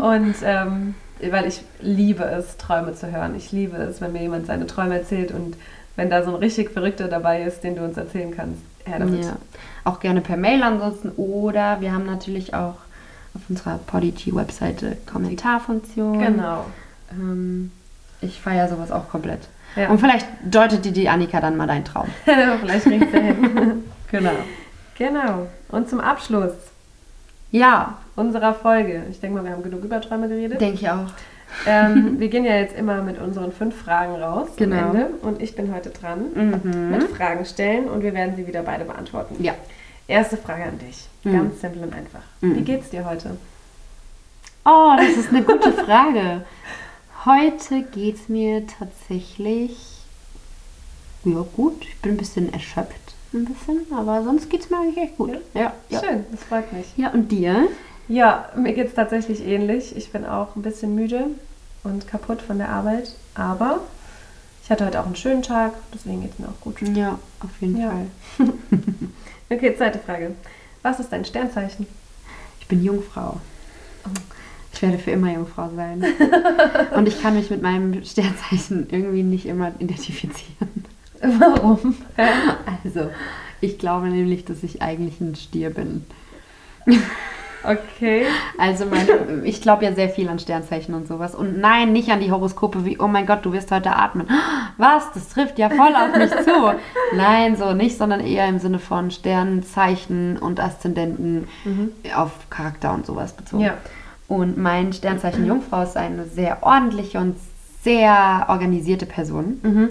auch. 0.00 0.02
Und 0.16 0.34
ähm, 0.42 0.94
weil 1.30 1.46
ich 1.46 1.62
liebe 1.80 2.24
es, 2.24 2.56
Träume 2.56 2.94
zu 2.94 3.10
hören. 3.12 3.34
Ich 3.36 3.52
liebe 3.52 3.76
es, 3.76 4.00
wenn 4.00 4.12
mir 4.12 4.22
jemand 4.22 4.46
seine 4.46 4.66
Träume 4.66 4.98
erzählt 4.98 5.32
und 5.32 5.54
wenn 6.00 6.08
da 6.08 6.22
so 6.22 6.30
ein 6.30 6.36
richtig 6.36 6.70
Verrückter 6.70 7.08
dabei 7.08 7.42
ist, 7.42 7.62
den 7.62 7.76
du 7.76 7.84
uns 7.84 7.98
erzählen 7.98 8.30
kannst. 8.34 8.62
Her 8.86 9.00
damit. 9.00 9.22
Ja. 9.22 9.36
Auch 9.84 10.00
gerne 10.00 10.22
per 10.22 10.38
Mail 10.38 10.62
ansonsten 10.62 11.10
oder 11.10 11.82
wir 11.82 11.92
haben 11.92 12.06
natürlich 12.06 12.54
auch 12.54 12.76
auf 13.34 13.42
unserer 13.50 13.78
Podigy-Webseite 13.86 14.96
Kommentarfunktion. 15.04 16.18
Genau. 16.18 16.64
Ähm, 17.12 17.70
ich 18.22 18.40
feiere 18.40 18.70
sowas 18.70 18.90
auch 18.90 19.10
komplett. 19.10 19.40
Ja. 19.76 19.90
Und 19.90 19.98
vielleicht 19.98 20.26
deutet 20.42 20.86
dir 20.86 20.92
die 20.92 21.10
Annika 21.10 21.38
dann 21.38 21.58
mal 21.58 21.66
deinen 21.66 21.84
Traum. 21.84 22.08
Vielleicht 22.24 22.86
kriegst 22.86 23.14
du 23.14 23.20
hin. 23.20 23.84
Genau. 24.10 24.32
genau. 24.98 25.46
Und 25.68 25.88
zum 25.88 26.00
Abschluss 26.00 26.54
Ja, 27.52 27.98
unserer 28.16 28.54
Folge. 28.54 29.04
Ich 29.10 29.20
denke 29.20 29.36
mal, 29.36 29.44
wir 29.44 29.52
haben 29.52 29.62
genug 29.62 29.84
über 29.84 30.00
Träume 30.00 30.28
geredet. 30.28 30.60
denke 30.60 30.74
ich 30.76 30.90
auch. 30.90 31.06
Ähm, 31.66 32.18
wir 32.20 32.28
gehen 32.28 32.44
ja 32.44 32.56
jetzt 32.56 32.76
immer 32.76 33.02
mit 33.02 33.18
unseren 33.20 33.52
fünf 33.52 33.74
Fragen 33.76 34.14
raus 34.14 34.48
Genau. 34.56 34.76
am 34.76 34.96
Ende. 34.96 35.10
Und 35.22 35.42
ich 35.42 35.54
bin 35.54 35.74
heute 35.74 35.90
dran 35.90 36.24
Mhm. 36.34 36.90
mit 36.90 37.02
Fragen 37.10 37.44
stellen 37.44 37.88
und 37.88 38.02
wir 38.02 38.14
werden 38.14 38.34
sie 38.36 38.46
wieder 38.46 38.62
beide 38.62 38.84
beantworten. 38.84 39.42
Ja. 39.42 39.54
Erste 40.08 40.36
Frage 40.36 40.64
an 40.64 40.78
dich. 40.78 41.06
Mhm. 41.24 41.32
Ganz 41.32 41.60
simpel 41.60 41.82
und 41.82 41.94
einfach. 41.94 42.22
Mhm. 42.40 42.56
Wie 42.56 42.62
geht's 42.62 42.90
dir 42.90 43.04
heute? 43.08 43.36
Oh, 44.64 44.92
das 44.96 45.16
ist 45.16 45.28
eine 45.30 45.42
gute 45.42 45.72
Frage. 45.72 46.42
Heute 47.24 47.82
geht 47.82 48.16
es 48.16 48.28
mir 48.28 48.62
tatsächlich 48.66 49.76
ja, 51.24 51.44
gut. 51.54 51.82
Ich 51.82 51.98
bin 52.00 52.12
ein 52.12 52.16
bisschen 52.16 52.52
erschöpft, 52.52 53.14
ein 53.34 53.44
bisschen, 53.44 53.80
aber 53.94 54.22
sonst 54.24 54.48
geht 54.48 54.62
es 54.62 54.70
mir 54.70 54.78
eigentlich 54.78 54.96
echt 55.04 55.16
gut. 55.18 55.38
Ja, 55.54 55.74
ja. 55.90 56.00
Schön, 56.00 56.24
das 56.30 56.42
freut 56.44 56.72
mich. 56.72 56.86
Ja, 56.96 57.10
und 57.10 57.28
dir? 57.30 57.68
Ja, 58.10 58.48
mir 58.56 58.72
geht's 58.72 58.94
tatsächlich 58.94 59.44
ähnlich. 59.46 59.96
Ich 59.96 60.10
bin 60.12 60.26
auch 60.26 60.56
ein 60.56 60.62
bisschen 60.62 60.94
müde 60.94 61.26
und 61.84 62.06
kaputt 62.08 62.42
von 62.42 62.58
der 62.58 62.68
Arbeit, 62.68 63.14
aber 63.34 63.80
ich 64.62 64.70
hatte 64.70 64.84
heute 64.84 65.00
auch 65.00 65.06
einen 65.06 65.16
schönen 65.16 65.42
Tag, 65.42 65.72
deswegen 65.94 66.20
geht's 66.22 66.38
mir 66.38 66.48
auch 66.48 66.60
gut. 66.60 66.82
Ja, 66.82 67.18
auf 67.40 67.50
jeden 67.60 67.78
Ja. 67.80 67.90
Fall. 67.90 68.48
Okay, 69.52 69.74
zweite 69.76 69.98
Frage. 69.98 70.36
Was 70.82 71.00
ist 71.00 71.10
dein 71.10 71.24
Sternzeichen? 71.24 71.86
bin 72.70 72.82
Jungfrau. 72.82 73.38
Ich 74.72 74.80
werde 74.80 74.98
für 74.98 75.10
immer 75.10 75.32
Jungfrau 75.34 75.68
sein. 75.76 76.02
Und 76.94 77.06
ich 77.06 77.20
kann 77.20 77.34
mich 77.34 77.50
mit 77.50 77.60
meinem 77.60 78.02
Sternzeichen 78.04 78.86
irgendwie 78.90 79.22
nicht 79.24 79.44
immer 79.44 79.72
identifizieren. 79.78 80.84
Warum? 81.20 81.96
Also, 82.84 83.10
ich 83.60 83.78
glaube 83.78 84.08
nämlich, 84.08 84.46
dass 84.46 84.62
ich 84.62 84.80
eigentlich 84.80 85.20
ein 85.20 85.34
Stier 85.34 85.70
bin. 85.70 86.06
Okay. 87.62 88.24
Also 88.58 88.86
meine, 88.86 89.44
ich 89.44 89.60
glaube 89.60 89.84
ja 89.84 89.92
sehr 89.92 90.08
viel 90.08 90.28
an 90.28 90.38
Sternzeichen 90.38 90.94
und 90.94 91.06
sowas. 91.06 91.34
Und 91.34 91.58
nein, 91.58 91.92
nicht 91.92 92.10
an 92.10 92.20
die 92.20 92.30
Horoskope 92.30 92.84
wie, 92.84 92.98
oh 92.98 93.06
mein 93.08 93.26
Gott, 93.26 93.44
du 93.44 93.52
wirst 93.52 93.70
heute 93.70 93.94
atmen. 93.94 94.28
Was? 94.78 95.12
Das 95.12 95.28
trifft 95.28 95.58
ja 95.58 95.68
voll 95.68 95.94
auf 95.94 96.16
mich 96.16 96.30
zu. 96.30 96.74
Nein, 97.14 97.56
so 97.56 97.72
nicht, 97.74 97.98
sondern 97.98 98.20
eher 98.20 98.48
im 98.48 98.58
Sinne 98.58 98.78
von 98.78 99.10
Sternzeichen 99.10 100.38
und 100.38 100.58
Aszendenten 100.60 101.48
Mhm. 101.64 101.90
auf 102.16 102.30
Charakter 102.50 102.94
und 102.94 103.04
sowas 103.06 103.32
bezogen. 103.34 103.62
Ja. 103.64 103.74
Und 104.28 104.56
mein 104.56 104.92
Sternzeichen 104.92 105.44
Jungfrau 105.46 105.82
ist 105.82 105.96
eine 105.96 106.24
sehr 106.24 106.58
ordentliche 106.62 107.18
und 107.18 107.36
sehr 107.82 108.46
organisierte 108.48 109.04
Person. 109.06 109.58
Mhm. 109.62 109.88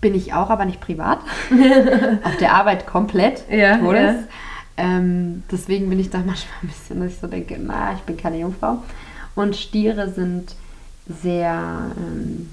Bin 0.00 0.14
ich 0.14 0.34
auch, 0.34 0.50
aber 0.50 0.64
nicht 0.66 0.80
privat. 0.80 1.18
auf 2.24 2.36
der 2.38 2.52
Arbeit 2.52 2.86
komplett. 2.86 3.42
Ja, 3.50 3.78
Todes. 3.78 4.00
ja. 4.02 4.14
Ähm, 4.76 5.42
deswegen 5.50 5.88
bin 5.88 5.98
ich 6.00 6.10
da 6.10 6.18
manchmal 6.26 6.56
ein 6.62 6.68
bisschen, 6.68 7.00
dass 7.00 7.12
ich 7.12 7.18
so 7.18 7.26
denke, 7.26 7.58
na, 7.60 7.92
ich 7.94 8.00
bin 8.00 8.16
keine 8.16 8.38
Jungfrau. 8.38 8.82
Und 9.34 9.56
Stiere 9.56 10.10
sind 10.10 10.54
sehr 11.20 11.90
ähm, 11.96 12.50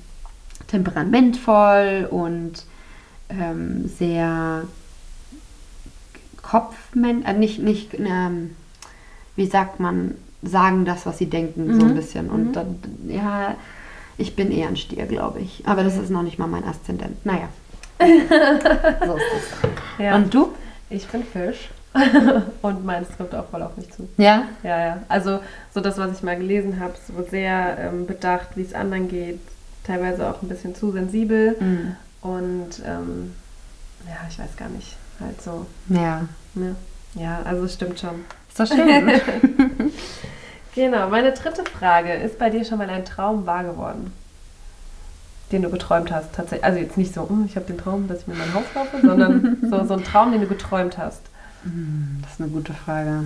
temperamentvoll 0.68 2.08
und 2.10 2.64
ähm, 3.30 3.88
sehr 3.88 4.64
Kopfmen, 6.42 7.24
äh, 7.26 7.34
nicht, 7.34 7.60
nicht, 7.60 7.94
ähm, 7.94 8.56
wie 9.36 9.46
sagt 9.46 9.80
man, 9.80 10.16
sagen 10.42 10.86
das, 10.86 11.06
was 11.06 11.18
sie 11.20 11.28
denken, 11.28 11.74
so 11.80 11.86
ein 11.86 11.92
Mhm. 11.92 11.96
bisschen. 11.96 12.30
Und 12.30 12.48
Mhm. 12.48 12.54
dann, 12.54 12.80
ja, 13.08 13.56
ich 14.18 14.36
bin 14.36 14.52
eher 14.52 14.68
ein 14.68 14.76
Stier, 14.76 15.06
glaube 15.06 15.40
ich. 15.40 15.64
Aber 15.68 15.84
das 15.84 15.98
ist 15.98 16.10
noch 16.10 16.24
nicht 16.24 16.40
mal 16.40 16.48
mein 16.48 16.64
Aszendent. 16.66 17.24
Naja. 17.26 17.48
so 18.00 19.16
ist 19.16 19.24
es. 19.38 20.04
Ja. 20.04 20.16
Und 20.16 20.34
du? 20.34 20.50
ich 20.90 21.08
bin 21.08 21.24
Fisch. 21.24 21.70
Und 22.62 22.86
meins 22.86 23.08
trifft 23.18 23.36
auch 23.36 23.48
voll 23.50 23.62
auf 23.64 23.76
mich 23.78 23.92
zu. 23.92 24.08
Ja? 24.18 24.44
Ja, 24.64 24.80
ja. 24.80 24.98
Also 25.10 25.40
so 25.74 25.82
das, 25.82 25.98
was 25.98 26.12
ich 26.18 26.24
mal 26.24 26.38
gelesen 26.38 26.80
habe, 26.80 26.94
so 27.08 27.24
sehr 27.30 27.78
ähm, 27.80 28.06
bedacht, 28.08 28.50
wie 28.56 28.62
es 28.62 28.74
anderen 28.74 29.08
geht. 29.10 29.40
Teilweise 29.84 30.30
auch 30.30 30.42
ein 30.42 30.48
bisschen 30.48 30.76
zu 30.76 30.92
sensibel. 30.92 31.56
Mhm. 31.60 31.96
Und 32.22 32.70
ähm, 32.86 33.34
ja, 34.08 34.16
ich 34.30 34.40
weiß 34.40 34.56
gar 34.58 34.70
nicht. 34.70 34.96
Halt 35.20 35.42
so. 35.42 35.66
Ja. 35.90 36.22
Ne? 36.54 36.76
Ja, 37.16 37.42
also 37.44 37.66
es 37.66 37.74
stimmt 37.74 38.00
schon. 38.00 38.24
Ist 38.50 38.60
doch 38.60 38.68
schön. 38.68 39.12
Genau, 40.74 41.10
meine 41.10 41.34
dritte 41.34 41.64
Frage. 41.66 42.14
Ist 42.14 42.40
bei 42.40 42.50
dir 42.50 42.64
schon 42.64 42.78
mal 42.78 42.90
ein 42.90 43.04
Traum 43.04 43.46
wahr 43.46 43.64
geworden? 43.66 44.14
Den 45.52 45.64
du 45.64 45.70
geträumt 45.70 46.12
hast, 46.14 46.34
tatsächlich. 46.34 46.64
Also 46.64 46.80
jetzt 46.80 46.98
nicht 46.98 47.14
so, 47.14 47.28
"Hm, 47.28 47.44
ich 47.46 47.58
habe 47.58 47.66
den 47.66 47.78
Traum, 47.78 48.08
dass 48.08 48.20
ich 48.22 48.28
mir 48.28 48.36
mein 48.36 48.54
Haus 48.54 48.64
kaufe, 48.74 49.02
sondern 49.02 49.58
so, 49.70 49.84
so 49.86 49.96
ein 49.96 50.04
Traum, 50.06 50.32
den 50.32 50.40
du 50.40 50.48
geträumt 50.48 50.98
hast. 50.98 51.22
Das 51.64 52.34
ist 52.34 52.42
eine 52.42 52.50
gute 52.50 52.74
Frage. 52.74 53.26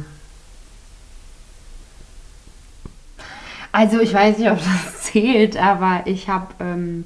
Also 3.72 4.00
ich 4.00 4.14
weiß 4.14 4.38
nicht, 4.38 4.50
ob 4.50 4.58
das 4.58 5.02
zählt, 5.04 5.58
aber 5.58 6.04
ich 6.06 6.30
habe, 6.30 6.48
ähm, 6.60 7.06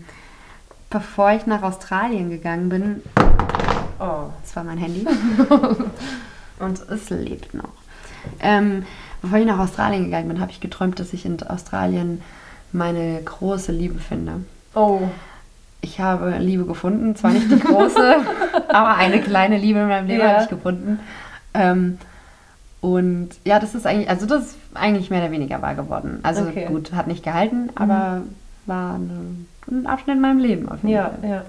bevor 0.90 1.32
ich 1.32 1.46
nach 1.46 1.64
Australien 1.64 2.30
gegangen 2.30 2.70
bin, 2.70 3.02
Oh. 4.00 4.30
das 4.42 4.56
war 4.56 4.64
mein 4.64 4.78
Handy 4.78 5.06
und 6.60 6.80
es 6.90 7.10
lebt 7.10 7.54
noch. 7.54 7.74
Ähm, 8.40 8.86
bevor 9.22 9.40
ich 9.40 9.46
nach 9.46 9.60
Australien 9.60 10.06
gegangen 10.06 10.30
bin, 10.30 10.40
habe 10.40 10.52
ich 10.52 10.62
geträumt, 10.62 11.00
dass 11.00 11.12
ich 11.12 11.26
in 11.26 11.42
Australien 11.44 12.22
meine 12.72 13.22
große 13.22 13.74
Liebe 13.74 14.00
finde. 14.00 14.46
Oh. 14.74 15.02
Ich 15.82 16.00
habe 16.02 16.38
Liebe 16.40 16.66
gefunden, 16.66 17.16
zwar 17.16 17.32
nicht 17.32 17.50
die 17.50 17.60
große, 17.60 18.16
aber 18.68 18.96
eine 18.98 19.22
kleine 19.22 19.58
Liebe 19.58 19.80
in 19.80 19.88
meinem 19.88 20.08
Leben 20.08 20.20
Ja. 20.22 20.30
habe 20.34 20.44
ich 20.44 20.50
gefunden. 20.50 21.00
Ähm, 21.54 21.98
und 22.82 23.30
ja, 23.46 23.60
das 23.60 23.76
ist 23.76 23.86
eigentlich, 23.86 24.10
also 24.10 24.26
das 24.26 24.44
ist 24.44 24.58
eigentlich 24.74 25.10
mehr 25.10 25.22
oder 25.22 25.32
weniger 25.32 25.62
wahr 25.62 25.76
geworden. 25.76 26.20
Also 26.24 26.42
Okay. 26.44 26.66
Mhm. 26.68 26.74
gut, 26.74 26.94
hat 26.94 27.08
nicht 27.08 27.24
gehalten, 27.24 27.70
aber 27.76 28.22
war 28.66 28.96
eine, 28.96 29.20
ein 29.72 29.88
Abschnitt 29.88 30.16
in 30.18 30.22
meinem 30.22 30.40
Leben 30.40 30.70
auf 30.70 30.78
jeden 30.84 30.90
Ja, 30.90 31.12
Fall. 31.22 31.30
ja. 31.30 31.44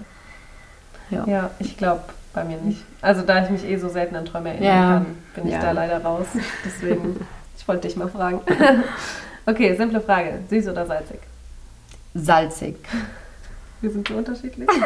Ja. 1.10 1.24
Ja, 1.26 1.50
ich 1.58 1.76
glaube 1.76 2.02
bei 2.32 2.44
mir 2.44 2.56
nicht. 2.58 2.84
Also 3.02 3.22
da 3.22 3.42
ich 3.42 3.50
mich 3.50 3.64
eh 3.64 3.76
so 3.78 3.88
selten 3.88 4.14
an 4.14 4.24
Träume 4.24 4.50
erinnern 4.50 4.64
Ja. 4.76 4.88
kann, 4.94 5.06
bin 5.34 5.46
ich 5.48 5.52
Ja. 5.54 5.60
da 5.60 5.72
leider 5.72 6.02
raus. 6.04 6.26
Deswegen, 6.64 7.16
ich 7.58 7.66
wollte 7.66 7.88
dich 7.88 7.96
mal 7.96 8.08
fragen. 8.08 8.40
Okay, 9.46 9.74
simple 9.74 10.00
Frage. 10.00 10.34
Süß 10.50 10.68
oder 10.68 10.86
salzig? 10.86 11.18
Salzig. 12.14 12.76
Wir 13.80 13.90
sind 13.90 14.08
so 14.08 14.14
unterschiedlich. 14.14 14.68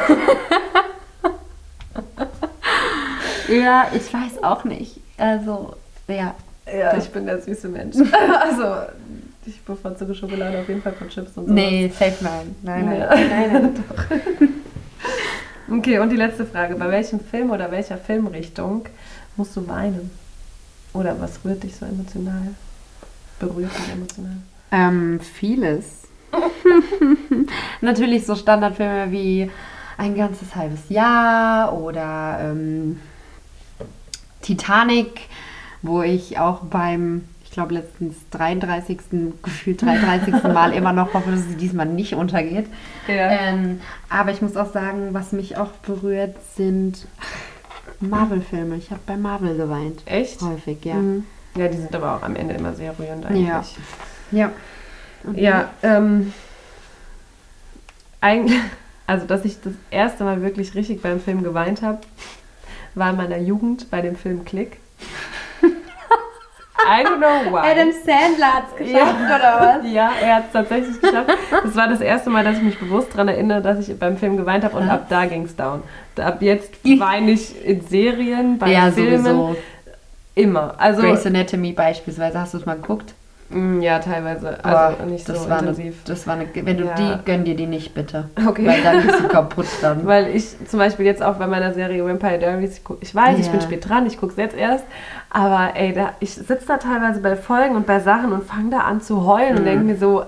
Ja, 3.49 3.88
ich 3.95 4.12
weiß 4.12 4.42
auch 4.42 4.64
nicht. 4.64 5.01
Also, 5.18 5.76
ja. 6.09 6.34
Ja, 6.66 6.97
ich 6.97 7.11
bin 7.11 7.26
der 7.26 7.40
süße 7.40 7.68
Mensch. 7.68 7.97
Also, 8.40 8.90
ich 9.47 9.61
bevorzuge 9.62 10.14
Schokolade 10.14 10.59
auf 10.61 10.68
jeden 10.68 10.82
Fall 10.82 10.95
von 10.95 11.09
Chips 11.09 11.36
und 11.36 11.47
so. 11.47 11.53
Nee, 11.53 11.88
safe 11.88 12.24
nein. 12.24 12.57
Nein, 12.62 12.86
nein. 12.86 13.01
Ja. 13.01 13.14
nein, 13.14 13.53
nein. 13.53 14.55
Okay, 15.78 15.99
und 15.99 16.11
die 16.11 16.16
letzte 16.16 16.45
Frage. 16.45 16.76
Bei 16.76 16.90
welchem 16.90 17.20
Film 17.20 17.51
oder 17.51 17.70
welcher 17.70 17.97
Filmrichtung 17.97 18.86
musst 19.36 19.57
du 19.57 19.66
weinen? 19.66 20.11
Oder 20.92 21.18
was 21.18 21.42
rührt 21.42 21.62
dich 21.62 21.74
so 21.74 21.86
emotional? 21.86 22.55
Berührt 23.38 23.70
dich 23.72 23.92
emotional? 23.92 24.36
Ähm, 24.70 25.20
vieles. 25.20 26.03
Natürlich 27.80 28.26
so 28.26 28.35
Standardfilme 28.35 29.11
wie 29.12 29.51
Ein 29.97 30.16
ganzes 30.16 30.55
halbes 30.57 30.89
Jahr 30.89 31.72
oder 31.72 32.39
ähm, 32.43 33.01
Titanic, 34.43 35.22
wo 35.82 36.03
ich 36.03 36.39
auch 36.39 36.61
beim, 36.61 37.24
ich 37.45 37.51
glaube 37.51 37.74
letztens 37.74 38.16
33. 38.30 38.99
gefühlt 39.43 39.82
33. 39.82 40.43
Mal 40.45 40.72
immer 40.72 40.93
noch 40.93 41.14
hoffe, 41.14 41.30
dass 41.30 41.47
sie 41.49 41.57
diesmal 41.57 41.87
nicht 41.87 42.14
untergeht. 42.14 42.66
Ja. 43.07 43.30
Ähm, 43.30 43.80
aber 44.11 44.32
ich 44.32 44.43
muss 44.43 44.57
auch 44.57 44.72
sagen, 44.72 45.11
was 45.12 45.32
mich 45.32 45.57
auch 45.57 45.70
berührt, 45.87 46.37
sind 46.57 47.07
Marvel-Filme. 48.01 48.76
Ich 48.76 48.91
habe 48.91 49.01
bei 49.07 49.16
Marvel 49.16 49.57
geweint. 49.57 50.03
Echt? 50.07 50.43
Häufig, 50.43 50.85
ja. 50.85 50.95
Mhm. 50.95 51.24
Ja, 51.57 51.68
die 51.68 51.76
sind 51.76 51.95
aber 51.95 52.16
auch 52.16 52.22
am 52.22 52.35
Ende 52.37 52.55
immer 52.55 52.74
sehr 52.74 52.99
rührend 52.99 53.26
eigentlich. 53.26 53.47
Ja. 53.47 53.64
Ja. 54.32 54.51
Und 55.25 55.39
Ja, 55.39 55.70
ähm, 55.83 56.33
eigentlich, 58.20 58.59
also 59.07 59.27
dass 59.27 59.45
ich 59.45 59.61
das 59.61 59.72
erste 59.91 60.25
Mal 60.25 60.43
wirklich 60.43 60.75
richtig 60.75 61.03
beim 61.03 61.20
Film 61.20 61.43
geweint 61.43 61.83
habe, 61.83 61.99
war 62.95 63.11
in 63.11 63.16
meiner 63.16 63.39
Jugend 63.39 63.91
bei 63.91 64.01
dem 64.03 64.16
Film 64.16 64.45
Click. 64.45 64.79
I 66.87 67.03
don't 67.05 67.16
know 67.16 67.51
why. 67.53 67.59
Adam 67.70 67.91
Sandler 67.93 68.53
hat 68.55 68.64
es 68.79 68.91
Ja. 68.91 69.03
oder 69.35 69.81
was? 69.83 69.87
Ja, 69.93 70.12
er 70.20 70.37
hat 70.37 70.45
es 70.49 70.53
tatsächlich 70.53 71.01
geschafft. 71.01 71.31
Das 71.62 71.75
war 71.77 71.89
das 71.89 72.01
erste 72.01 72.29
Mal, 72.31 72.45
dass 72.45 72.59
ich 72.59 72.62
mich 72.62 72.79
bewusst 72.79 73.12
daran 73.14 73.29
erinnere, 73.29 73.62
dass 73.62 73.89
ich 73.89 73.99
beim 73.99 74.16
Film 74.18 74.37
geweint 74.37 74.64
habe 74.64 74.77
und 74.77 74.89
ab 74.91 75.07
da 75.09 75.25
ging 75.25 75.45
es 75.45 75.57
down. 75.57 75.83
Ab 76.16 76.43
jetzt 76.43 76.72
weine 76.85 77.31
ich 77.33 77.64
in 77.64 77.81
Serien, 77.87 78.59
bei 78.59 78.70
Ja, 78.72 78.91
Filmen, 78.91 79.25
sowieso. 79.25 79.57
immer. 80.35 80.75
Also, 80.79 81.01
Grey's 81.03 81.25
Anatomy 81.27 81.72
beispielsweise, 81.72 82.39
hast 82.41 82.53
du 82.55 82.59
es 82.59 82.66
mal 82.66 82.77
geguckt? 82.77 83.14
Mm, 83.51 83.82
ja, 83.82 83.99
teilweise. 83.99 84.64
Also 84.64 84.97
Boah, 84.97 85.07
nicht 85.07 85.26
so 85.26 85.32
das 85.34 85.49
war 85.51 85.59
intensiv. 85.61 85.84
Eine, 85.84 86.14
das 86.14 86.26
war 86.26 86.34
eine, 86.34 86.47
wenn 86.55 86.76
du 86.78 86.84
Ja. 86.84 86.95
die, 86.95 87.24
gönn 87.24 87.45
dir 87.45 87.55
die 87.55 87.66
nicht 87.66 87.95
bitte. 87.95 88.28
Okay. 88.49 88.66
Weil 88.66 88.82
dann 88.82 89.03
bist 89.07 89.20
du 89.20 89.28
kaputt 89.28 89.66
dann. 89.82 90.07
Weil 90.07 90.34
ich 90.34 90.55
zum 90.68 90.78
Beispiel 90.78 91.05
jetzt 91.07 91.22
auch 91.22 91.34
bei 91.36 91.47
meiner 91.47 91.72
Serie 91.74 92.05
Vampire 92.05 92.38
Diaries, 92.38 92.78
ich, 92.78 92.84
guck, 92.84 92.99
ich 93.03 93.14
weiß, 93.14 93.38
ich 93.38 93.47
Ja. 93.47 93.53
bin 93.53 93.61
spät 93.61 93.88
dran, 93.88 94.07
ich 94.07 94.16
gucke 94.18 94.32
es 94.32 94.38
jetzt 94.38 94.57
erst, 94.57 94.84
aber 95.30 95.76
ey, 95.76 95.92
da, 95.92 96.14
ich 96.20 96.34
sitze 96.34 96.64
da 96.66 96.78
teilweise 96.78 97.20
bei 97.20 97.36
Folgen 97.36 97.76
und 97.76 97.86
bei 97.86 98.01
Sachen 98.01 98.32
und 98.32 98.45
fange 98.45 98.70
da 98.70 98.78
an 98.80 99.01
zu 99.01 99.24
heulen 99.26 99.57
und 99.57 99.62
Mhm. 99.62 99.66
denke 99.66 99.84
mir 99.84 99.97
so, 99.99 100.24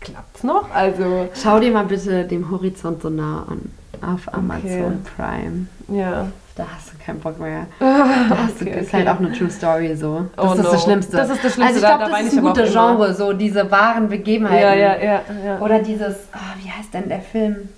klappt's 0.00 0.42
noch? 0.44 0.70
Also, 0.74 1.28
Schau 1.34 1.58
dir 1.60 1.72
mal 1.72 1.84
bitte 1.84 2.24
den 2.24 2.50
Horizont 2.50 3.02
so 3.02 3.10
nah 3.10 3.46
an. 3.48 3.70
Auf 4.00 4.32
Amazon 4.32 5.04
Prime. 5.16 5.66
ja. 5.88 6.26
Da 6.54 6.66
hast 6.76 6.92
du 6.92 6.98
keinen 7.02 7.18
Bock 7.20 7.38
mehr. 7.40 7.66
Da 7.80 8.36
hast 8.46 8.60
du, 8.60 8.66
Okay, 8.66 8.80
ist 8.80 8.88
okay. 8.88 8.98
halt 8.98 9.08
auch 9.08 9.18
eine 9.18 9.32
True 9.32 9.50
Story 9.50 9.96
so. 9.96 10.26
Das 10.36 10.44
Oh 10.44 10.52
ist 10.52 10.62
no. 10.62 10.72
das 10.72 10.82
Schlimmste. 10.82 11.16
Das 11.16 11.30
ist 11.30 11.42
das 11.44 11.54
Schlimmste, 11.54 11.64
Also 11.64 11.78
ich 11.80 11.86
glaube, 11.86 12.04
da 12.04 12.10
das 12.18 12.26
ist 12.26 12.36
ein 12.38 12.42
gutes 12.44 12.70
immer. 12.74 12.86
Genre, 12.96 13.14
so 13.14 13.32
diese 13.32 13.70
wahren 13.70 14.08
Begebenheiten. 14.08 14.62
Ja, 14.62 14.74
ja, 14.74 14.96
ja, 15.02 15.20
ja. 15.44 15.58
Oder 15.60 15.78
dieses, 15.80 16.14
ah, 16.32 16.54
wie 16.62 16.70
heißt 16.70 16.92
denn 16.92 17.08
der 17.08 17.22
Film? 17.22 17.68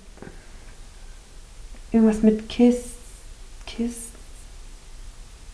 Irgendwas 1.91 2.21
mit 2.21 2.49
Kiss. 2.49 2.83
Kiss. 3.65 4.09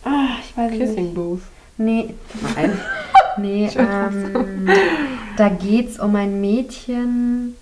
Ah, 0.03 0.37
ich 0.43 0.57
weiß 0.57 0.71
nicht. 0.71 0.79
Kissing 0.81 1.13
Booth. 1.13 1.41
Nee, 1.77 2.13
nein. 2.55 2.79
Nee, 3.37 3.69
ähm, 3.77 4.67
da 5.37 5.47
geht 5.47 5.91
es 5.91 5.99
um 5.99 6.13
ein 6.17 6.41
Mädchen, 6.41 7.55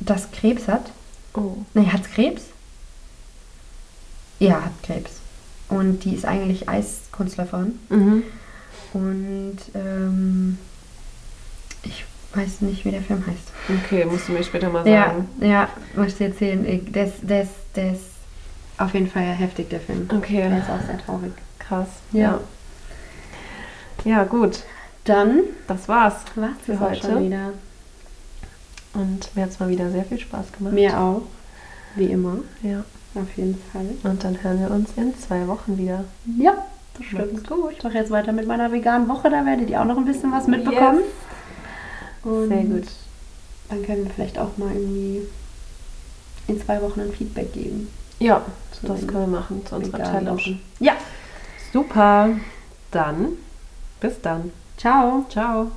das 0.00 0.30
Krebs 0.32 0.68
hat. 0.68 0.82
Oh. 1.32 1.56
Nee, 1.72 1.86
hat 1.86 2.04
Krebs? 2.12 2.42
Ja, 4.42 4.62
hat 4.64 4.82
Krebs. 4.82 5.12
Und 5.68 6.00
die 6.04 6.14
ist 6.14 6.24
eigentlich 6.24 6.68
Eiskunstläuferin. 6.68 7.78
Mhm. 7.88 8.22
Und 8.92 9.58
ähm, 9.74 10.58
ich 11.82 12.04
weiß 12.34 12.60
nicht, 12.62 12.84
wie 12.84 12.90
der 12.90 13.02
Film 13.02 13.24
heißt. 13.26 13.82
Okay, 13.84 14.04
musst 14.04 14.28
du 14.28 14.32
mir 14.32 14.42
später 14.44 14.68
mal 14.68 14.86
Ja, 14.86 15.06
sagen. 15.06 15.28
ja, 15.40 15.68
muss 15.96 16.08
ich 16.08 16.16
dir 16.16 16.28
erzählen. 16.28 16.92
Der 16.92 17.06
ist, 17.06 17.14
der, 17.22 17.42
ist, 17.42 18.00
auf 18.78 18.92
jeden 18.94 19.08
Fall 19.08 19.22
heftig, 19.22 19.68
der 19.70 19.80
Film. 19.80 20.08
Okay, 20.14 20.48
Der 20.48 20.58
ist 20.58 20.68
auch 20.70 20.86
sehr 20.86 20.98
traurig. 20.98 21.32
krass. 21.58 21.88
Ja. 22.12 22.20
Ja, 22.20 22.40
Ja, 24.04 24.24
gut. 24.24 24.60
Dann 25.04 25.40
Das 25.66 25.88
war's 25.88 26.14
war's 26.36 26.52
Für 26.64 26.72
das 26.72 26.80
heute. 26.80 27.00
schon 27.00 27.24
wieder. 27.26 27.52
und 28.94 29.34
mir 29.34 29.42
hat's 29.44 29.58
mal 29.58 29.68
wieder 29.68 29.90
sehr 29.90 30.04
viel 30.04 30.18
Spaß 30.20 30.52
gemacht. 30.52 30.74
Mir 30.74 30.98
auch. 30.98 31.22
Wie 31.96 32.06
immer. 32.06 32.38
Ja. 32.62 32.84
Auf 33.14 33.36
jeden 33.36 33.60
Fall. 33.72 33.86
Und 34.10 34.24
dann 34.24 34.42
hören 34.42 34.60
wir 34.60 34.70
uns 34.70 34.90
in 34.96 35.16
zwei 35.18 35.46
Wochen 35.46 35.76
wieder. 35.76 36.04
Ja, 36.38 36.64
das 36.98 37.12
Macht's 37.12 37.28
stimmt. 37.28 37.48
Gut. 37.48 37.72
Ich 37.72 37.78
doch 37.78 37.92
jetzt 37.92 38.10
weiter 38.10 38.32
mit 38.32 38.46
meiner 38.46 38.72
veganen 38.72 39.08
Woche. 39.08 39.30
Da 39.30 39.44
werdet 39.44 39.68
ihr 39.68 39.80
auch 39.80 39.84
noch 39.84 39.98
ein 39.98 40.04
bisschen 40.04 40.32
was 40.32 40.46
mitbekommen. 40.46 41.00
Und 42.22 42.48
Sehr 42.48 42.64
gut. 42.64 42.88
Dann 43.68 43.84
können 43.84 44.04
wir 44.04 44.10
vielleicht 44.10 44.38
auch 44.38 44.56
mal 44.56 44.72
irgendwie 44.74 45.22
in 46.48 46.60
zwei 46.60 46.80
Wochen 46.82 47.00
ein 47.00 47.12
Feedback 47.12 47.52
geben. 47.52 47.88
Ja, 48.18 48.42
das 48.82 49.06
können 49.06 49.32
wir 49.32 49.38
machen 49.38 49.66
zu 49.66 49.76
unserer 49.76 49.98
Challenge. 49.98 50.30
Wochen. 50.30 50.60
Ja. 50.78 50.92
Super. 51.72 52.30
Dann 52.90 53.28
bis 54.00 54.20
dann. 54.20 54.52
Ciao. 54.76 55.24
Ciao. 55.28 55.70